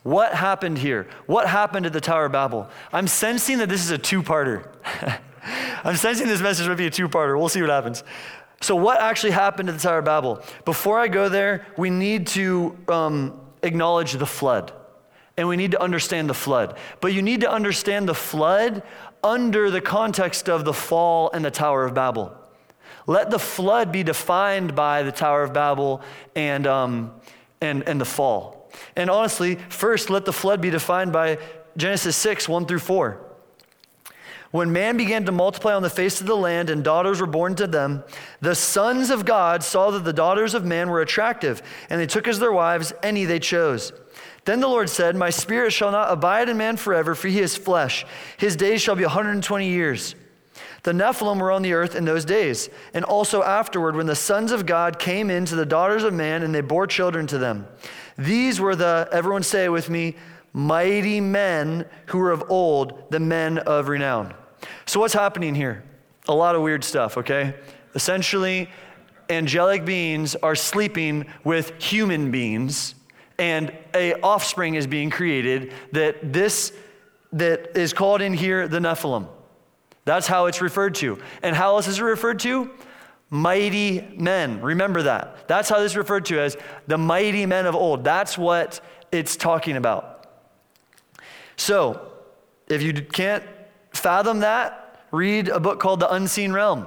What 0.03 0.35
happened 0.35 0.77
here? 0.77 1.09
What 1.25 1.49
happened 1.49 1.87
at 1.87 1.95
the 1.95 2.03
Tower 2.03 2.27
of 2.27 2.33
Babel? 2.33 2.69
I'm 2.93 3.09
sensing 3.09 3.57
that 3.61 3.71
this 3.71 3.83
is 3.83 3.91
a 3.93 3.97
two 3.97 4.23
parter. 4.23 4.69
I'm 5.83 5.97
sensing 5.97 6.27
this 6.29 6.43
message 6.43 6.69
might 6.69 6.77
be 6.77 6.85
a 6.85 6.91
two 6.91 7.09
parter. 7.09 7.39
We'll 7.39 7.49
see 7.49 7.63
what 7.63 7.71
happens. 7.71 8.05
So, 8.61 8.77
what 8.77 9.01
actually 9.01 9.31
happened 9.31 9.71
at 9.71 9.77
the 9.77 9.81
Tower 9.81 10.01
of 10.01 10.05
Babel? 10.05 10.43
Before 10.67 11.01
I 11.01 11.09
go 11.09 11.31
there, 11.31 11.67
we 11.79 11.89
need 11.89 12.27
to 12.27 12.77
um, 12.89 13.41
acknowledge 13.63 14.13
the 14.13 14.27
flood. 14.27 14.71
And 15.39 15.49
we 15.49 15.57
need 15.57 15.71
to 15.71 15.81
understand 15.81 16.29
the 16.29 16.35
flood. 16.35 16.77
But 17.01 17.15
you 17.15 17.23
need 17.23 17.41
to 17.41 17.51
understand 17.51 18.07
the 18.07 18.15
flood 18.15 18.83
under 19.25 19.71
the 19.71 19.81
context 19.81 20.51
of 20.51 20.67
the 20.67 20.75
fall 20.75 21.31
and 21.33 21.43
the 21.43 21.51
Tower 21.51 21.87
of 21.87 21.95
Babel. 21.95 22.37
Let 23.07 23.31
the 23.31 23.39
flood 23.39 23.93
be 23.93 24.03
defined 24.03 24.75
by 24.75 25.03
the 25.03 25.13
Tower 25.13 25.43
of 25.43 25.53
Babel 25.53 26.03
and, 26.35 26.67
um, 26.67 27.13
and, 27.61 27.83
and 27.89 28.01
the 28.01 28.05
fall. 28.05 28.71
And 28.97 29.11
honestly, 29.11 29.57
first, 29.69 30.11
let 30.11 30.25
the 30.25 30.33
flood 30.33 30.61
be 30.61 30.71
defined 30.71 31.13
by 31.13 31.39
Genesis 31.77 32.17
6 32.17 32.49
1 32.49 32.67
through 32.67 32.79
4. 32.79 33.33
When 34.53 34.71
man 34.71 34.99
began 34.99 35.25
to 35.25 35.33
multiply 35.33 35.73
on 35.73 35.83
the 35.83 35.89
face 35.89 36.21
of 36.21 36.27
the 36.27 36.37
land 36.37 36.69
and 36.69 36.85
daughters 36.85 37.23
were 37.23 37.27
born 37.27 37.55
to 37.55 37.67
them, 37.67 38.05
the 38.43 38.55
sons 38.55 39.09
of 39.09 39.25
God 39.25 39.63
saw 39.63 39.91
that 39.91 40.05
the 40.05 40.13
daughters 40.13 40.53
of 40.53 40.63
man 40.63 40.91
were 40.91 41.01
attractive, 41.01 41.63
and 41.89 41.99
they 41.99 42.07
took 42.07 42.29
as 42.29 42.39
their 42.39 42.53
wives 42.53 42.93
any 43.03 43.25
they 43.25 43.39
chose. 43.39 43.95
Then 44.45 44.61
the 44.61 44.69
Lord 44.69 44.91
said, 44.91 45.17
My 45.17 45.31
spirit 45.31 45.73
shall 45.73 45.91
not 45.91 46.13
abide 46.13 46.51
in 46.51 46.59
man 46.59 46.77
forever, 46.77 47.15
for 47.15 47.29
he 47.29 47.41
is 47.41 47.57
flesh. 47.57 48.05
His 48.37 48.55
days 48.55 48.83
shall 48.83 48.95
be 48.95 49.05
120 49.05 49.69
years. 49.69 50.15
The 50.83 50.93
Nephilim 50.93 51.41
were 51.41 51.53
on 51.53 51.63
the 51.63 51.75
earth 51.75 51.95
in 51.95 52.05
those 52.05 52.25
days, 52.25 52.69
and 52.93 53.05
also 53.05 53.43
afterward 53.43 53.95
when 53.95 54.07
the 54.07 54.17
sons 54.17 54.51
of 54.51 54.67
God 54.67 54.99
came 54.99 55.31
in 55.31 55.45
to 55.45 55.55
the 55.55 55.67
daughters 55.67 56.03
of 56.03 56.13
man 56.13 56.43
and 56.43 56.53
they 56.55 56.61
bore 56.61 56.89
children 56.89 57.27
to 57.29 57.39
them. 57.39 57.69
These 58.19 58.61
were 58.61 58.75
the, 58.75 59.09
everyone 59.13 59.45
say 59.45 59.69
with 59.69 59.89
me, 59.89 60.17
mighty 60.53 61.21
men 61.21 61.87
who 62.07 62.19
were 62.19 62.33
of 62.33 62.45
old, 62.51 63.11
the 63.11 63.21
men 63.21 63.59
of 63.59 63.89
renown. 63.89 64.35
So, 64.87 64.99
what's 64.99 65.15
happening 65.15 65.55
here? 65.55 65.85
A 66.29 66.35
lot 66.35 66.55
of 66.55 66.63
weird 66.63 66.85
stuff, 66.85 67.17
okay? 67.17 67.55
Essentially, 67.95 68.69
angelic 69.31 69.85
beings 69.85 70.35
are 70.37 70.55
sleeping 70.55 71.27
with 71.45 71.81
human 71.81 72.31
beings, 72.31 72.95
and 73.39 73.73
a 73.95 74.15
offspring 74.21 74.75
is 74.75 74.87
being 74.87 75.11
created 75.11 75.73
that 75.93 76.33
this 76.33 76.73
that 77.33 77.77
is 77.79 77.93
called 77.93 78.21
in 78.21 78.35
here 78.35 78.69
the 78.69 78.79
Nephilim. 78.79 79.27
That's 80.05 80.27
how 80.27 80.47
it's 80.47 80.61
referred 80.61 80.95
to. 80.97 81.19
And 81.43 81.55
how 81.55 81.77
else 81.77 81.87
is 81.87 81.99
it 81.99 82.03
referred 82.03 82.41
to? 82.41 82.71
Mighty 83.31 84.01
men. 84.17 84.61
Remember 84.61 85.03
that. 85.03 85.49
That's 85.49 85.69
how 85.69 85.79
this 85.81 85.93
is 85.93 85.97
referred 85.97 86.27
to 86.27 86.41
as 86.41 86.57
the 86.87 86.99
mighty 86.99 87.47
men 87.47 87.67
of 87.67 87.75
old. 87.75 88.05
That's 88.05 88.37
what 88.37 88.81
it's 89.11 89.37
talking 89.37 89.77
about. 89.77 90.27
So, 91.57 92.13
if 92.69 92.83
you 92.83 92.93
can't 92.93 93.45
fathom 93.93 94.41
that, 94.41 95.07
read 95.11 95.49
a 95.49 95.61
book 95.61 95.79
called 95.79 96.01
The 96.01 96.13
Unseen 96.13 96.53
Realm. 96.53 96.87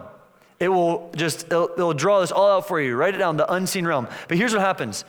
It 0.59 0.69
will 0.69 1.11
just, 1.15 1.45
it'll, 1.47 1.69
it'll 1.73 1.93
draw 1.93 2.21
this 2.21 2.31
all 2.31 2.57
out 2.57 2.67
for 2.67 2.81
you. 2.81 2.95
Write 2.95 3.15
it 3.15 3.19
down, 3.19 3.37
The 3.37 3.51
Unseen 3.51 3.85
Realm. 3.85 4.07
But 4.27 4.37
here's 4.37 4.53
what 4.53 4.61
happens 4.61 5.05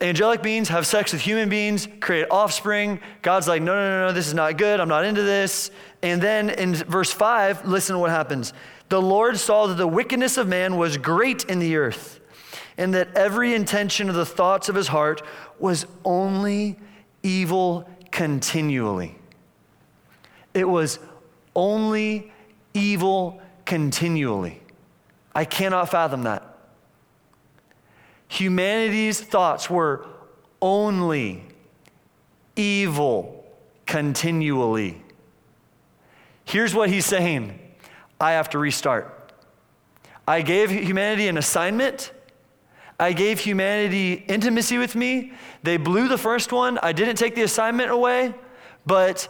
angelic 0.00 0.42
beings 0.42 0.68
have 0.68 0.86
sex 0.86 1.12
with 1.12 1.22
human 1.22 1.48
beings, 1.48 1.88
create 2.00 2.26
offspring. 2.30 3.00
God's 3.22 3.48
like, 3.48 3.62
no, 3.62 3.74
no, 3.74 3.88
no, 3.88 4.06
no, 4.08 4.12
this 4.12 4.26
is 4.26 4.34
not 4.34 4.58
good. 4.58 4.80
I'm 4.80 4.88
not 4.88 5.04
into 5.04 5.22
this. 5.22 5.70
And 6.04 6.20
then 6.20 6.50
in 6.50 6.74
verse 6.74 7.10
5, 7.10 7.64
listen 7.64 7.94
to 7.94 7.98
what 7.98 8.10
happens. 8.10 8.52
The 8.90 9.00
Lord 9.00 9.38
saw 9.38 9.68
that 9.68 9.78
the 9.78 9.86
wickedness 9.86 10.36
of 10.36 10.46
man 10.46 10.76
was 10.76 10.98
great 10.98 11.44
in 11.44 11.60
the 11.60 11.76
earth, 11.76 12.20
and 12.76 12.92
that 12.92 13.16
every 13.16 13.54
intention 13.54 14.10
of 14.10 14.14
the 14.14 14.26
thoughts 14.26 14.68
of 14.68 14.74
his 14.74 14.88
heart 14.88 15.22
was 15.58 15.86
only 16.04 16.76
evil 17.22 17.88
continually. 18.10 19.16
It 20.52 20.68
was 20.68 20.98
only 21.56 22.30
evil 22.74 23.40
continually. 23.64 24.60
I 25.34 25.46
cannot 25.46 25.88
fathom 25.88 26.24
that. 26.24 26.58
Humanity's 28.28 29.22
thoughts 29.22 29.70
were 29.70 30.04
only 30.60 31.44
evil 32.56 33.46
continually. 33.86 35.00
Here's 36.44 36.74
what 36.74 36.90
he's 36.90 37.06
saying 37.06 37.58
I 38.20 38.32
have 38.32 38.50
to 38.50 38.58
restart. 38.58 39.32
I 40.26 40.42
gave 40.42 40.70
humanity 40.70 41.28
an 41.28 41.36
assignment. 41.36 42.12
I 42.98 43.12
gave 43.12 43.40
humanity 43.40 44.24
intimacy 44.28 44.78
with 44.78 44.94
me. 44.94 45.32
They 45.62 45.76
blew 45.76 46.08
the 46.08 46.18
first 46.18 46.52
one. 46.52 46.78
I 46.78 46.92
didn't 46.92 47.16
take 47.16 47.34
the 47.34 47.42
assignment 47.42 47.90
away, 47.90 48.34
but 48.86 49.28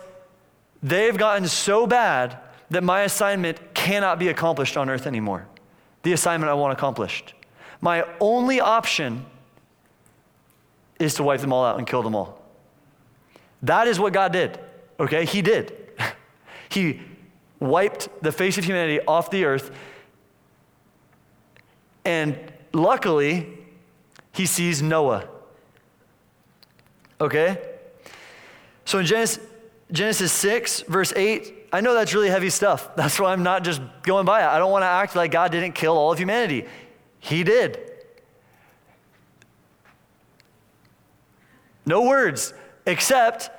they've 0.83 1.17
gotten 1.17 1.49
so 1.49 1.87
bad 1.87 2.39
that 2.71 2.85
my 2.85 3.03
assignment 3.03 3.75
cannot 3.75 4.19
be 4.19 4.29
accomplished 4.29 4.77
on 4.77 4.91
earth 4.91 5.07
anymore. 5.07 5.47
The 6.03 6.13
assignment 6.13 6.51
I 6.51 6.55
want 6.55 6.73
accomplished. 6.73 7.35
my 7.81 8.05
only 8.21 8.61
option 8.61 9.25
is 10.99 11.15
to 11.15 11.23
wipe 11.23 11.41
them 11.41 11.53
all 11.53 11.65
out 11.65 11.79
and 11.79 11.87
kill 11.87 12.03
them 12.03 12.15
all. 12.15 12.43
That 13.63 13.89
is 13.89 13.99
what 13.99 14.13
God 14.13 14.33
did, 14.33 14.59
okay? 15.01 15.25
He 15.25 15.43
did. 15.43 15.84
He 16.75 17.01
wiped 17.61 18.09
the 18.23 18.33
face 18.33 18.59
of 18.59 18.65
humanity 18.65 19.01
off 19.07 19.31
the 19.31 19.45
earth. 19.45 19.71
And 22.05 22.39
luckily, 22.73 23.49
he 24.33 24.47
sees 24.47 24.83
Noah. 24.83 25.29
Okay? 27.21 27.59
So 28.85 28.99
in 28.99 29.07
Genesis, 29.07 29.43
Genesis 29.93 30.33
6, 30.33 30.83
verse 30.83 31.13
8, 31.15 31.69
I 31.73 31.81
know 31.81 31.95
that's 31.95 32.15
really 32.15 32.29
heavy 32.29 32.51
stuff. 32.51 32.95
That's 32.97 33.19
why 33.19 33.33
I'm 33.33 33.43
not 33.43 33.65
just 33.65 33.83
going 34.03 34.25
by 34.25 34.43
it. 34.43 34.47
I 34.47 34.59
don't 34.59 34.71
want 34.71 34.83
to 34.83 34.89
act 34.89 35.17
like 35.17 35.33
God 35.33 35.51
didn't 35.51 35.73
kill 35.73 35.97
all 35.97 36.13
of 36.13 36.19
humanity. 36.19 36.67
He 37.19 37.43
did. 37.43 37.91
No 41.85 42.03
words, 42.03 42.55
except 42.87 43.51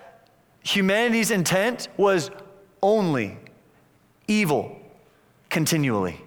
humanity's 0.63 1.29
intent 1.29 1.89
was 1.97 2.31
only 2.85 3.35
evil 4.27 4.79
continually. 5.49 6.21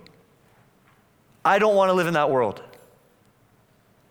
I 1.45 1.61
don't 1.61 1.77
want 1.77 1.91
to 1.91 1.93
live 1.93 2.09
in 2.09 2.15
that 2.15 2.31
world. 2.31 2.61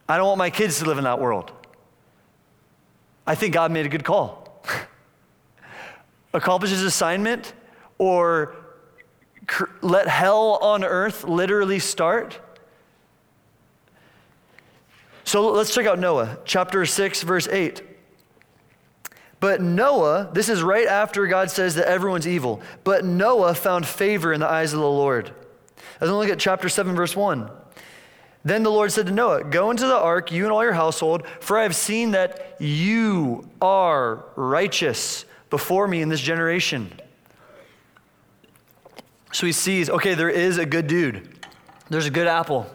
I 0.07 0.15
don't 0.15 0.27
want 0.27 0.37
my 0.37 0.49
kids 0.49 0.79
to 0.79 0.85
live 0.85 0.97
in 0.97 1.03
that 1.03 1.19
world. 1.19 1.51
I 3.27 3.35
think 3.35 3.53
God 3.53 3.71
made 3.71 3.85
a 3.85 3.89
good 3.89 4.05
call. 4.05 4.63
Accomplish 6.33 6.71
his 6.71 6.83
assignment 6.83 7.53
or 7.97 8.55
cr- 9.45 9.65
let 9.81 10.07
hell 10.07 10.57
on 10.61 10.85
earth 10.85 11.25
literally 11.25 11.79
start. 11.79 12.39
So 15.25 15.49
let's 15.51 15.75
check 15.75 15.85
out 15.85 15.99
Noah, 15.99 16.37
chapter 16.45 16.85
6, 16.85 17.23
verse 17.23 17.49
8. 17.49 17.81
But 19.39 19.61
Noah, 19.61 20.29
this 20.33 20.49
is 20.49 20.63
right 20.63 20.87
after 20.87 21.27
God 21.27 21.51
says 21.51 21.75
that 21.75 21.87
everyone's 21.87 22.27
evil, 22.27 22.61
but 22.83 23.05
Noah 23.05 23.53
found 23.53 23.85
favor 23.85 24.33
in 24.33 24.39
the 24.39 24.49
eyes 24.49 24.73
of 24.73 24.79
the 24.79 24.89
Lord. 24.89 25.31
As 26.01 26.09
we 26.09 26.15
look 26.15 26.29
at 26.29 26.39
chapter 26.39 26.69
7, 26.69 26.95
verse 26.95 27.15
1. 27.15 27.49
Then 28.43 28.63
the 28.63 28.71
Lord 28.71 28.91
said 28.91 29.07
to 29.07 29.11
Noah, 29.11 29.43
Go 29.43 29.71
into 29.71 29.85
the 29.85 29.97
ark, 29.97 30.31
you 30.31 30.43
and 30.43 30.51
all 30.53 30.63
your 30.63 30.73
household, 30.73 31.27
for 31.39 31.57
I 31.57 31.63
have 31.63 31.75
seen 31.75 32.11
that 32.11 32.55
you 32.59 33.47
are 33.61 34.23
righteous 34.35 35.25
before 35.49 35.87
me 35.87 36.01
in 36.01 36.09
this 36.09 36.21
generation. 36.21 36.91
So 39.31 39.45
he 39.45 39.51
sees, 39.51 39.89
okay, 39.89 40.13
there 40.13 40.29
is 40.29 40.57
a 40.57 40.65
good 40.65 40.87
dude, 40.87 41.45
there's 41.89 42.05
a 42.05 42.11
good 42.11 42.27
apple. 42.27 42.67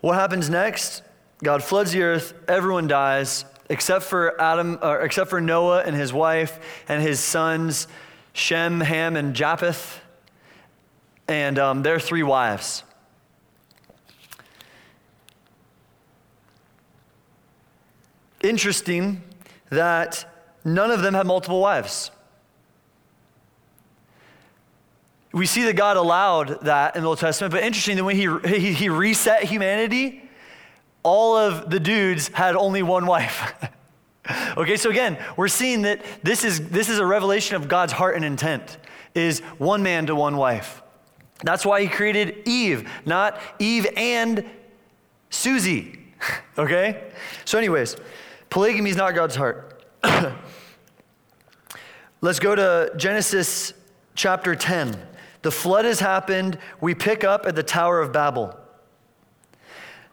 What 0.00 0.14
happens 0.14 0.48
next? 0.48 1.02
God 1.42 1.62
floods 1.62 1.92
the 1.92 2.02
earth, 2.02 2.34
everyone 2.48 2.86
dies, 2.86 3.44
except 3.68 4.04
for 4.04 4.40
Adam, 4.40 4.78
except 4.82 5.30
for 5.30 5.40
Noah 5.40 5.82
and 5.82 5.96
his 5.96 6.12
wife 6.12 6.58
and 6.88 7.02
his 7.02 7.20
sons, 7.20 7.88
Shem, 8.32 8.80
Ham, 8.80 9.16
and 9.16 9.34
Japheth, 9.34 10.00
and 11.28 11.58
um, 11.58 11.82
their 11.82 11.98
three 11.98 12.22
wives. 12.22 12.82
Interesting 18.42 19.22
that 19.70 20.24
none 20.64 20.90
of 20.90 21.02
them 21.02 21.14
had 21.14 21.26
multiple 21.26 21.60
wives. 21.60 22.10
We 25.32 25.46
see 25.46 25.62
that 25.62 25.76
God 25.76 25.96
allowed 25.96 26.64
that 26.64 26.94
in 26.94 27.02
the 27.02 27.08
Old 27.08 27.18
Testament, 27.18 27.52
but 27.52 27.62
interesting 27.62 27.96
that 27.96 28.04
when 28.04 28.16
he, 28.16 28.28
he, 28.58 28.72
he 28.74 28.88
reset 28.90 29.44
humanity, 29.44 30.28
all 31.02 31.36
of 31.36 31.70
the 31.70 31.80
dudes 31.80 32.28
had 32.28 32.56
only 32.56 32.82
one 32.82 33.06
wife. 33.06 33.54
okay, 34.56 34.76
so 34.76 34.90
again, 34.90 35.18
we're 35.36 35.48
seeing 35.48 35.82
that 35.82 36.02
this 36.22 36.44
is, 36.44 36.68
this 36.68 36.88
is 36.88 36.98
a 36.98 37.06
revelation 37.06 37.56
of 37.56 37.68
God's 37.68 37.92
heart 37.92 38.16
and 38.16 38.24
intent, 38.24 38.78
is 39.14 39.40
one 39.58 39.82
man 39.82 40.06
to 40.06 40.14
one 40.14 40.36
wife. 40.36 40.82
That's 41.42 41.66
why 41.66 41.82
he 41.82 41.88
created 41.88 42.46
Eve, 42.46 42.88
not 43.04 43.40
Eve 43.58 43.86
and 43.96 44.44
Susie. 45.30 45.98
okay? 46.58 47.10
So, 47.44 47.58
anyways, 47.58 47.96
polygamy 48.48 48.90
is 48.90 48.96
not 48.96 49.14
God's 49.14 49.34
heart. 49.34 49.84
Let's 52.20 52.38
go 52.38 52.54
to 52.54 52.92
Genesis 52.96 53.74
chapter 54.14 54.54
10. 54.54 54.96
The 55.42 55.50
flood 55.50 55.84
has 55.84 55.98
happened. 55.98 56.58
We 56.80 56.94
pick 56.94 57.24
up 57.24 57.46
at 57.46 57.56
the 57.56 57.64
Tower 57.64 58.00
of 58.00 58.12
Babel. 58.12 58.56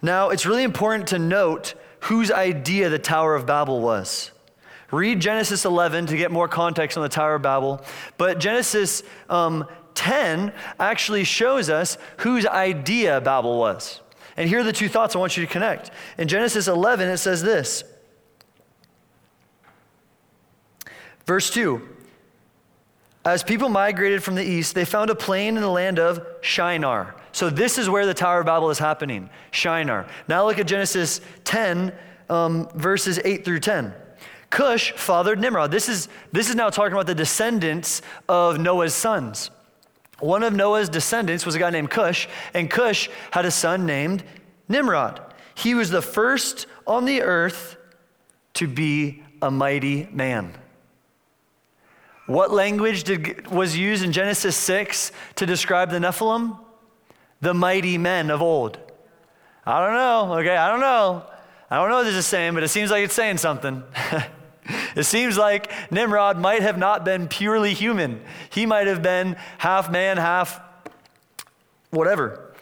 Now, 0.01 0.29
it's 0.29 0.45
really 0.45 0.63
important 0.63 1.07
to 1.09 1.19
note 1.19 1.73
whose 2.01 2.31
idea 2.31 2.89
the 2.89 2.99
Tower 2.99 3.35
of 3.35 3.45
Babel 3.45 3.81
was. 3.81 4.31
Read 4.91 5.19
Genesis 5.19 5.65
11 5.65 6.07
to 6.07 6.17
get 6.17 6.31
more 6.31 6.47
context 6.47 6.97
on 6.97 7.03
the 7.03 7.09
Tower 7.09 7.35
of 7.35 7.41
Babel. 7.41 7.83
But 8.17 8.39
Genesis 8.39 9.03
um, 9.29 9.65
10 9.95 10.53
actually 10.79 11.25
shows 11.25 11.69
us 11.69 11.97
whose 12.17 12.45
idea 12.45 13.21
Babel 13.21 13.57
was. 13.57 14.01
And 14.37 14.47
here 14.47 14.59
are 14.59 14.63
the 14.63 14.73
two 14.73 14.89
thoughts 14.89 15.15
I 15.15 15.19
want 15.19 15.35
you 15.35 15.45
to 15.45 15.51
connect. 15.51 15.91
In 16.17 16.27
Genesis 16.27 16.67
11, 16.67 17.09
it 17.09 17.17
says 17.17 17.43
this 17.43 17.83
Verse 21.25 21.49
2 21.51 21.87
as 23.25 23.43
people 23.43 23.69
migrated 23.69 24.23
from 24.23 24.35
the 24.35 24.43
east, 24.43 24.73
they 24.73 24.85
found 24.85 25.09
a 25.09 25.15
plain 25.15 25.55
in 25.55 25.61
the 25.61 25.69
land 25.69 25.99
of 25.99 26.25
Shinar. 26.41 27.15
So 27.31 27.49
this 27.49 27.77
is 27.77 27.89
where 27.89 28.05
the 28.05 28.13
Tower 28.13 28.41
of 28.41 28.45
Babel 28.45 28.69
is 28.69 28.79
happening, 28.79 29.29
Shinar. 29.51 30.07
Now 30.27 30.45
look 30.45 30.59
at 30.59 30.67
Genesis 30.67 31.21
10, 31.43 31.93
um, 32.29 32.67
verses 32.75 33.19
8 33.23 33.45
through 33.45 33.59
10. 33.59 33.93
Cush 34.49 34.93
fathered 34.93 35.39
Nimrod. 35.39 35.71
This 35.71 35.89
is, 35.89 36.09
this 36.31 36.49
is 36.49 36.55
now 36.55 36.69
talking 36.69 36.93
about 36.93 37.05
the 37.07 37.15
descendants 37.15 38.01
of 38.27 38.59
Noah's 38.59 38.95
sons. 38.95 39.51
One 40.19 40.43
of 40.43 40.53
Noah's 40.53 40.89
descendants 40.89 41.45
was 41.45 41.55
a 41.55 41.59
guy 41.59 41.69
named 41.69 41.89
Cush, 41.91 42.27
and 42.53 42.69
Cush 42.69 43.09
had 43.31 43.45
a 43.45 43.51
son 43.51 43.85
named 43.85 44.23
Nimrod. 44.67 45.21
He 45.55 45.75
was 45.75 45.89
the 45.89 46.01
first 46.01 46.65
on 46.87 47.05
the 47.05 47.21
earth 47.21 47.77
to 48.55 48.67
be 48.67 49.23
a 49.41 49.51
mighty 49.51 50.07
man. 50.11 50.53
What 52.25 52.51
language 52.51 53.03
did, 53.05 53.47
was 53.47 53.77
used 53.77 54.03
in 54.03 54.11
Genesis 54.11 54.55
6 54.55 55.11
to 55.35 55.45
describe 55.45 55.89
the 55.89 55.97
Nephilim? 55.97 56.59
The 57.41 57.53
mighty 57.53 57.97
men 57.97 58.29
of 58.29 58.41
old. 58.41 58.77
I 59.65 59.85
don't 59.85 59.93
know, 59.93 60.39
okay? 60.39 60.55
I 60.57 60.69
don't 60.69 60.79
know. 60.79 61.25
I 61.69 61.77
don't 61.77 61.89
know 61.89 61.97
what 61.97 62.03
this 62.03 62.15
is 62.15 62.25
saying, 62.25 62.53
but 62.55 62.63
it 62.63 62.69
seems 62.69 62.89
like 62.89 63.03
it's 63.03 63.13
saying 63.13 63.37
something. 63.37 63.83
it 64.95 65.03
seems 65.03 65.37
like 65.37 65.71
Nimrod 65.91 66.39
might 66.39 66.61
have 66.61 66.77
not 66.77 67.05
been 67.05 67.27
purely 67.27 67.73
human, 67.73 68.21
he 68.49 68.65
might 68.65 68.87
have 68.87 69.01
been 69.01 69.35
half 69.59 69.91
man, 69.91 70.17
half 70.17 70.59
whatever. 71.91 72.53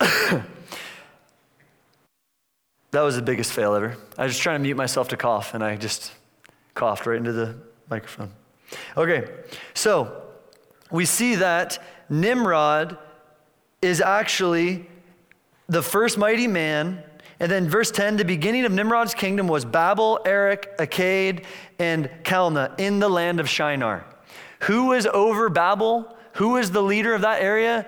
That 2.90 3.02
was 3.02 3.16
the 3.16 3.22
biggest 3.22 3.52
fail 3.52 3.74
ever. 3.74 3.96
I 4.16 4.22
was 4.22 4.34
just 4.34 4.42
trying 4.44 4.60
to 4.60 4.62
mute 4.62 4.76
myself 4.76 5.08
to 5.08 5.16
cough, 5.16 5.52
and 5.52 5.64
I 5.64 5.74
just 5.74 6.12
coughed 6.74 7.06
right 7.06 7.16
into 7.16 7.32
the 7.32 7.56
microphone. 7.90 8.30
Okay, 8.96 9.28
so 9.74 10.23
we 10.94 11.04
see 11.04 11.34
that 11.34 11.82
Nimrod 12.08 12.96
is 13.82 14.00
actually 14.00 14.88
the 15.68 15.82
first 15.82 16.16
mighty 16.16 16.46
man. 16.46 17.02
And 17.40 17.50
then 17.50 17.68
verse 17.68 17.90
10 17.90 18.16
the 18.16 18.24
beginning 18.24 18.64
of 18.64 18.70
Nimrod's 18.70 19.12
kingdom 19.12 19.48
was 19.48 19.64
Babel, 19.64 20.20
Erech, 20.24 20.78
Akkad, 20.78 21.44
and 21.80 22.08
Calneh 22.22 22.78
in 22.78 23.00
the 23.00 23.08
land 23.08 23.40
of 23.40 23.48
Shinar. 23.48 24.04
Who 24.60 24.86
was 24.86 25.04
over 25.06 25.48
Babel? 25.48 26.16
Who 26.34 26.50
was 26.50 26.70
the 26.70 26.82
leader 26.82 27.12
of 27.12 27.22
that 27.22 27.42
area? 27.42 27.86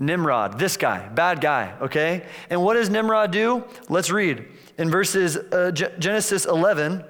Nimrod, 0.00 0.58
this 0.58 0.76
guy, 0.76 1.08
bad 1.08 1.40
guy, 1.40 1.74
okay? 1.82 2.26
And 2.48 2.64
what 2.64 2.74
does 2.74 2.90
Nimrod 2.90 3.30
do? 3.30 3.64
Let's 3.88 4.10
read. 4.10 4.44
In 4.76 4.90
verses 4.90 5.36
uh, 5.36 5.70
G- 5.70 5.86
Genesis 6.00 6.46
11, 6.46 7.04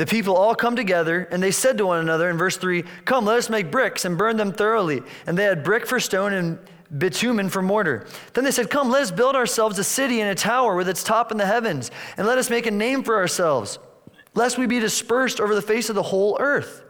the 0.00 0.06
people 0.06 0.34
all 0.34 0.54
come 0.54 0.76
together 0.76 1.28
and 1.30 1.42
they 1.42 1.50
said 1.50 1.76
to 1.76 1.84
one 1.84 1.98
another 1.98 2.30
in 2.30 2.38
verse 2.38 2.56
3, 2.56 2.84
Come, 3.04 3.26
let 3.26 3.36
us 3.36 3.50
make 3.50 3.70
bricks 3.70 4.06
and 4.06 4.16
burn 4.16 4.38
them 4.38 4.50
thoroughly. 4.50 5.02
And 5.26 5.36
they 5.36 5.44
had 5.44 5.62
brick 5.62 5.86
for 5.86 6.00
stone 6.00 6.32
and 6.32 6.58
bitumen 6.96 7.50
for 7.50 7.60
mortar. 7.60 8.06
Then 8.32 8.44
they 8.44 8.50
said, 8.50 8.70
Come, 8.70 8.88
let 8.88 9.02
us 9.02 9.10
build 9.10 9.36
ourselves 9.36 9.78
a 9.78 9.84
city 9.84 10.22
and 10.22 10.30
a 10.30 10.34
tower 10.34 10.74
with 10.74 10.88
its 10.88 11.04
top 11.04 11.30
in 11.30 11.36
the 11.36 11.44
heavens, 11.44 11.90
and 12.16 12.26
let 12.26 12.38
us 12.38 12.48
make 12.48 12.64
a 12.64 12.70
name 12.70 13.02
for 13.02 13.16
ourselves, 13.16 13.78
lest 14.32 14.56
we 14.56 14.64
be 14.64 14.80
dispersed 14.80 15.38
over 15.38 15.54
the 15.54 15.60
face 15.60 15.90
of 15.90 15.94
the 15.94 16.02
whole 16.02 16.38
earth 16.40 16.82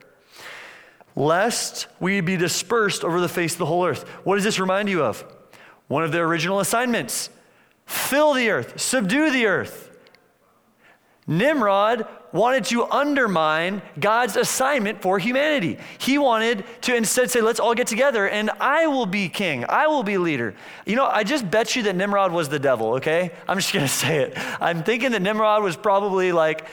lest 1.17 1.89
we 1.99 2.21
be 2.21 2.37
dispersed 2.37 3.03
over 3.03 3.21
the 3.21 3.29
face 3.29 3.55
of 3.55 3.59
the 3.59 3.67
whole 3.67 3.85
earth. 3.85 4.09
What 4.23 4.37
does 4.37 4.45
this 4.45 4.61
remind 4.61 4.89
you 4.89 5.03
of? 5.03 5.25
One 5.89 6.05
of 6.05 6.13
their 6.13 6.25
original 6.25 6.61
assignments 6.61 7.29
fill 7.85 8.33
the 8.33 8.49
earth, 8.51 8.81
subdue 8.81 9.33
the 9.33 9.47
earth. 9.47 9.91
Nimrod 11.27 12.07
wanted 12.33 12.65
to 12.67 12.85
undermine 12.85 13.83
God's 13.99 14.37
assignment 14.37 15.03
for 15.03 15.19
humanity. 15.19 15.79
He 15.99 16.19
wanted 16.19 16.65
to 16.83 16.95
instead 16.95 17.31
say, 17.31 17.41
let's 17.41 17.61
all 17.61 17.75
get 17.75 17.87
together 17.87 18.29
and 18.29 18.51
I 18.61 18.87
will 18.87 19.07
be 19.07 19.29
king. 19.29 19.65
I 19.69 19.87
will 19.89 20.03
be 20.03 20.19
leader. 20.19 20.55
You 20.87 20.97
know, 20.97 21.07
I 21.07 21.25
just 21.25 21.51
bet 21.51 21.75
you 21.77 21.83
that 21.85 21.97
Nimrod 21.97 22.33
was 22.33 22.49
the 22.49 22.59
devil, 22.59 22.95
okay? 22.95 23.33
I'm 23.49 23.59
just 23.59 23.73
gonna 23.73 23.89
say 24.05 24.19
it. 24.19 24.35
I'm 24.61 24.83
thinking 24.83 25.13
that 25.13 25.23
Nimrod 25.23 25.63
was 25.63 25.77
probably 25.77 26.33
like 26.33 26.67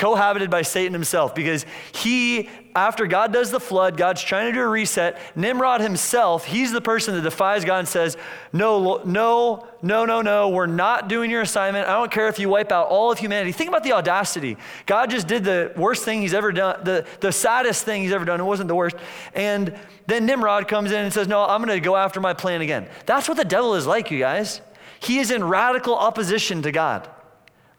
cohabited 0.00 0.48
by 0.50 0.62
Satan 0.62 0.94
himself 0.94 1.34
because 1.34 1.66
he, 1.92 2.48
after 2.74 3.06
God 3.06 3.34
does 3.34 3.50
the 3.50 3.60
flood, 3.60 3.98
God's 3.98 4.22
trying 4.22 4.46
to 4.46 4.52
do 4.52 4.62
a 4.62 4.66
reset. 4.66 5.20
Nimrod 5.36 5.82
himself, 5.82 6.46
he's 6.46 6.72
the 6.72 6.80
person 6.80 7.14
that 7.14 7.20
defies 7.20 7.66
God 7.66 7.80
and 7.80 7.88
says, 7.88 8.16
No, 8.50 9.02
no, 9.04 9.68
no, 9.82 10.06
no, 10.06 10.22
no, 10.22 10.48
we're 10.48 10.66
not 10.66 11.08
doing 11.08 11.30
your 11.30 11.42
assignment. 11.42 11.86
I 11.86 11.92
don't 11.92 12.10
care 12.10 12.28
if 12.28 12.38
you 12.38 12.48
wipe 12.48 12.72
out 12.72 12.88
all 12.88 13.12
of 13.12 13.18
humanity. 13.18 13.52
Think 13.52 13.68
about 13.68 13.84
the 13.84 13.92
audacity. 13.92 14.56
God 14.86 15.10
just 15.10 15.28
did 15.28 15.44
the 15.44 15.72
worst 15.76 16.02
thing 16.02 16.22
he's 16.22 16.34
ever 16.34 16.50
done, 16.50 16.82
the, 16.82 17.06
the 17.20 17.30
saddest 17.30 17.84
thing 17.84 18.02
he's 18.02 18.12
ever 18.12 18.24
done. 18.24 18.40
It 18.40 18.44
wasn't 18.44 18.68
the 18.68 18.74
worst. 18.74 18.96
And 19.34 19.78
then 20.06 20.24
Nimrod 20.24 20.66
comes 20.66 20.92
in 20.92 21.04
and 21.04 21.12
says, 21.12 21.28
No, 21.28 21.44
I'm 21.44 21.62
going 21.62 21.78
to 21.78 21.84
go 21.84 21.94
after 21.94 22.20
my 22.20 22.32
plan 22.32 22.62
again. 22.62 22.88
That's 23.04 23.28
what 23.28 23.36
the 23.36 23.44
devil 23.44 23.74
is 23.74 23.86
like, 23.86 24.10
you 24.10 24.18
guys. 24.18 24.62
He 24.98 25.18
is 25.18 25.30
in 25.30 25.44
radical 25.44 25.94
opposition 25.94 26.62
to 26.62 26.72
God. 26.72 27.06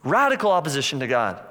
Radical 0.03 0.51
opposition 0.51 0.99
to 0.99 1.07
God. 1.07 1.47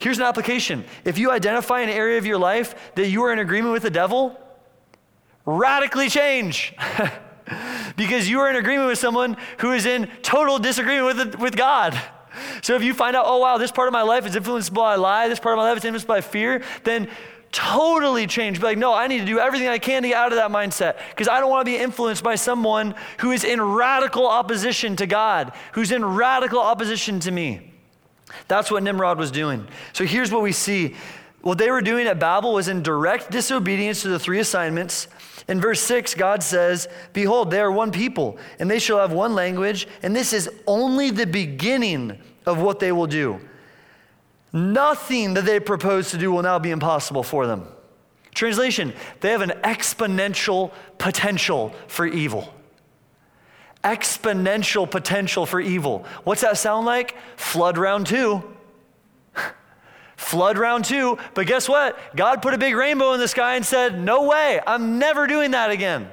Here's 0.00 0.16
an 0.16 0.24
application. 0.24 0.84
If 1.04 1.18
you 1.18 1.30
identify 1.30 1.80
an 1.80 1.90
area 1.90 2.18
of 2.18 2.26
your 2.26 2.38
life 2.38 2.94
that 2.94 3.08
you 3.08 3.22
are 3.22 3.32
in 3.32 3.38
agreement 3.38 3.72
with 3.72 3.82
the 3.82 3.90
devil, 3.90 4.38
radically 5.44 6.08
change. 6.08 6.74
because 7.96 8.28
you 8.28 8.40
are 8.40 8.48
in 8.48 8.56
agreement 8.56 8.88
with 8.88 8.98
someone 8.98 9.36
who 9.58 9.72
is 9.72 9.84
in 9.84 10.08
total 10.22 10.58
disagreement 10.58 11.16
with, 11.16 11.38
with 11.38 11.56
God. 11.56 12.00
So 12.62 12.76
if 12.76 12.82
you 12.82 12.94
find 12.94 13.14
out, 13.14 13.24
oh 13.26 13.38
wow, 13.38 13.58
this 13.58 13.72
part 13.72 13.88
of 13.88 13.92
my 13.92 14.02
life 14.02 14.24
is 14.24 14.36
influenced 14.36 14.72
by 14.72 14.94
lie, 14.94 15.28
this 15.28 15.40
part 15.40 15.54
of 15.54 15.58
my 15.58 15.68
life 15.68 15.78
is 15.78 15.84
influenced 15.84 16.06
by 16.06 16.20
fear, 16.20 16.62
then 16.84 17.08
totally 17.52 18.26
change. 18.26 18.58
Be 18.58 18.66
like, 18.66 18.78
no, 18.78 18.94
I 18.94 19.06
need 19.06 19.18
to 19.18 19.26
do 19.26 19.38
everything 19.38 19.68
I 19.68 19.78
can 19.78 20.02
to 20.02 20.08
get 20.08 20.16
out 20.16 20.32
of 20.32 20.36
that 20.36 20.50
mindset 20.50 20.98
because 21.10 21.28
I 21.28 21.40
don't 21.40 21.50
want 21.50 21.66
to 21.66 21.70
be 21.70 21.76
influenced 21.76 22.22
by 22.22 22.36
someone 22.36 22.94
who 23.18 23.32
is 23.32 23.44
in 23.44 23.60
radical 23.60 24.26
opposition 24.26 24.96
to 24.96 25.06
God, 25.06 25.52
who's 25.72 25.90
in 25.90 26.04
radical 26.04 26.60
opposition 26.60 27.20
to 27.20 27.30
me. 27.30 27.69
That's 28.48 28.70
what 28.70 28.82
Nimrod 28.82 29.18
was 29.18 29.30
doing. 29.30 29.66
So 29.92 30.04
here's 30.04 30.32
what 30.32 30.42
we 30.42 30.52
see. 30.52 30.96
What 31.42 31.58
they 31.58 31.70
were 31.70 31.80
doing 31.80 32.06
at 32.06 32.18
Babel 32.18 32.52
was 32.52 32.68
in 32.68 32.82
direct 32.82 33.30
disobedience 33.30 34.02
to 34.02 34.08
the 34.08 34.18
three 34.18 34.40
assignments. 34.40 35.08
In 35.48 35.60
verse 35.60 35.80
6, 35.80 36.14
God 36.14 36.42
says, 36.42 36.86
Behold, 37.12 37.50
they 37.50 37.60
are 37.60 37.72
one 37.72 37.92
people, 37.92 38.38
and 38.58 38.70
they 38.70 38.78
shall 38.78 38.98
have 38.98 39.12
one 39.12 39.34
language, 39.34 39.88
and 40.02 40.14
this 40.14 40.32
is 40.32 40.50
only 40.66 41.10
the 41.10 41.26
beginning 41.26 42.18
of 42.44 42.60
what 42.60 42.78
they 42.78 42.92
will 42.92 43.06
do. 43.06 43.40
Nothing 44.52 45.34
that 45.34 45.44
they 45.44 45.60
propose 45.60 46.10
to 46.10 46.18
do 46.18 46.30
will 46.30 46.42
now 46.42 46.58
be 46.58 46.70
impossible 46.70 47.22
for 47.22 47.46
them. 47.46 47.66
Translation, 48.34 48.92
they 49.20 49.30
have 49.30 49.40
an 49.40 49.52
exponential 49.64 50.72
potential 50.98 51.74
for 51.88 52.06
evil 52.06 52.52
exponential 53.84 54.90
potential 54.90 55.46
for 55.46 55.60
evil. 55.60 56.04
What's 56.24 56.42
that 56.42 56.58
sound 56.58 56.86
like? 56.86 57.16
Flood 57.36 57.78
round 57.78 58.06
two. 58.06 58.42
Flood 60.16 60.58
round 60.58 60.84
two. 60.84 61.18
But 61.34 61.46
guess 61.46 61.68
what? 61.68 61.98
God 62.14 62.42
put 62.42 62.52
a 62.52 62.58
big 62.58 62.74
rainbow 62.74 63.14
in 63.14 63.20
the 63.20 63.28
sky 63.28 63.56
and 63.56 63.64
said, 63.64 63.98
No 63.98 64.28
way, 64.28 64.60
I'm 64.66 64.98
never 64.98 65.26
doing 65.26 65.52
that 65.52 65.70
again. 65.70 66.10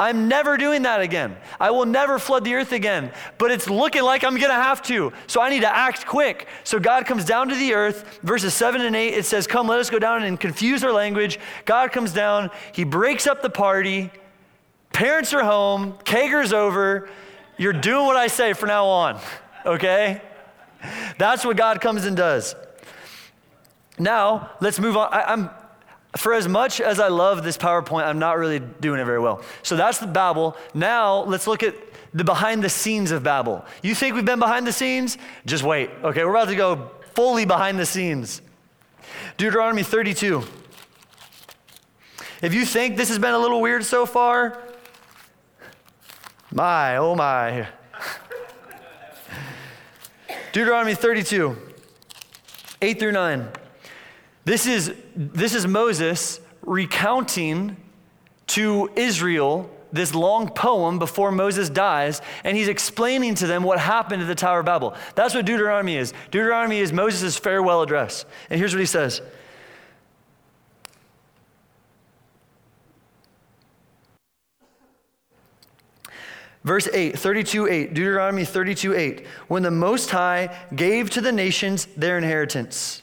I'm 0.00 0.28
never 0.28 0.56
doing 0.56 0.82
that 0.82 1.02
again. 1.02 1.36
I 1.60 1.72
will 1.72 1.84
never 1.84 2.18
flood 2.18 2.42
the 2.42 2.54
earth 2.54 2.72
again. 2.72 3.12
But 3.36 3.50
it's 3.50 3.68
looking 3.68 4.02
like 4.02 4.24
I'm 4.24 4.36
going 4.38 4.50
to 4.50 4.54
have 4.54 4.80
to. 4.84 5.12
So 5.26 5.42
I 5.42 5.50
need 5.50 5.60
to 5.60 5.76
act 5.76 6.06
quick. 6.06 6.48
So 6.64 6.78
God 6.78 7.04
comes 7.04 7.26
down 7.26 7.50
to 7.50 7.54
the 7.54 7.74
earth. 7.74 8.18
Verses 8.22 8.54
7 8.54 8.80
and 8.80 8.96
8, 8.96 9.12
it 9.12 9.26
says, 9.26 9.46
Come, 9.46 9.68
let 9.68 9.78
us 9.78 9.90
go 9.90 9.98
down 9.98 10.22
and 10.22 10.40
confuse 10.40 10.82
our 10.82 10.92
language. 10.92 11.38
God 11.66 11.92
comes 11.92 12.14
down. 12.14 12.50
He 12.72 12.84
breaks 12.84 13.26
up 13.26 13.42
the 13.42 13.50
party. 13.50 14.10
Parents 14.92 15.32
are 15.32 15.44
home, 15.44 15.94
Kager's 16.04 16.52
over. 16.52 17.08
You're 17.56 17.72
doing 17.72 18.06
what 18.06 18.16
I 18.16 18.26
say 18.26 18.52
from 18.52 18.68
now 18.68 18.86
on, 18.86 19.20
okay? 19.64 20.22
That's 21.18 21.44
what 21.44 21.56
God 21.56 21.80
comes 21.80 22.04
and 22.04 22.16
does. 22.16 22.54
Now, 23.98 24.50
let's 24.60 24.80
move 24.80 24.96
on. 24.96 25.12
I, 25.12 25.32
am 25.32 25.50
for 26.16 26.34
as 26.34 26.48
much 26.48 26.80
as 26.80 26.98
I 26.98 27.08
love 27.08 27.44
this 27.44 27.56
PowerPoint, 27.56 28.04
I'm 28.04 28.18
not 28.18 28.36
really 28.38 28.58
doing 28.58 29.00
it 29.00 29.04
very 29.04 29.20
well. 29.20 29.42
So 29.62 29.76
that's 29.76 29.98
the 29.98 30.06
Babel. 30.06 30.56
Now, 30.74 31.22
let's 31.24 31.46
look 31.46 31.62
at 31.62 31.74
the 32.12 32.24
behind 32.24 32.64
the 32.64 32.68
scenes 32.68 33.12
of 33.12 33.22
Babel. 33.22 33.64
You 33.82 33.94
think 33.94 34.16
we've 34.16 34.24
been 34.24 34.40
behind 34.40 34.66
the 34.66 34.72
scenes? 34.72 35.18
Just 35.46 35.62
wait. 35.62 35.90
Okay, 36.02 36.24
we're 36.24 36.34
about 36.34 36.48
to 36.48 36.56
go 36.56 36.90
fully 37.14 37.44
behind 37.44 37.78
the 37.78 37.86
scenes. 37.86 38.42
Deuteronomy 39.36 39.82
32. 39.82 40.42
If 42.42 42.54
you 42.54 42.64
think 42.64 42.96
this 42.96 43.08
has 43.08 43.18
been 43.18 43.34
a 43.34 43.38
little 43.38 43.60
weird 43.60 43.84
so 43.84 44.06
far, 44.06 44.60
my, 46.52 46.96
oh 46.96 47.14
my. 47.14 47.68
Deuteronomy 50.52 50.94
32, 50.94 51.56
8 52.82 52.98
through 52.98 53.12
9. 53.12 53.48
This 54.44 54.66
is, 54.66 54.94
this 55.14 55.54
is 55.54 55.66
Moses 55.66 56.40
recounting 56.62 57.76
to 58.48 58.90
Israel 58.96 59.70
this 59.92 60.14
long 60.14 60.48
poem 60.48 60.98
before 60.98 61.32
Moses 61.32 61.68
dies, 61.68 62.20
and 62.44 62.56
he's 62.56 62.68
explaining 62.68 63.34
to 63.36 63.46
them 63.46 63.62
what 63.62 63.78
happened 63.78 64.22
at 64.22 64.28
the 64.28 64.34
Tower 64.34 64.60
of 64.60 64.66
Babel. 64.66 64.94
That's 65.14 65.34
what 65.34 65.44
Deuteronomy 65.44 65.96
is. 65.96 66.12
Deuteronomy 66.30 66.78
is 66.78 66.92
Moses' 66.92 67.36
farewell 67.36 67.82
address. 67.82 68.24
And 68.48 68.58
here's 68.58 68.72
what 68.72 68.80
he 68.80 68.86
says 68.86 69.20
Verse 76.62 76.88
8, 76.92 77.18
32 77.18 77.68
8, 77.68 77.94
Deuteronomy 77.94 78.44
32 78.44 78.94
8. 78.94 79.26
When 79.48 79.62
the 79.62 79.70
Most 79.70 80.10
High 80.10 80.56
gave 80.74 81.10
to 81.10 81.20
the 81.20 81.32
nations 81.32 81.86
their 81.96 82.18
inheritance, 82.18 83.02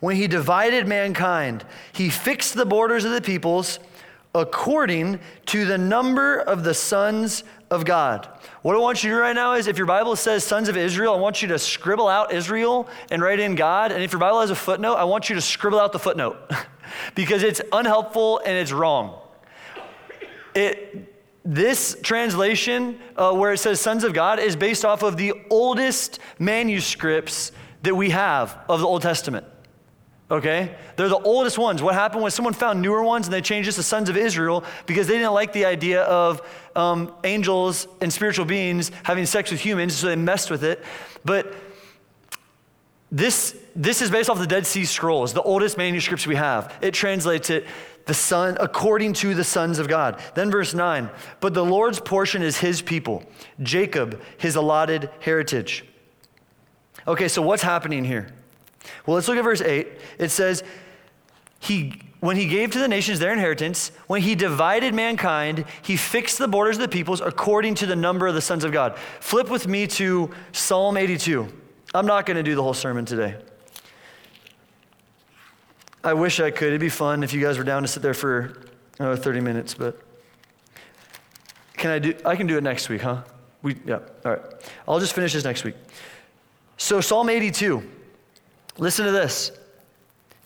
when 0.00 0.16
he 0.16 0.26
divided 0.26 0.86
mankind, 0.86 1.64
he 1.94 2.10
fixed 2.10 2.54
the 2.54 2.66
borders 2.66 3.06
of 3.06 3.12
the 3.12 3.22
peoples 3.22 3.78
according 4.34 5.18
to 5.46 5.64
the 5.64 5.78
number 5.78 6.40
of 6.40 6.64
the 6.64 6.74
sons 6.74 7.44
of 7.70 7.86
God. 7.86 8.28
What 8.60 8.76
I 8.76 8.80
want 8.80 9.02
you 9.02 9.10
to 9.10 9.16
do 9.16 9.20
right 9.20 9.34
now 9.34 9.54
is 9.54 9.66
if 9.66 9.78
your 9.78 9.86
Bible 9.86 10.16
says 10.16 10.44
sons 10.44 10.68
of 10.68 10.76
Israel, 10.76 11.14
I 11.14 11.18
want 11.18 11.40
you 11.40 11.48
to 11.48 11.58
scribble 11.58 12.08
out 12.08 12.32
Israel 12.32 12.88
and 13.10 13.22
write 13.22 13.40
in 13.40 13.54
God. 13.54 13.92
And 13.92 14.02
if 14.02 14.12
your 14.12 14.18
Bible 14.18 14.40
has 14.40 14.50
a 14.50 14.54
footnote, 14.54 14.96
I 14.96 15.04
want 15.04 15.30
you 15.30 15.36
to 15.36 15.40
scribble 15.40 15.80
out 15.80 15.92
the 15.92 15.98
footnote 15.98 16.36
because 17.14 17.42
it's 17.42 17.62
unhelpful 17.72 18.42
and 18.44 18.56
it's 18.58 18.72
wrong. 18.72 19.20
It, 20.54 21.13
this 21.44 21.96
translation, 22.02 22.98
uh, 23.16 23.32
where 23.32 23.52
it 23.52 23.58
says 23.58 23.80
sons 23.80 24.02
of 24.04 24.14
God, 24.14 24.38
is 24.38 24.56
based 24.56 24.84
off 24.84 25.02
of 25.02 25.16
the 25.16 25.34
oldest 25.50 26.18
manuscripts 26.38 27.52
that 27.82 27.94
we 27.94 28.10
have 28.10 28.58
of 28.68 28.80
the 28.80 28.86
Old 28.86 29.02
Testament. 29.02 29.46
Okay? 30.30 30.74
They're 30.96 31.10
the 31.10 31.18
oldest 31.18 31.58
ones. 31.58 31.82
What 31.82 31.94
happened 31.94 32.22
was 32.22 32.32
someone 32.32 32.54
found 32.54 32.80
newer 32.80 33.02
ones 33.02 33.26
and 33.26 33.34
they 33.34 33.42
changed 33.42 33.68
this 33.68 33.76
to 33.76 33.82
sons 33.82 34.08
of 34.08 34.16
Israel 34.16 34.64
because 34.86 35.06
they 35.06 35.14
didn't 35.18 35.34
like 35.34 35.52
the 35.52 35.66
idea 35.66 36.02
of 36.02 36.40
um, 36.74 37.12
angels 37.24 37.86
and 38.00 38.10
spiritual 38.10 38.46
beings 38.46 38.90
having 39.02 39.26
sex 39.26 39.50
with 39.50 39.60
humans, 39.60 39.94
so 39.94 40.06
they 40.06 40.16
messed 40.16 40.50
with 40.50 40.64
it. 40.64 40.82
But 41.26 41.54
this, 43.12 43.56
this 43.76 44.00
is 44.00 44.10
based 44.10 44.30
off 44.30 44.38
the 44.38 44.46
Dead 44.46 44.66
Sea 44.66 44.86
Scrolls, 44.86 45.34
the 45.34 45.42
oldest 45.42 45.76
manuscripts 45.76 46.26
we 46.26 46.36
have. 46.36 46.74
It 46.80 46.94
translates 46.94 47.50
it 47.50 47.66
the 48.06 48.14
son 48.14 48.56
according 48.60 49.14
to 49.14 49.34
the 49.34 49.44
sons 49.44 49.78
of 49.78 49.88
God. 49.88 50.20
Then 50.34 50.50
verse 50.50 50.74
9, 50.74 51.10
but 51.40 51.54
the 51.54 51.64
Lord's 51.64 52.00
portion 52.00 52.42
is 52.42 52.58
his 52.58 52.82
people, 52.82 53.22
Jacob 53.62 54.20
his 54.38 54.56
allotted 54.56 55.10
heritage. 55.20 55.84
Okay, 57.06 57.28
so 57.28 57.42
what's 57.42 57.62
happening 57.62 58.04
here? 58.04 58.28
Well, 59.06 59.14
let's 59.14 59.28
look 59.28 59.38
at 59.38 59.44
verse 59.44 59.60
8. 59.60 59.88
It 60.18 60.30
says 60.30 60.62
he 61.60 62.00
when 62.24 62.38
he 62.38 62.46
gave 62.46 62.70
to 62.70 62.78
the 62.78 62.88
nations 62.88 63.18
their 63.18 63.34
inheritance, 63.34 63.92
when 64.06 64.22
he 64.22 64.34
divided 64.34 64.94
mankind, 64.94 65.66
he 65.82 65.94
fixed 65.94 66.38
the 66.38 66.48
borders 66.48 66.76
of 66.76 66.80
the 66.80 66.88
peoples 66.88 67.20
according 67.20 67.74
to 67.74 67.86
the 67.86 67.94
number 67.94 68.26
of 68.26 68.34
the 68.34 68.40
sons 68.40 68.64
of 68.64 68.72
God. 68.72 68.96
Flip 69.20 69.50
with 69.50 69.68
me 69.68 69.86
to 69.88 70.30
Psalm 70.52 70.96
82. 70.96 71.46
I'm 71.92 72.06
not 72.06 72.24
going 72.24 72.38
to 72.38 72.42
do 72.42 72.54
the 72.54 72.62
whole 72.62 72.72
sermon 72.72 73.04
today. 73.04 73.36
I 76.04 76.12
wish 76.12 76.38
I 76.38 76.50
could. 76.50 76.68
It'd 76.68 76.80
be 76.82 76.90
fun 76.90 77.22
if 77.22 77.32
you 77.32 77.40
guys 77.40 77.56
were 77.56 77.64
down 77.64 77.80
to 77.80 77.88
sit 77.88 78.02
there 78.02 78.12
for 78.12 78.66
uh, 79.00 79.16
30 79.16 79.40
minutes, 79.40 79.72
but 79.72 79.98
can 81.78 81.90
I 81.90 81.98
do 81.98 82.14
I 82.26 82.36
can 82.36 82.46
do 82.46 82.58
it 82.58 82.62
next 82.62 82.90
week, 82.90 83.00
huh? 83.00 83.22
We 83.62 83.76
yeah. 83.86 84.00
All 84.24 84.32
right. 84.32 84.42
I'll 84.86 85.00
just 85.00 85.14
finish 85.14 85.32
this 85.32 85.44
next 85.44 85.64
week. 85.64 85.76
So 86.76 87.00
Psalm 87.00 87.30
82. 87.30 87.82
Listen 88.76 89.06
to 89.06 89.12
this. 89.12 89.50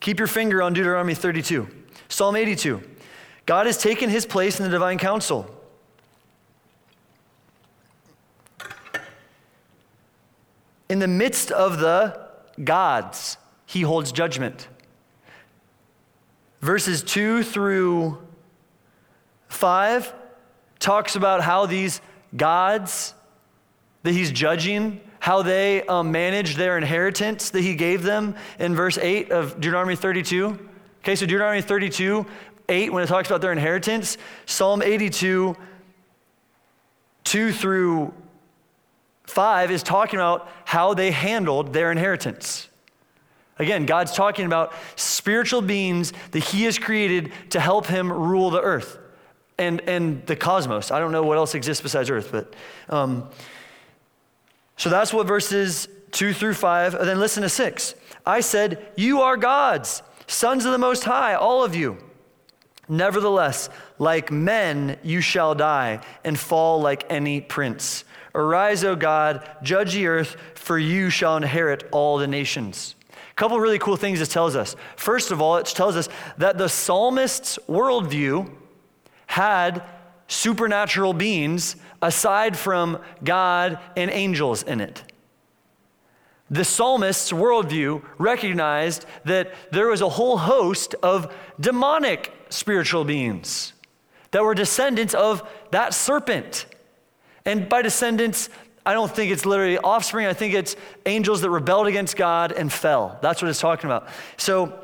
Keep 0.01 0.19
your 0.21 0.29
finger 0.29 0.63
on 0.63 0.75
Deuteronomy 0.75 1.15
32. 1.15 1.69
Psalm 2.09 2.37
82. 2.37 2.81
God 3.47 3.67
has 3.67 3.79
taken 3.79 4.11
his 4.11 4.27
place 4.27 4.61
in 4.61 4.65
the 4.65 4.71
divine 4.71 4.99
council. 4.99 5.51
In 10.89 11.01
the 11.01 11.09
midst 11.09 11.51
of 11.51 11.81
the 11.81 12.29
gods, 12.63 13.39
he 13.67 13.83
holds 13.83 14.13
judgment. 14.13 14.69
Verses 16.61 17.03
2 17.03 17.43
through 17.43 18.19
5 19.49 20.15
talks 20.79 21.17
about 21.17 21.41
how 21.41 21.67
these 21.67 22.01
gods 22.37 23.15
that 24.03 24.13
he's 24.13 24.31
judging, 24.31 25.01
how 25.21 25.43
they 25.43 25.83
um, 25.87 26.13
manage 26.13 26.57
their 26.57 26.79
inheritance 26.79 27.51
that 27.51 27.61
he 27.61 27.75
gave 27.75 28.03
them 28.03 28.35
in 28.59 28.75
verse 28.75 28.99
8 28.99 29.31
of 29.31 29.61
Deuteronomy 29.61 29.97
32. 29.97 30.59
Okay, 31.01 31.15
so 31.15 31.27
Deuteronomy 31.27 31.63
32, 31.63 32.27
8, 32.69 32.93
when 32.93 33.03
it 33.03 33.07
talks 33.07 33.29
about 33.29 33.41
their 33.41 33.53
inheritance, 33.53 34.19
Psalm 34.47 34.83
82, 34.83 35.57
2 37.25 37.53
through 37.53 38.13
5 39.25 39.71
is 39.71 39.83
talking 39.83 40.19
about 40.19 40.49
how 40.65 40.95
they 40.95 41.11
handled 41.11 41.73
their 41.73 41.93
inheritance. 41.93 42.69
Again, 43.59 43.87
God's 43.87 44.13
talking 44.13 44.47
about 44.47 44.73
spiritual 44.97 45.63
beings 45.63 46.13
that 46.31 46.41
He 46.41 46.65
has 46.65 46.79
created 46.79 47.33
to 47.51 47.61
help 47.61 47.87
Him 47.87 48.13
rule 48.13 48.51
the 48.51 48.61
earth 48.61 48.99
and, 49.59 49.81
and 49.83 50.25
the 50.27 50.37
cosmos. 50.37 50.91
I 50.91 50.99
don't 50.99 51.13
know 51.13 51.25
what 51.25 51.37
else 51.37 51.55
exists 51.55 51.83
besides 51.83 52.11
earth, 52.11 52.31
but. 52.31 52.55
Um, 52.89 53.29
so 54.79 54.89
that's 54.89 55.13
what 55.13 55.27
verses 55.27 55.89
2 56.13 56.33
through 56.33 56.55
5. 56.55 56.95
And 56.95 57.09
then 57.09 57.19
listen 57.19 57.43
to 57.43 57.49
6. 57.49 57.95
I 58.25 58.41
said, 58.41 58.93
You 58.97 59.21
are 59.23 59.37
gods, 59.37 60.03
sons 60.27 60.65
of 60.65 60.73
the 60.73 60.79
Most 60.79 61.05
High, 61.05 61.35
all 61.35 61.65
of 61.65 61.75
you. 61.75 61.99
Nevertheless, 62.89 63.69
like 63.99 64.31
men 64.31 64.99
you 65.03 65.21
shall 65.21 65.55
die 65.55 66.01
and 66.25 66.39
fall 66.39 66.81
like 66.81 67.05
any 67.11 67.41
prince. 67.41 68.05
Arise, 68.35 68.85
O 68.85 68.95
God, 68.95 69.47
judge 69.63 69.95
the 69.95 70.07
earth, 70.07 70.37
for 70.55 70.79
you 70.79 71.11
shall 71.11 71.37
inherit 71.37 71.87
all 71.91 72.19
the 72.19 72.27
nations. 72.29 72.95
Couple 73.39 73.61
really 73.61 73.79
cool 73.79 73.95
things 73.95 74.19
this 74.19 74.29
tells 74.29 74.57
us. 74.57 74.75
First 74.97 75.31
of 75.31 75.41
all, 75.41 75.59
it 75.59 75.67
tells 75.67 75.95
us 75.95 76.09
that 76.39 76.59
the 76.59 76.69
psalmist's 76.69 77.57
worldview 77.69 78.51
had 79.29 79.85
supernatural 80.27 81.13
beings 81.13 81.77
aside 82.03 82.57
from 82.57 82.99
God 83.23 83.79
and 83.97 84.11
angels 84.11 84.65
in 84.65 84.81
it. 84.81 85.05
The 86.51 86.65
psalmist's 86.65 87.31
worldview 87.31 88.03
recognized 88.19 89.07
that 89.25 89.55
there 89.71 89.87
was 89.87 90.01
a 90.01 90.09
whole 90.09 90.39
host 90.39 90.97
of 91.01 91.33
demonic 91.61 92.33
spiritual 92.49 93.05
beings 93.05 93.73
that 94.33 94.43
were 94.43 94.57
descendants 94.57 95.15
of 95.15 95.49
that 95.71 95.95
serpent. 95.95 96.67
And 97.45 97.69
by 97.69 97.83
descendants, 97.83 98.49
I 98.89 98.95
don't 98.95 99.15
think 99.15 99.31
it's 99.31 99.45
literally 99.45 99.77
offspring. 99.77 100.27
I 100.27 100.33
think 100.33 100.55
it's 100.55 100.75
angels 101.05 101.43
that 101.43 101.51
rebelled 101.51 101.89
against 101.89 102.17
God 102.17 102.53
and 102.53 102.73
fell. 102.73 103.19
That's 103.21 103.43
what 103.43 103.51
it's 103.51 103.61
talking 103.61 103.85
about. 103.85 104.09
So, 104.39 104.83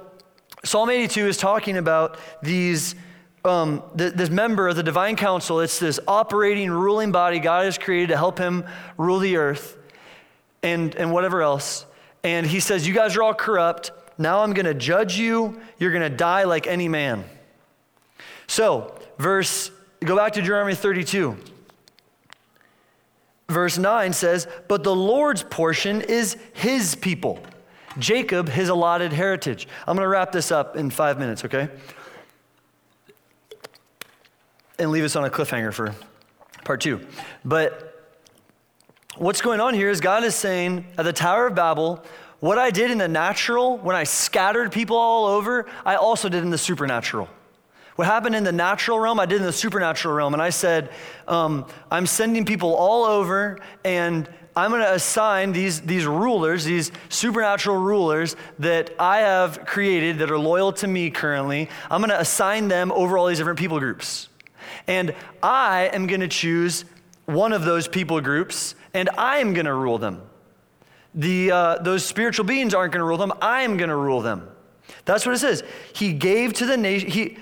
Psalm 0.62 0.90
82 0.90 1.26
is 1.26 1.38
talking 1.38 1.78
about 1.78 2.18
these 2.42 2.96
um, 3.46 3.82
this 3.94 4.28
member 4.28 4.68
of 4.68 4.76
the 4.76 4.82
divine 4.82 5.16
council, 5.16 5.61
it's 5.61 5.78
this 5.78 5.98
operating, 6.07 6.70
ruling 6.70 7.12
body 7.12 7.38
God 7.38 7.64
has 7.64 7.78
created 7.78 8.11
to 8.11 8.18
help 8.18 8.36
him 8.36 8.66
rule 8.98 9.20
the 9.20 9.38
earth 9.38 9.78
and, 10.62 10.94
and 10.96 11.11
whatever 11.11 11.40
else. 11.40 11.86
And 12.22 12.46
he 12.46 12.61
says, 12.61 12.86
You 12.86 12.92
guys 12.92 13.16
are 13.16 13.22
all 13.22 13.32
corrupt. 13.32 13.90
Now 14.18 14.40
I'm 14.40 14.52
going 14.52 14.66
to 14.66 14.74
judge 14.74 15.16
you. 15.16 15.59
You're 15.78 15.92
going 15.92 16.11
to 16.11 16.14
die 16.14 16.44
like 16.44 16.66
any 16.66 16.88
man. 16.88 17.24
So, 18.48 18.98
verse, 19.16 19.70
go 20.05 20.14
back 20.14 20.34
to 20.34 20.42
Deuteronomy 20.42 20.74
32. 20.74 21.53
Verse 23.49 23.78
9 23.78 24.12
says, 24.12 24.47
But 24.68 24.84
the 24.84 24.95
Lord's 24.95 25.42
portion 25.42 26.01
is 26.01 26.36
his 26.55 26.95
people, 26.95 27.38
Jacob, 27.99 28.49
his 28.49 28.68
allotted 28.68 29.12
heritage. 29.12 29.68
I'm 29.86 29.97
going 29.97 30.05
to 30.05 30.09
wrap 30.09 30.32
this 30.32 30.51
up 30.51 30.76
in 30.76 30.90
five 30.90 31.18
minutes, 31.18 31.45
okay? 31.45 31.68
and 34.78 34.90
leave 34.90 35.05
us 35.05 35.16
on 35.16 35.24
a 35.24 35.30
cliffhanger 35.30 35.72
for 35.72 35.95
part 36.64 36.80
two. 36.80 37.01
But 37.45 38.12
what's 39.16 39.40
going 39.40 39.61
on 39.61 39.74
here 39.74 39.90
is 39.90 40.01
God 40.01 40.24
is 40.24 40.34
saying 40.34 40.86
at 40.99 41.05
the 41.05 41.12
Tower 41.12 41.49
of 41.49 41.55
Babel, 41.55 42.05
what 42.40 42.59
I 42.59 42.70
did 42.70 42.90
in 42.90 42.99
the 42.99 43.09
natural, 43.09 43.78
when 43.78 43.97
I 43.97 44.05
scattered 44.05 44.72
people 44.72 44.97
all 44.97 45.26
over, 45.26 45.66
I 45.84 45.97
also 45.97 46.28
did 46.28 46.42
in 46.42 46.51
the 46.51 46.59
supernatural. 46.59 47.28
What 47.97 48.07
happened 48.07 48.34
in 48.34 48.42
the 48.42 48.53
natural 48.53 48.99
realm, 48.99 49.20
I 49.20 49.26
did 49.26 49.40
in 49.40 49.47
the 49.47 49.53
supernatural 49.53 50.14
realm. 50.14 50.32
And 50.32 50.42
I 50.42 50.51
said, 50.51 50.90
um, 51.28 51.66
I'm 51.90 52.07
sending 52.07 52.45
people 52.45 52.74
all 52.74 53.05
over, 53.05 53.59
and 53.84 54.28
I'm 54.57 54.70
going 54.70 54.82
to 54.82 54.92
assign 54.92 55.53
these, 55.53 55.80
these 55.80 56.07
rulers, 56.07 56.64
these 56.64 56.90
supernatural 57.09 57.76
rulers 57.76 58.34
that 58.59 58.90
I 58.99 59.18
have 59.18 59.64
created 59.64 60.18
that 60.18 60.30
are 60.30 60.38
loyal 60.38 60.72
to 60.74 60.86
me 60.88 61.11
currently. 61.11 61.68
I'm 61.90 62.01
going 62.01 62.11
to 62.11 62.20
assign 62.20 62.68
them 62.68 62.90
over 62.92 63.16
all 63.16 63.26
these 63.26 63.38
different 63.38 63.59
people 63.59 63.78
groups. 63.78 64.28
And 64.86 65.14
I 65.42 65.90
am 65.92 66.07
going 66.07 66.20
to 66.20 66.28
choose 66.28 66.84
one 67.26 67.53
of 67.53 67.64
those 67.64 67.88
people 67.88 68.20
groups, 68.20 68.74
and 68.92 69.09
I 69.16 69.38
am 69.38 69.55
going 69.55 69.66
to 69.66 69.74
rule 69.74 69.99
them. 69.99 70.20
The, 71.14 71.51
uh, 71.53 71.78
those 71.78 72.05
spiritual 72.05 72.45
beings 72.45 72.74
aren't 72.74 72.92
going 72.92 73.01
to 73.01 73.07
rule 73.07 73.18
them, 73.18 73.32
I 73.40 73.62
am 73.62 73.76
going 73.76 73.88
to 73.88 73.97
rule 73.97 74.20
them. 74.20 74.49
That's 75.05 75.24
what 75.24 75.34
it 75.34 75.38
says. 75.38 75.62
He 75.95 76.12
gave 76.12 76.53
to 76.55 76.66
the 76.66 76.76
nation, 76.76 77.11
he 77.11 77.38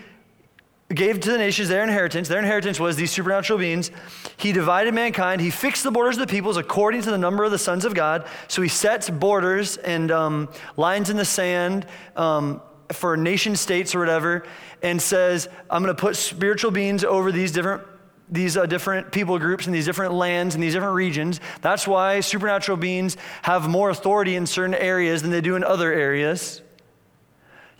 gave 0.92 1.20
to 1.20 1.30
the 1.30 1.38
nations 1.38 1.68
their 1.68 1.82
inheritance. 1.82 2.28
Their 2.28 2.38
inheritance 2.38 2.80
was 2.80 2.96
these 2.96 3.10
supernatural 3.10 3.58
beings. 3.58 3.90
He 4.36 4.52
divided 4.52 4.94
mankind. 4.94 5.40
He 5.40 5.50
fixed 5.50 5.82
the 5.82 5.90
borders 5.90 6.16
of 6.16 6.26
the 6.26 6.32
peoples 6.32 6.56
according 6.56 7.02
to 7.02 7.10
the 7.10 7.18
number 7.18 7.44
of 7.44 7.50
the 7.50 7.58
sons 7.58 7.84
of 7.84 7.94
God. 7.94 8.26
So 8.48 8.62
he 8.62 8.68
sets 8.68 9.10
borders 9.10 9.76
and 9.76 10.10
um, 10.10 10.48
lines 10.76 11.10
in 11.10 11.16
the 11.16 11.24
sand 11.24 11.86
um, 12.16 12.62
for 12.90 13.16
nation 13.16 13.56
states 13.56 13.94
or 13.94 14.00
whatever 14.00 14.46
and 14.82 15.00
says, 15.00 15.48
I'm 15.70 15.82
going 15.82 15.94
to 15.94 16.00
put 16.00 16.16
spiritual 16.16 16.70
beings 16.70 17.04
over 17.04 17.32
these 17.32 17.52
different 17.52 17.82
these 18.30 18.56
uh, 18.56 18.64
different 18.64 19.12
people 19.12 19.38
groups 19.38 19.66
and 19.66 19.74
these 19.74 19.84
different 19.84 20.14
lands 20.14 20.54
and 20.54 20.64
these 20.64 20.72
different 20.72 20.94
regions. 20.94 21.38
That's 21.60 21.86
why 21.86 22.20
supernatural 22.20 22.78
beings 22.78 23.18
have 23.42 23.68
more 23.68 23.90
authority 23.90 24.36
in 24.36 24.46
certain 24.46 24.74
areas 24.74 25.20
than 25.20 25.30
they 25.30 25.42
do 25.42 25.54
in 25.54 25.62
other 25.62 25.92
areas. 25.92 26.62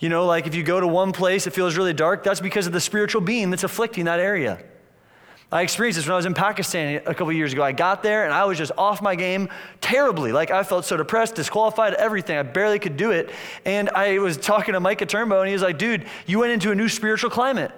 You 0.02 0.08
know, 0.08 0.26
like 0.26 0.48
if 0.48 0.56
you 0.56 0.64
go 0.64 0.80
to 0.80 0.88
one 0.88 1.12
place, 1.12 1.46
it 1.46 1.52
feels 1.52 1.76
really 1.76 1.92
dark, 1.92 2.24
that's 2.24 2.40
because 2.40 2.66
of 2.66 2.72
the 2.72 2.80
spiritual 2.80 3.20
being 3.20 3.50
that's 3.50 3.62
afflicting 3.62 4.06
that 4.06 4.18
area. 4.18 4.58
I 5.52 5.62
experienced 5.62 5.96
this 5.96 6.06
when 6.06 6.14
I 6.14 6.16
was 6.16 6.26
in 6.26 6.34
Pakistan 6.34 7.02
a 7.06 7.14
couple 7.14 7.32
years 7.32 7.52
ago. 7.52 7.62
I 7.62 7.70
got 7.70 8.02
there 8.02 8.24
and 8.24 8.34
I 8.34 8.44
was 8.46 8.58
just 8.58 8.72
off 8.76 9.00
my 9.00 9.14
game 9.14 9.48
terribly. 9.80 10.32
Like 10.32 10.50
I 10.50 10.64
felt 10.64 10.86
so 10.86 10.96
depressed, 10.96 11.36
disqualified, 11.36 11.94
everything. 11.94 12.36
I 12.36 12.42
barely 12.42 12.80
could 12.80 12.96
do 12.96 13.12
it. 13.12 13.30
And 13.64 13.90
I 13.90 14.18
was 14.18 14.36
talking 14.36 14.72
to 14.72 14.80
Micah 14.80 15.06
Turnbow 15.06 15.38
and 15.38 15.46
he 15.46 15.52
was 15.52 15.62
like, 15.62 15.78
dude, 15.78 16.06
you 16.26 16.40
went 16.40 16.50
into 16.50 16.72
a 16.72 16.74
new 16.74 16.88
spiritual 16.88 17.30
climate. 17.30 17.70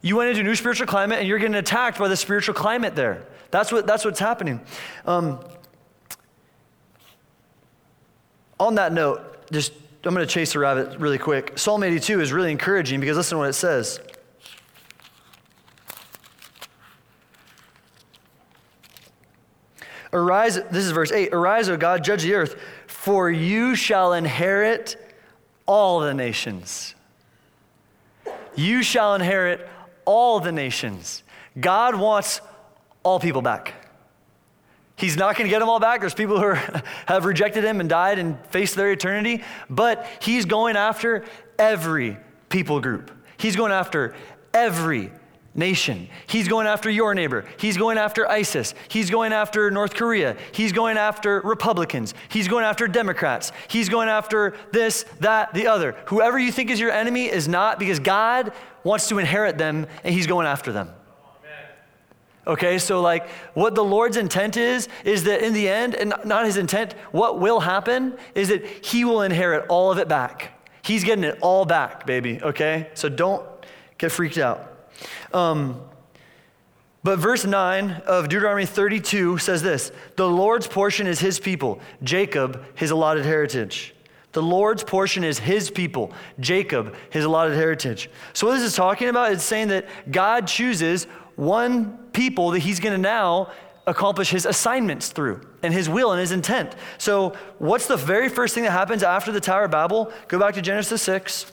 You 0.00 0.14
went 0.14 0.28
into 0.28 0.42
a 0.42 0.44
new 0.44 0.54
spiritual 0.54 0.86
climate 0.86 1.18
and 1.18 1.26
you're 1.26 1.40
getting 1.40 1.56
attacked 1.56 1.98
by 1.98 2.06
the 2.06 2.16
spiritual 2.16 2.54
climate 2.54 2.94
there. 2.94 3.26
That's, 3.50 3.72
what, 3.72 3.84
that's 3.84 4.04
what's 4.04 4.20
happening. 4.20 4.60
Um, 5.06 5.40
on 8.60 8.76
that 8.76 8.92
note, 8.92 9.50
just 9.50 9.72
I'm 10.06 10.14
going 10.14 10.26
to 10.26 10.32
chase 10.32 10.52
the 10.52 10.58
rabbit 10.58 10.98
really 10.98 11.18
quick. 11.18 11.58
Psalm 11.58 11.82
82 11.82 12.20
is 12.20 12.32
really 12.32 12.50
encouraging 12.50 13.00
because 13.00 13.16
listen 13.16 13.36
to 13.36 13.38
what 13.40 13.48
it 13.48 13.54
says. 13.54 14.00
Arise, 20.12 20.54
this 20.70 20.84
is 20.84 20.92
verse 20.92 21.10
8 21.10 21.32
Arise, 21.32 21.68
O 21.68 21.76
God, 21.76 22.04
judge 22.04 22.22
the 22.22 22.34
earth, 22.34 22.56
for 22.86 23.30
you 23.30 23.74
shall 23.74 24.12
inherit 24.12 24.96
all 25.66 26.00
the 26.00 26.14
nations. 26.14 26.94
You 28.54 28.82
shall 28.82 29.14
inherit 29.14 29.68
all 30.04 30.38
the 30.38 30.52
nations. 30.52 31.22
God 31.58 31.96
wants 31.96 32.40
all 33.02 33.18
people 33.18 33.42
back. 33.42 33.83
He's 34.96 35.16
not 35.16 35.36
going 35.36 35.46
to 35.46 35.50
get 35.50 35.58
them 35.58 35.68
all 35.68 35.80
back. 35.80 36.00
There's 36.00 36.14
people 36.14 36.38
who 36.38 36.44
are, 36.44 36.54
have 37.06 37.24
rejected 37.24 37.64
him 37.64 37.80
and 37.80 37.88
died 37.88 38.18
and 38.18 38.38
faced 38.46 38.76
their 38.76 38.92
eternity, 38.92 39.42
but 39.68 40.06
he's 40.20 40.44
going 40.44 40.76
after 40.76 41.24
every 41.58 42.16
people 42.48 42.80
group. 42.80 43.10
He's 43.36 43.56
going 43.56 43.72
after 43.72 44.14
every 44.52 45.10
nation. 45.54 46.08
He's 46.26 46.48
going 46.48 46.66
after 46.66 46.90
your 46.90 47.14
neighbor. 47.14 47.44
He's 47.58 47.76
going 47.76 47.98
after 47.98 48.28
ISIS. 48.28 48.74
He's 48.88 49.10
going 49.10 49.32
after 49.32 49.70
North 49.70 49.94
Korea. 49.94 50.36
He's 50.52 50.72
going 50.72 50.96
after 50.96 51.40
Republicans. 51.40 52.14
He's 52.28 52.48
going 52.48 52.64
after 52.64 52.88
Democrats. 52.88 53.52
He's 53.68 53.88
going 53.88 54.08
after 54.08 54.56
this, 54.72 55.04
that, 55.20 55.54
the 55.54 55.68
other. 55.68 55.96
Whoever 56.06 56.38
you 56.38 56.50
think 56.50 56.70
is 56.70 56.80
your 56.80 56.90
enemy 56.90 57.26
is 57.26 57.48
not 57.48 57.78
because 57.78 58.00
God 58.00 58.52
wants 58.82 59.08
to 59.08 59.18
inherit 59.18 59.58
them 59.58 59.86
and 60.02 60.14
he's 60.14 60.26
going 60.26 60.46
after 60.46 60.72
them. 60.72 60.90
Okay, 62.46 62.78
so 62.78 63.00
like 63.00 63.28
what 63.54 63.74
the 63.74 63.84
Lord's 63.84 64.16
intent 64.16 64.56
is, 64.56 64.88
is 65.04 65.24
that 65.24 65.42
in 65.42 65.54
the 65.54 65.68
end, 65.68 65.94
and 65.94 66.14
not 66.24 66.44
his 66.44 66.56
intent, 66.56 66.92
what 67.10 67.40
will 67.40 67.60
happen 67.60 68.16
is 68.34 68.48
that 68.48 68.66
he 68.66 69.04
will 69.04 69.22
inherit 69.22 69.66
all 69.68 69.90
of 69.90 69.98
it 69.98 70.08
back. 70.08 70.50
He's 70.82 71.04
getting 71.04 71.24
it 71.24 71.38
all 71.40 71.64
back, 71.64 72.06
baby, 72.06 72.42
okay? 72.42 72.90
So 72.94 73.08
don't 73.08 73.44
get 73.96 74.12
freaked 74.12 74.38
out. 74.38 74.88
Um, 75.32 75.80
But 77.02 77.18
verse 77.18 77.44
9 77.44 78.02
of 78.06 78.28
Deuteronomy 78.30 78.64
32 78.64 79.36
says 79.38 79.62
this 79.62 79.92
The 80.16 80.28
Lord's 80.28 80.66
portion 80.66 81.06
is 81.06 81.20
his 81.20 81.38
people, 81.38 81.80
Jacob, 82.02 82.64
his 82.74 82.90
allotted 82.90 83.26
heritage. 83.26 83.94
The 84.32 84.42
Lord's 84.42 84.82
portion 84.82 85.22
is 85.22 85.38
his 85.38 85.70
people, 85.70 86.12
Jacob, 86.40 86.96
his 87.10 87.24
allotted 87.24 87.54
heritage. 87.54 88.10
So, 88.32 88.46
what 88.46 88.54
this 88.54 88.64
is 88.64 88.74
talking 88.74 89.08
about 89.08 89.30
is 89.32 89.44
saying 89.44 89.68
that 89.68 89.86
God 90.10 90.48
chooses 90.48 91.06
one 91.36 91.98
people 92.12 92.50
that 92.52 92.60
he's 92.60 92.80
going 92.80 92.94
to 92.94 93.00
now 93.00 93.50
accomplish 93.86 94.30
his 94.30 94.46
assignments 94.46 95.08
through 95.08 95.46
and 95.62 95.74
his 95.74 95.88
will 95.88 96.12
and 96.12 96.20
his 96.20 96.32
intent. 96.32 96.74
So, 96.98 97.34
what's 97.58 97.86
the 97.86 97.96
very 97.96 98.28
first 98.28 98.54
thing 98.54 98.64
that 98.64 98.70
happens 98.70 99.02
after 99.02 99.30
the 99.30 99.40
Tower 99.40 99.64
of 99.64 99.70
Babel? 99.70 100.12
Go 100.28 100.38
back 100.38 100.54
to 100.54 100.62
Genesis 100.62 101.02
6 101.02 101.52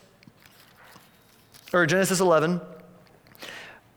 or 1.73 1.85
Genesis 1.85 2.19
11 2.19 2.61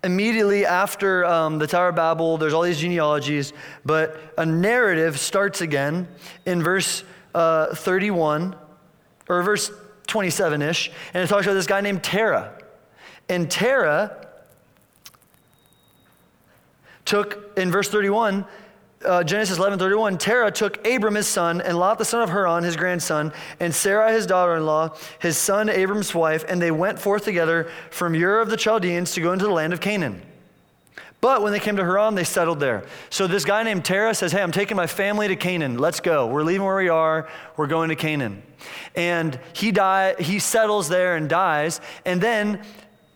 immediately 0.04 0.66
after 0.66 1.24
um, 1.24 1.58
the 1.58 1.66
Tower 1.66 1.88
of 1.88 1.96
Babel, 1.96 2.36
there's 2.36 2.52
all 2.52 2.62
these 2.62 2.78
genealogies, 2.78 3.52
but 3.84 4.16
a 4.36 4.44
narrative 4.44 5.18
starts 5.18 5.62
again 5.62 6.06
in 6.44 6.62
verse 6.62 7.02
uh, 7.34 7.74
31 7.74 8.54
or 9.28 9.42
verse 9.42 9.72
27 10.06 10.62
ish, 10.62 10.92
and 11.14 11.24
it 11.24 11.26
talks 11.26 11.46
about 11.46 11.54
this 11.54 11.66
guy 11.66 11.80
named 11.80 12.04
Terah. 12.04 12.56
And 13.28 13.50
Terah 13.50 14.23
took, 17.04 17.52
in 17.56 17.70
verse 17.70 17.88
31, 17.88 18.44
uh, 19.04 19.22
Genesis 19.22 19.58
11, 19.58 19.78
31, 19.78 20.18
Terah 20.18 20.50
took 20.50 20.84
Abram 20.86 21.14
his 21.14 21.26
son, 21.26 21.60
and 21.60 21.78
Lot 21.78 21.98
the 21.98 22.04
son 22.04 22.22
of 22.22 22.30
Haran 22.30 22.64
his 22.64 22.76
grandson, 22.76 23.32
and 23.60 23.74
Sarah 23.74 24.12
his 24.12 24.26
daughter 24.26 24.56
in 24.56 24.66
law, 24.66 24.96
his 25.18 25.36
son 25.36 25.68
Abram's 25.68 26.14
wife, 26.14 26.44
and 26.48 26.60
they 26.60 26.70
went 26.70 26.98
forth 26.98 27.24
together 27.24 27.68
from 27.90 28.14
Ur 28.14 28.40
of 28.40 28.50
the 28.50 28.56
Chaldeans 28.56 29.12
to 29.12 29.20
go 29.20 29.32
into 29.32 29.44
the 29.44 29.52
land 29.52 29.72
of 29.72 29.80
Canaan. 29.80 30.22
But 31.20 31.40
when 31.40 31.52
they 31.52 31.60
came 31.60 31.76
to 31.76 31.82
Haran, 31.82 32.14
they 32.14 32.24
settled 32.24 32.60
there. 32.60 32.84
So 33.08 33.26
this 33.26 33.46
guy 33.46 33.62
named 33.62 33.82
Terah 33.82 34.14
says, 34.14 34.30
Hey, 34.30 34.42
I'm 34.42 34.52
taking 34.52 34.76
my 34.76 34.86
family 34.86 35.26
to 35.28 35.36
Canaan. 35.36 35.78
Let's 35.78 36.00
go. 36.00 36.26
We're 36.26 36.42
leaving 36.42 36.66
where 36.66 36.76
we 36.76 36.90
are. 36.90 37.30
We're 37.56 37.66
going 37.66 37.88
to 37.88 37.96
Canaan. 37.96 38.42
And 38.94 39.40
he 39.54 39.72
die, 39.72 40.16
he 40.20 40.38
settles 40.38 40.90
there 40.90 41.16
and 41.16 41.26
dies. 41.26 41.80
And 42.04 42.20
then 42.20 42.62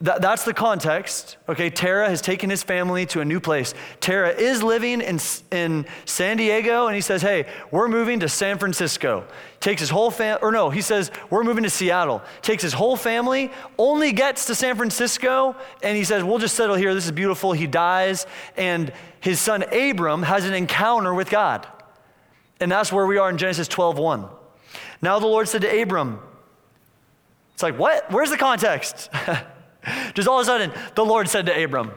that, 0.01 0.23
that's 0.23 0.45
the 0.45 0.55
context. 0.55 1.39
Okay, 1.49 1.71
Terah 1.71 2.09
has 2.09 2.23
taken 2.23 2.51
his 2.51 2.63
family 2.63 3.05
to 3.07 3.21
a 3.21 3.25
new 3.25 3.41
place. 3.41 3.75
Terah 3.99 4.31
is 4.31 4.63
living 4.63 5.01
in, 5.01 5.19
in 5.51 5.87
San 6.05 6.37
Diego, 6.37 6.87
and 6.87 6.95
he 6.95 7.01
says, 7.01 7.21
Hey, 7.21 7.47
we're 7.73 7.89
moving 7.89 8.21
to 8.21 8.29
San 8.29 8.59
Francisco. 8.59 9.27
Takes 9.59 9.81
his 9.81 9.91
whole 9.91 10.13
family, 10.13 10.41
or 10.41 10.53
no, 10.53 10.71
he 10.71 10.83
says, 10.83 11.11
We're 11.31 11.43
moving 11.43 11.65
to 11.65 11.71
Seattle. 11.71 12.23
Takes 12.43 12.63
his 12.63 12.75
whole 12.75 12.97
family, 12.97 13.51
only 13.77 14.13
gets 14.13 14.47
to 14.47 14.55
San 14.55 14.77
Francisco, 14.77 15.57
and 15.83 15.97
he 15.97 16.05
says, 16.05 16.23
We'll 16.23 16.39
just 16.39 16.55
settle 16.55 16.77
here. 16.77 16.95
This 16.95 17.07
is 17.07 17.13
beautiful. 17.13 17.53
He 17.53 17.67
dies, 17.67 18.25
and 18.57 18.93
his 19.19 19.41
son 19.41 19.65
Abram 19.73 20.23
has 20.23 20.45
an 20.45 20.55
encounter 20.55 21.13
with 21.13 21.29
God. 21.29 21.67
And 22.61 22.71
that's 22.71 22.93
where 22.93 23.07
we 23.07 23.19
are 23.19 23.31
in 23.31 23.37
Genesis 23.37 23.67
12 23.67 23.99
1. 23.99 24.29
Now 25.03 25.19
the 25.19 25.27
Lord 25.27 25.49
said 25.49 25.63
to 25.63 25.83
Abram, 25.83 26.21
It's 27.55 27.65
like, 27.65 27.77
what? 27.77 28.13
Where's 28.13 28.31
the 28.31 28.39
context? 28.39 29.11
Just 30.15 30.29
all 30.29 30.39
of 30.39 30.43
a 30.43 30.47
sudden, 30.47 30.73
the 30.95 31.05
Lord 31.05 31.29
said 31.29 31.47
to 31.47 31.65
Abram, 31.65 31.93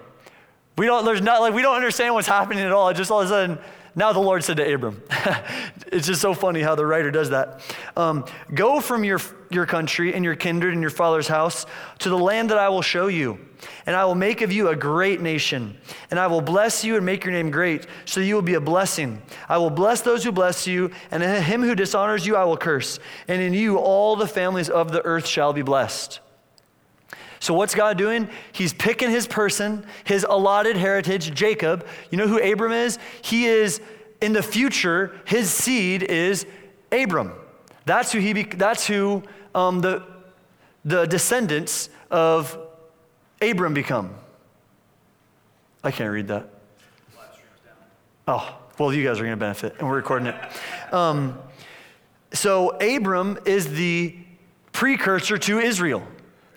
we 0.77 0.85
don't, 0.85 1.05
there's 1.05 1.21
not, 1.21 1.41
like, 1.41 1.53
we 1.53 1.61
don't 1.61 1.75
understand 1.75 2.13
what's 2.13 2.27
happening 2.27 2.63
at 2.63 2.71
all. 2.71 2.93
Just 2.93 3.11
all 3.11 3.21
of 3.21 3.27
a 3.27 3.29
sudden, 3.29 3.59
now 3.93 4.13
the 4.13 4.19
Lord 4.19 4.43
said 4.43 4.57
to 4.57 4.73
Abram. 4.73 5.01
it's 5.87 6.07
just 6.07 6.21
so 6.21 6.33
funny 6.33 6.61
how 6.61 6.75
the 6.75 6.85
writer 6.85 7.11
does 7.11 7.31
that. 7.31 7.61
Um, 7.97 8.25
Go 8.53 8.79
from 8.79 9.03
your, 9.03 9.19
your 9.49 9.65
country 9.65 10.13
and 10.13 10.23
your 10.23 10.35
kindred 10.35 10.73
and 10.73 10.81
your 10.81 10.91
father's 10.91 11.27
house 11.27 11.65
to 11.99 12.09
the 12.09 12.17
land 12.17 12.51
that 12.51 12.57
I 12.57 12.69
will 12.69 12.81
show 12.81 13.07
you. 13.07 13.37
And 13.85 13.95
I 13.95 14.05
will 14.05 14.15
make 14.15 14.41
of 14.41 14.51
you 14.51 14.69
a 14.69 14.75
great 14.75 15.21
nation. 15.21 15.77
And 16.09 16.19
I 16.19 16.27
will 16.27 16.41
bless 16.41 16.85
you 16.85 16.95
and 16.95 17.05
make 17.05 17.25
your 17.25 17.33
name 17.33 17.51
great, 17.51 17.85
so 18.05 18.21
you 18.21 18.35
will 18.35 18.41
be 18.41 18.53
a 18.53 18.61
blessing. 18.61 19.21
I 19.49 19.57
will 19.57 19.69
bless 19.69 20.01
those 20.01 20.23
who 20.23 20.31
bless 20.31 20.65
you, 20.65 20.91
and 21.11 21.21
him 21.21 21.61
who 21.61 21.75
dishonors 21.75 22.25
you 22.25 22.35
I 22.35 22.45
will 22.45 22.57
curse. 22.57 22.97
And 23.27 23.41
in 23.41 23.53
you 23.53 23.77
all 23.77 24.15
the 24.15 24.27
families 24.27 24.69
of 24.69 24.91
the 24.91 25.03
earth 25.05 25.27
shall 25.27 25.53
be 25.53 25.61
blessed. 25.61 26.21
So, 27.41 27.55
what's 27.55 27.73
God 27.73 27.97
doing? 27.97 28.29
He's 28.51 28.71
picking 28.71 29.09
his 29.09 29.25
person, 29.25 29.83
his 30.03 30.23
allotted 30.29 30.77
heritage, 30.77 31.33
Jacob. 31.33 31.87
You 32.11 32.19
know 32.19 32.27
who 32.27 32.39
Abram 32.39 32.71
is? 32.71 32.99
He 33.23 33.45
is, 33.45 33.81
in 34.21 34.33
the 34.33 34.43
future, 34.43 35.19
his 35.25 35.49
seed 35.49 36.03
is 36.03 36.45
Abram. 36.91 37.33
That's 37.85 38.11
who, 38.11 38.19
he 38.19 38.33
be, 38.33 38.43
that's 38.43 38.85
who 38.85 39.23
um, 39.55 39.81
the, 39.81 40.05
the 40.85 41.07
descendants 41.07 41.89
of 42.11 42.55
Abram 43.41 43.73
become. 43.73 44.13
I 45.83 45.89
can't 45.89 46.13
read 46.13 46.27
that. 46.27 46.47
Oh, 48.27 48.55
well, 48.77 48.93
you 48.93 49.03
guys 49.03 49.19
are 49.19 49.23
going 49.23 49.31
to 49.31 49.37
benefit, 49.37 49.77
and 49.79 49.87
we're 49.87 49.95
recording 49.95 50.27
it. 50.27 50.93
Um, 50.93 51.39
so, 52.33 52.77
Abram 52.77 53.39
is 53.45 53.73
the 53.73 54.15
precursor 54.73 55.39
to 55.39 55.57
Israel. 55.57 56.05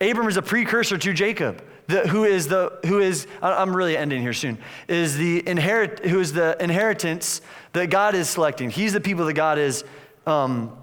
Abram 0.00 0.28
is 0.28 0.36
a 0.36 0.42
precursor 0.42 0.98
to 0.98 1.12
Jacob, 1.12 1.62
the, 1.86 2.06
who 2.08 2.24
is 2.24 2.48
the 2.48 2.78
who 2.86 2.98
is 2.98 3.26
I'm 3.42 3.74
really 3.74 3.96
ending 3.96 4.22
here 4.22 4.32
soon. 4.32 4.58
Is 4.88 5.16
the 5.16 5.46
inherit 5.48 6.04
who 6.06 6.20
is 6.20 6.32
the 6.32 6.56
inheritance 6.62 7.40
that 7.72 7.90
God 7.90 8.14
is 8.14 8.28
selecting. 8.28 8.70
He's 8.70 8.92
the 8.92 9.00
people 9.00 9.26
that 9.26 9.34
God 9.34 9.58
is 9.58 9.84
um, 10.26 10.76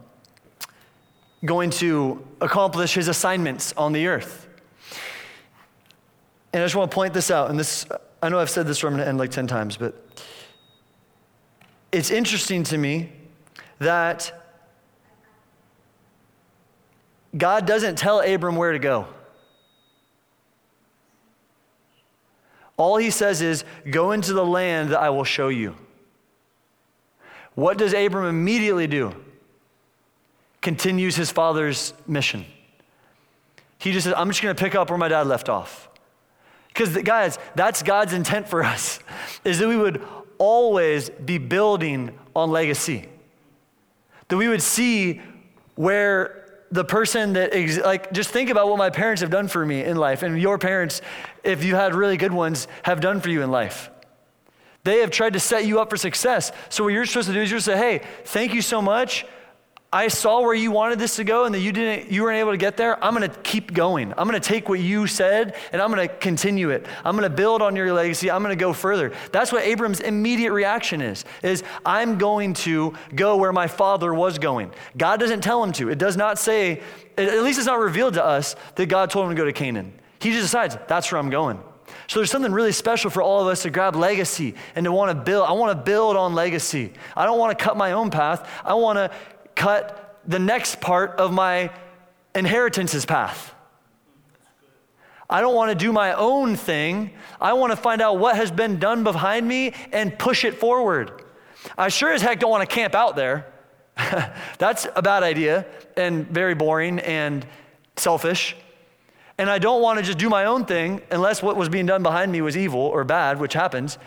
going 1.43 1.72
to 1.72 2.26
accomplish 2.39 2.93
His 2.93 3.07
assignments 3.07 3.74
on 3.74 3.93
the 3.93 4.07
earth. 4.07 4.47
And 6.53 6.62
I 6.62 6.66
just 6.66 6.76
want 6.76 6.91
to 6.91 6.95
point 6.95 7.14
this 7.14 7.32
out. 7.32 7.49
And 7.49 7.59
this 7.59 7.86
I 8.22 8.30
know 8.30 8.39
I've 8.39 8.49
said 8.49 8.68
this 8.68 8.78
from 8.78 8.93
I'm 8.93 8.97
going 8.97 9.05
to 9.05 9.09
end 9.09 9.18
like 9.18 9.32
ten 9.32 9.47
times, 9.47 9.78
but 9.78 10.07
it's 11.91 12.12
interesting 12.12 12.64
to 12.66 12.78
me 12.78 13.12
that 13.80 14.40
God 17.36 17.65
doesn't 17.65 17.97
tell 17.97 18.19
Abram 18.19 18.55
where 18.55 18.73
to 18.73 18.79
go. 18.79 19.07
All 22.77 22.97
he 22.97 23.11
says 23.11 23.41
is, 23.41 23.63
Go 23.89 24.11
into 24.11 24.34
the 24.34 24.45
land 24.45 24.89
that 24.89 24.99
I 24.99 25.09
will 25.09 25.23
show 25.23 25.49
you. 25.49 25.75
What 27.55 27.77
does 27.77 27.93
Abram 27.93 28.25
immediately 28.25 28.88
do? 28.88 29.13
Continues 30.61 31.15
his 31.15 31.32
father's 31.32 31.93
mission. 32.07 32.45
He 33.77 33.91
just 33.91 34.05
says, 34.05 34.13
I'm 34.15 34.29
just 34.29 34.41
going 34.41 34.55
to 34.55 34.63
pick 34.63 34.75
up 34.75 34.89
where 34.89 34.97
my 34.97 35.07
dad 35.07 35.27
left 35.27 35.49
off. 35.49 35.89
Because, 36.67 36.95
guys, 36.97 37.38
that's 37.55 37.84
God's 37.84 38.13
intent 38.13 38.47
for 38.47 38.63
us, 38.63 38.99
is 39.43 39.59
that 39.59 39.67
we 39.67 39.77
would 39.77 40.01
always 40.38 41.09
be 41.09 41.38
building 41.38 42.17
on 42.36 42.51
legacy. 42.51 43.07
That 44.27 44.38
we 44.38 44.47
would 44.47 44.61
see 44.61 45.21
where 45.75 46.40
the 46.72 46.86
person 46.86 47.34
that, 47.34 47.53
ex- 47.53 47.78
like, 47.78 48.11
just 48.13 48.30
think 48.30 48.49
about 48.49 48.69
what 48.69 48.78
my 48.78 48.89
parents 48.89 49.22
have 49.22 49.30
done 49.30 49.47
for 49.47 49.65
me 49.65 49.84
in 49.84 49.97
life, 49.97 50.24
and 50.24 50.41
your 50.41 50.57
parents, 50.57 51.01
if 51.43 51.63
you 51.63 51.76
had 51.76 51.93
really 51.93 52.17
good 52.17 52.32
ones, 52.32 52.67
have 52.84 53.01
done 53.01 53.19
for 53.19 53.30
you 53.30 53.41
in 53.41 53.51
life. 53.51 53.89
They 54.84 54.99
have 54.99 55.11
tried 55.11 55.34
to 55.34 55.39
set 55.39 55.65
you 55.65 55.80
up 55.80 55.89
for 55.89 55.97
success. 55.97 56.51
So, 56.69 56.84
what 56.86 56.93
you're 56.93 57.05
supposed 57.05 57.28
to 57.28 57.34
do 57.34 57.41
is 57.41 57.51
you're 57.51 57.59
say, 57.59 57.78
hey, 57.78 58.01
thank 58.24 58.53
you 58.53 58.61
so 58.61 58.82
much. 58.82 59.26
I 59.93 60.07
saw 60.07 60.39
where 60.39 60.53
you 60.53 60.71
wanted 60.71 60.99
this 60.99 61.17
to 61.17 61.25
go 61.25 61.43
and 61.43 61.53
that 61.53 61.59
you 61.59 61.73
didn't 61.73 62.09
you 62.09 62.23
weren't 62.23 62.37
able 62.37 62.51
to 62.51 62.57
get 62.57 62.77
there. 62.77 63.03
I'm 63.03 63.13
going 63.13 63.29
to 63.29 63.39
keep 63.39 63.73
going. 63.73 64.13
I'm 64.17 64.25
going 64.25 64.39
to 64.39 64.47
take 64.47 64.69
what 64.69 64.79
you 64.79 65.05
said 65.05 65.57
and 65.73 65.81
I'm 65.81 65.91
going 65.91 66.07
to 66.07 66.15
continue 66.15 66.69
it. 66.69 66.85
I'm 67.03 67.17
going 67.17 67.29
to 67.29 67.35
build 67.35 67.61
on 67.61 67.75
your 67.75 67.91
legacy. 67.91 68.31
I'm 68.31 68.41
going 68.41 68.57
to 68.57 68.61
go 68.61 68.71
further. 68.71 69.11
That's 69.33 69.51
what 69.51 69.63
Abram's 69.63 69.99
immediate 69.99 70.53
reaction 70.53 71.01
is. 71.01 71.25
Is 71.43 71.65
I'm 71.85 72.17
going 72.17 72.53
to 72.53 72.93
go 73.13 73.35
where 73.35 73.51
my 73.51 73.67
father 73.67 74.13
was 74.13 74.39
going. 74.39 74.71
God 74.97 75.19
doesn't 75.19 75.41
tell 75.41 75.61
him 75.61 75.73
to. 75.73 75.89
It 75.89 75.97
does 75.97 76.15
not 76.15 76.39
say 76.39 76.81
at 77.17 77.43
least 77.43 77.59
it's 77.59 77.67
not 77.67 77.79
revealed 77.79 78.13
to 78.13 78.23
us 78.23 78.55
that 78.75 78.85
God 78.85 79.09
told 79.09 79.25
him 79.25 79.35
to 79.35 79.41
go 79.41 79.45
to 79.45 79.53
Canaan. 79.53 79.91
He 80.21 80.31
just 80.31 80.43
decides 80.43 80.77
that's 80.87 81.11
where 81.11 81.19
I'm 81.19 81.29
going. 81.29 81.61
So 82.07 82.19
there's 82.19 82.31
something 82.31 82.53
really 82.53 82.71
special 82.71 83.09
for 83.09 83.21
all 83.21 83.41
of 83.41 83.47
us 83.47 83.63
to 83.63 83.69
grab 83.69 83.97
legacy 83.97 84.55
and 84.73 84.85
to 84.85 84.91
want 84.93 85.17
to 85.17 85.21
build. 85.21 85.49
I 85.49 85.51
want 85.51 85.77
to 85.77 85.83
build 85.83 86.15
on 86.15 86.33
legacy. 86.33 86.93
I 87.15 87.25
don't 87.25 87.37
want 87.37 87.57
to 87.57 87.61
cut 87.61 87.75
my 87.75 87.91
own 87.91 88.09
path. 88.09 88.49
I 88.63 88.75
want 88.75 88.95
to 88.97 89.11
cut 89.56 90.20
the 90.26 90.39
next 90.39 90.82
part 90.82 91.12
of 91.20 91.34
my 91.34 91.72
inheritance's 92.36 93.06
path. 93.06 93.54
I 95.30 95.39
don't 95.39 95.56
want 95.56 95.70
to 95.70 95.76
do 95.76 95.93
my 95.93 96.14
own 96.14 96.58
thing. 96.58 97.12
I 97.39 97.54
want 97.54 97.72
to 97.72 97.78
find 97.78 98.02
out 98.02 98.20
what 98.20 98.36
has 98.36 98.52
been 98.52 98.80
done 98.80 99.04
behind 99.04 99.47
me 99.47 99.74
and 99.93 100.18
push 100.20 100.43
it 100.43 100.56
forward. 100.56 101.24
I 101.78 101.88
sure 101.88 102.12
as 102.12 102.22
heck 102.22 102.39
don't 102.39 102.52
want 102.52 102.70
to 102.70 102.76
camp 102.76 102.95
out 102.95 103.16
there. 103.16 103.47
That's 104.58 104.88
a 104.93 105.02
bad 105.02 105.24
idea 105.24 105.66
and 105.95 106.28
very 106.28 106.54
boring 106.54 106.99
and 106.99 107.45
selfish. 107.95 108.58
And 109.38 109.49
I 109.49 109.58
don't 109.58 109.82
want 109.82 109.99
to 109.99 110.06
just 110.06 110.18
do 110.18 110.30
my 110.30 110.45
own 110.45 110.66
thing 110.66 111.02
unless 111.10 111.41
what 111.41 111.56
was 111.56 111.70
being 111.70 111.86
done 111.86 112.04
behind 112.04 112.32
me 112.32 112.41
was 112.41 112.58
evil 112.58 112.82
or 112.82 113.04
bad, 113.06 113.39
which 113.39 113.54
happens. 113.54 113.97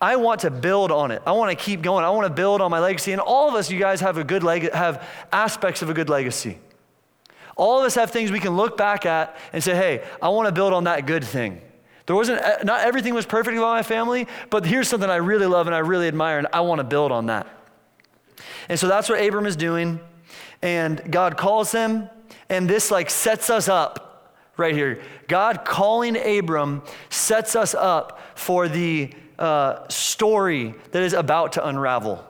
I 0.00 0.16
want 0.16 0.40
to 0.40 0.50
build 0.50 0.90
on 0.90 1.10
it. 1.10 1.22
I 1.26 1.32
want 1.32 1.56
to 1.56 1.62
keep 1.62 1.82
going. 1.82 2.04
I 2.04 2.10
want 2.10 2.26
to 2.26 2.32
build 2.32 2.60
on 2.60 2.70
my 2.70 2.78
legacy. 2.78 3.12
And 3.12 3.20
all 3.20 3.48
of 3.48 3.54
us, 3.54 3.70
you 3.70 3.78
guys, 3.78 4.00
have 4.00 4.16
a 4.16 4.24
good 4.24 4.42
leg- 4.42 4.72
have 4.72 5.06
aspects 5.30 5.82
of 5.82 5.90
a 5.90 5.94
good 5.94 6.08
legacy. 6.08 6.58
All 7.56 7.78
of 7.78 7.84
us 7.84 7.94
have 7.96 8.10
things 8.10 8.30
we 8.30 8.40
can 8.40 8.56
look 8.56 8.78
back 8.78 9.04
at 9.04 9.36
and 9.52 9.62
say, 9.62 9.74
hey, 9.74 10.02
I 10.22 10.30
want 10.30 10.46
to 10.48 10.52
build 10.52 10.72
on 10.72 10.84
that 10.84 11.04
good 11.04 11.22
thing. 11.22 11.60
There 12.06 12.16
wasn't, 12.16 12.40
uh, 12.40 12.58
not 12.64 12.80
everything 12.80 13.14
was 13.14 13.26
perfect 13.26 13.56
about 13.56 13.74
my 13.74 13.82
family, 13.82 14.26
but 14.48 14.64
here's 14.64 14.88
something 14.88 15.10
I 15.10 15.16
really 15.16 15.46
love 15.46 15.66
and 15.66 15.76
I 15.76 15.80
really 15.80 16.08
admire, 16.08 16.38
and 16.38 16.48
I 16.52 16.60
want 16.60 16.78
to 16.78 16.84
build 16.84 17.12
on 17.12 17.26
that. 17.26 17.46
And 18.68 18.80
so 18.80 18.88
that's 18.88 19.08
what 19.08 19.22
Abram 19.22 19.46
is 19.46 19.56
doing. 19.56 20.00
And 20.62 21.12
God 21.12 21.36
calls 21.36 21.72
him, 21.72 22.08
and 22.48 22.68
this 22.68 22.90
like 22.90 23.10
sets 23.10 23.50
us 23.50 23.68
up 23.68 24.34
right 24.56 24.74
here. 24.74 25.02
God 25.28 25.64
calling 25.64 26.16
Abram 26.16 26.82
sets 27.10 27.54
us 27.54 27.74
up 27.74 28.20
for 28.34 28.68
the 28.68 29.12
uh, 29.40 29.88
story 29.88 30.74
that 30.92 31.02
is 31.02 31.12
about 31.12 31.52
to 31.52 31.66
unravel. 31.66 32.24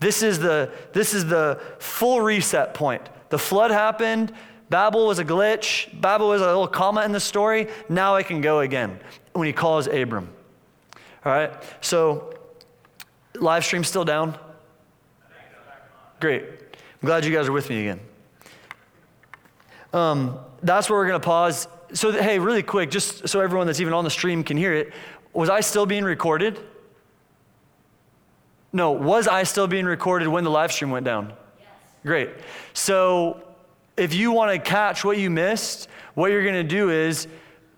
This 0.00 0.22
is, 0.22 0.38
the, 0.38 0.72
this 0.92 1.12
is 1.12 1.26
the 1.26 1.60
full 1.78 2.22
reset 2.22 2.72
point. 2.74 3.06
The 3.28 3.38
flood 3.38 3.70
happened. 3.70 4.32
Babel 4.70 5.06
was 5.06 5.18
a 5.18 5.24
glitch. 5.24 5.88
Babel 6.00 6.28
was 6.28 6.40
a 6.40 6.46
little 6.46 6.66
comma 6.66 7.04
in 7.04 7.12
the 7.12 7.20
story. 7.20 7.68
Now 7.88 8.14
I 8.14 8.22
can 8.22 8.40
go 8.40 8.60
again 8.60 8.98
when 9.34 9.46
he 9.46 9.52
calls 9.52 9.86
Abram. 9.86 10.32
All 11.24 11.32
right? 11.32 11.52
So, 11.82 12.32
live 13.34 13.64
stream 13.64 13.84
still 13.84 14.04
down? 14.04 14.38
Great. 16.18 16.44
I'm 16.44 17.06
glad 17.06 17.24
you 17.24 17.32
guys 17.32 17.48
are 17.48 17.52
with 17.52 17.68
me 17.68 17.80
again. 17.80 18.00
Um, 19.92 20.38
that's 20.62 20.88
where 20.88 20.98
we're 20.98 21.08
going 21.08 21.20
to 21.20 21.26
pause. 21.26 21.68
So, 21.92 22.12
hey, 22.12 22.38
really 22.38 22.62
quick, 22.62 22.90
just 22.90 23.28
so 23.28 23.40
everyone 23.40 23.66
that's 23.66 23.80
even 23.80 23.92
on 23.92 24.04
the 24.04 24.10
stream 24.10 24.44
can 24.44 24.56
hear 24.56 24.72
it, 24.72 24.92
was 25.32 25.48
I 25.48 25.60
still 25.60 25.86
being 25.86 26.04
recorded? 26.04 26.58
No, 28.72 28.92
was 28.92 29.26
I 29.26 29.42
still 29.42 29.66
being 29.66 29.86
recorded 29.86 30.28
when 30.28 30.44
the 30.44 30.50
live 30.50 30.72
stream 30.72 30.90
went 30.90 31.04
down? 31.04 31.32
Yes. 31.58 31.68
Great. 32.04 32.30
So, 32.72 33.42
if 33.96 34.14
you 34.14 34.32
want 34.32 34.52
to 34.52 34.58
catch 34.58 35.04
what 35.04 35.18
you 35.18 35.28
missed, 35.28 35.88
what 36.14 36.30
you're 36.30 36.44
going 36.44 36.54
to 36.54 36.62
do 36.62 36.90
is 36.90 37.26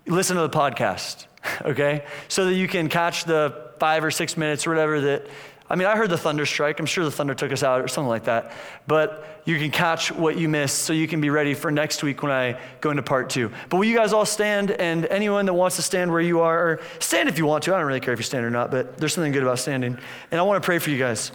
listen 0.05 0.35
to 0.35 0.43
the 0.43 0.49
podcast, 0.49 1.25
okay? 1.65 2.05
So 2.27 2.45
that 2.45 2.53
you 2.53 2.67
can 2.67 2.89
catch 2.89 3.25
the 3.25 3.71
five 3.79 4.03
or 4.03 4.11
six 4.11 4.37
minutes 4.37 4.65
or 4.65 4.69
whatever 4.69 5.01
that 5.01 5.27
I 5.73 5.75
mean, 5.75 5.87
I 5.87 5.95
heard 5.95 6.11
the 6.11 6.19
thunder 6.19 6.45
strike. 6.45 6.79
I'm 6.79 6.85
sure 6.85 7.03
the 7.03 7.09
thunder 7.09 7.33
took 7.33 7.51
us 7.51 7.63
out 7.63 7.81
or 7.81 7.87
something 7.87 8.07
like 8.07 8.25
that. 8.25 8.51
But 8.85 9.41
you 9.43 9.57
can 9.57 9.71
catch 9.71 10.11
what 10.11 10.37
you 10.37 10.47
missed 10.47 10.83
so 10.83 10.93
you 10.93 11.07
can 11.07 11.19
be 11.19 11.31
ready 11.31 11.55
for 11.55 11.71
next 11.71 12.03
week 12.03 12.21
when 12.21 12.31
I 12.31 12.59
go 12.79 12.91
into 12.91 13.01
part 13.01 13.31
two. 13.31 13.51
But 13.69 13.77
will 13.77 13.85
you 13.85 13.97
guys 13.97 14.13
all 14.13 14.23
stand? 14.23 14.69
And 14.69 15.07
anyone 15.07 15.47
that 15.47 15.53
wants 15.55 15.77
to 15.77 15.81
stand 15.81 16.11
where 16.11 16.21
you 16.21 16.41
are, 16.41 16.79
stand 16.99 17.27
if 17.27 17.39
you 17.39 17.47
want 17.47 17.63
to. 17.63 17.73
I 17.73 17.79
don't 17.79 17.87
really 17.87 18.01
care 18.01 18.13
if 18.13 18.19
you 18.19 18.23
stand 18.23 18.45
or 18.45 18.51
not, 18.51 18.69
but 18.69 18.99
there's 18.99 19.15
something 19.15 19.31
good 19.31 19.41
about 19.41 19.57
standing. 19.57 19.97
And 20.29 20.39
I 20.39 20.43
want 20.43 20.61
to 20.61 20.65
pray 20.65 20.77
for 20.77 20.91
you 20.91 20.99
guys. 20.99 21.31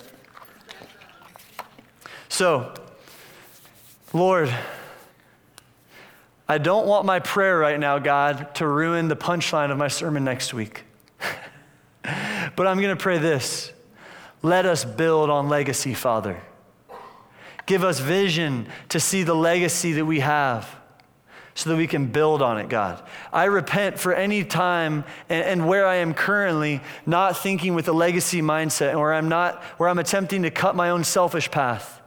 So, 2.29 2.73
Lord, 4.13 4.55
I 6.49 6.59
don't 6.59 6.87
want 6.87 7.07
my 7.07 7.19
prayer 7.19 7.59
right 7.59 7.81
now, 7.81 7.99
God, 7.99 8.55
to 8.55 8.69
ruin 8.69 9.09
the 9.09 9.17
punchline 9.17 9.73
of 9.73 9.79
my 9.79 9.89
sermon 9.89 10.23
next 10.23 10.55
week. 10.55 10.85
but 12.03 12.69
I'm 12.69 12.81
going 12.81 12.97
to 12.97 13.03
pray 13.03 13.19
this. 13.19 13.73
Let 14.43 14.67
us 14.67 14.85
build 14.85 15.31
on 15.31 15.49
legacy, 15.49 15.95
Father. 15.95 16.41
Give 17.67 17.85
us 17.85 18.01
vision 18.01 18.69
to 18.89 19.01
see 19.01 19.23
the 19.23 19.35
legacy 19.35 19.93
that 19.95 20.07
we 20.07 20.21
have 20.21 20.75
so 21.55 21.71
that 21.71 21.77
we 21.77 21.89
can 21.89 22.07
build 22.07 22.41
on 22.41 22.57
it, 22.59 22.69
God. 22.69 23.03
I 23.33 23.45
repent 23.45 23.99
for 23.99 24.15
any 24.15 24.45
time 24.45 25.05
and, 25.29 25.45
and, 25.45 25.67
where 25.67 25.89
I 25.89 25.97
am 25.97 26.15
currently 26.15 26.81
not 27.05 27.37
thinking 27.37 27.75
with 27.75 27.89
a 27.89 27.93
legacy 27.93 28.41
mindset, 28.41 28.97
or 28.97 29.13
I'm 29.13 29.29
not 29.29 29.61
where 29.77 29.89
I'm 29.89 29.99
attempting 29.99 30.45
to 30.45 30.53
cut 30.53 30.77
my 30.77 30.91
own 30.91 31.03
selfish 31.03 31.51
path. 31.51 31.98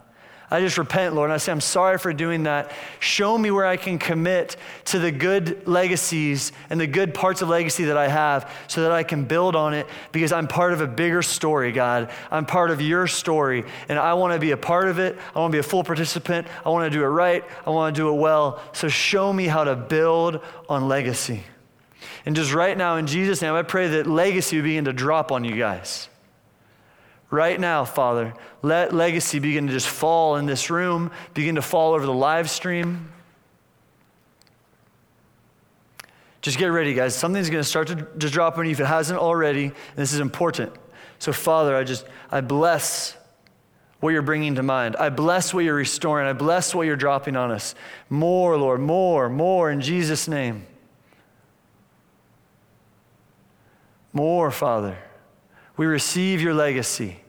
I 0.52 0.60
just 0.60 0.78
repent, 0.78 1.16
Lord, 1.16 1.30
and 1.30 1.34
I 1.34 1.38
say, 1.38 1.54
I'm 1.54 1.62
sorry 1.62 1.98
for 1.98 2.12
doing 2.12 2.44
that. 2.44 2.74
Show 3.00 3.38
me 3.38 3.52
where 3.52 3.66
I 3.66 3.78
can 3.78 3.98
commit 3.98 4.58
to 4.86 5.00
the 5.00 5.10
good 5.10 5.66
legacies 5.66 6.52
and 6.70 6.78
the 6.78 6.88
good 6.88 7.14
parts 7.14 7.42
of 7.42 7.48
legacy 7.48 7.86
that 7.86 7.96
I 7.96 8.10
have 8.10 8.52
so 8.68 8.82
that 8.82 8.92
I 8.92 9.04
can 9.04 9.24
build 9.24 9.56
on 9.56 9.74
it 9.74 9.88
because 10.12 10.34
I'm 10.34 10.50
part 10.50 10.74
of 10.74 10.82
a 10.82 10.88
bigger 10.88 11.22
story, 11.22 11.72
God. 11.72 12.12
I'm 12.30 12.46
part 12.46 12.70
of 12.70 12.82
your 12.82 13.08
story, 13.08 13.64
and 13.88 13.98
I 13.98 14.14
want 14.16 14.34
to 14.34 14.40
be 14.40 14.52
a 14.52 14.58
part 14.58 14.90
of 14.90 15.00
it. 15.00 15.18
I 15.34 15.40
want 15.40 15.54
to 15.54 15.56
be 15.56 15.60
a 15.60 15.64
full 15.64 15.86
participant. 15.86 16.48
I 16.66 16.70
want 16.70 16.92
to 16.92 16.98
do 16.98 17.02
it 17.02 17.08
right. 17.08 17.46
I 17.66 17.70
want 17.70 17.96
to 17.96 18.02
do 18.02 18.10
it 18.10 18.20
well. 18.20 18.62
So 18.74 18.90
show 18.90 19.32
me 19.32 19.46
how 19.46 19.64
to 19.64 19.78
build 19.78 20.42
on 20.68 20.90
legacy. 20.90 21.46
And 22.26 22.36
just 22.36 22.54
right 22.54 22.78
now, 22.78 22.98
in 22.98 23.08
Jesus' 23.08 23.42
name, 23.42 23.54
I 23.54 23.64
pray 23.64 23.88
that 23.88 24.06
legacy 24.06 24.58
would 24.58 24.64
begin 24.64 24.84
to 24.84 24.94
drop 24.94 25.32
on 25.32 25.46
you 25.46 25.56
guys. 25.56 26.10
Right 27.32 27.58
now, 27.58 27.86
Father, 27.86 28.34
let 28.62 28.94
legacy 28.94 29.40
begin 29.40 29.68
to 29.68 29.74
just 29.74 29.88
fall 29.88 30.36
in 30.36 30.46
this 30.46 30.70
room, 30.70 31.12
begin 31.34 31.56
to 31.56 31.62
fall 31.62 31.94
over 31.94 32.06
the 32.06 32.14
live 32.14 32.50
stream. 32.50 33.10
Just 36.42 36.58
get 36.58 36.68
ready, 36.68 36.94
guys. 36.94 37.16
Something's 37.16 37.50
going 37.50 37.64
to 37.64 37.68
start 37.68 37.88
to 37.88 37.96
drop 37.96 38.58
on 38.58 38.66
you 38.66 38.72
if 38.72 38.82
it 38.82 38.86
hasn't 38.86 39.18
already, 39.18 39.66
and 39.66 39.96
this 39.96 40.12
is 40.12 40.20
important. 40.20 40.74
So, 41.20 41.32
Father, 41.32 41.74
I 41.74 41.86
just, 41.86 42.06
I 42.30 42.42
bless 42.42 43.16
what 44.02 44.10
you're 44.10 44.24
bringing 44.24 44.56
to 44.56 44.64
mind. 44.64 44.98
I 44.98 45.10
bless 45.10 45.54
what 45.54 45.64
you're 45.64 45.76
restoring. 45.76 46.28
I 46.28 46.34
bless 46.34 46.76
what 46.76 46.86
you're 46.86 46.98
dropping 46.98 47.38
on 47.38 47.50
us. 47.52 47.76
More, 48.10 48.58
Lord, 48.58 48.82
more, 48.82 49.30
more 49.30 49.72
in 49.72 49.80
Jesus' 49.80 50.28
name. 50.28 50.66
More, 54.12 54.52
Father. 54.52 54.98
We 55.78 55.86
receive 55.86 56.42
your 56.42 56.54
legacy 56.54 57.21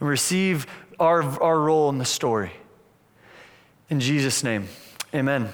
and 0.00 0.08
receive 0.08 0.66
our, 0.98 1.22
our 1.42 1.60
role 1.60 1.88
in 1.90 1.98
the 1.98 2.04
story. 2.04 2.52
In 3.90 4.00
Jesus' 4.00 4.44
name, 4.44 4.68
amen. 5.14 5.48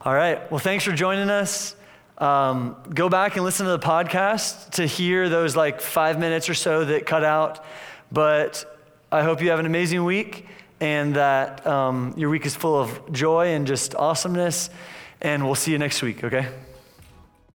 All 0.00 0.14
right. 0.14 0.50
Well, 0.50 0.58
thanks 0.58 0.84
for 0.84 0.92
joining 0.92 1.30
us. 1.30 1.76
Um, 2.18 2.76
go 2.92 3.08
back 3.08 3.36
and 3.36 3.44
listen 3.44 3.66
to 3.66 3.72
the 3.72 3.78
podcast 3.78 4.70
to 4.72 4.86
hear 4.86 5.28
those 5.28 5.54
like 5.54 5.80
five 5.80 6.18
minutes 6.18 6.48
or 6.48 6.54
so 6.54 6.84
that 6.84 7.06
cut 7.06 7.24
out. 7.24 7.64
But 8.10 8.64
I 9.12 9.22
hope 9.22 9.40
you 9.42 9.50
have 9.50 9.60
an 9.60 9.66
amazing 9.66 10.04
week 10.04 10.46
and 10.80 11.14
that 11.14 11.64
um, 11.66 12.14
your 12.16 12.30
week 12.30 12.44
is 12.46 12.56
full 12.56 12.74
of 12.74 13.12
joy 13.12 13.54
and 13.54 13.66
just 13.66 13.94
awesomeness. 13.94 14.70
And 15.20 15.44
we'll 15.44 15.54
see 15.54 15.70
you 15.70 15.78
next 15.78 16.02
week, 16.02 16.24
okay? 16.24 16.48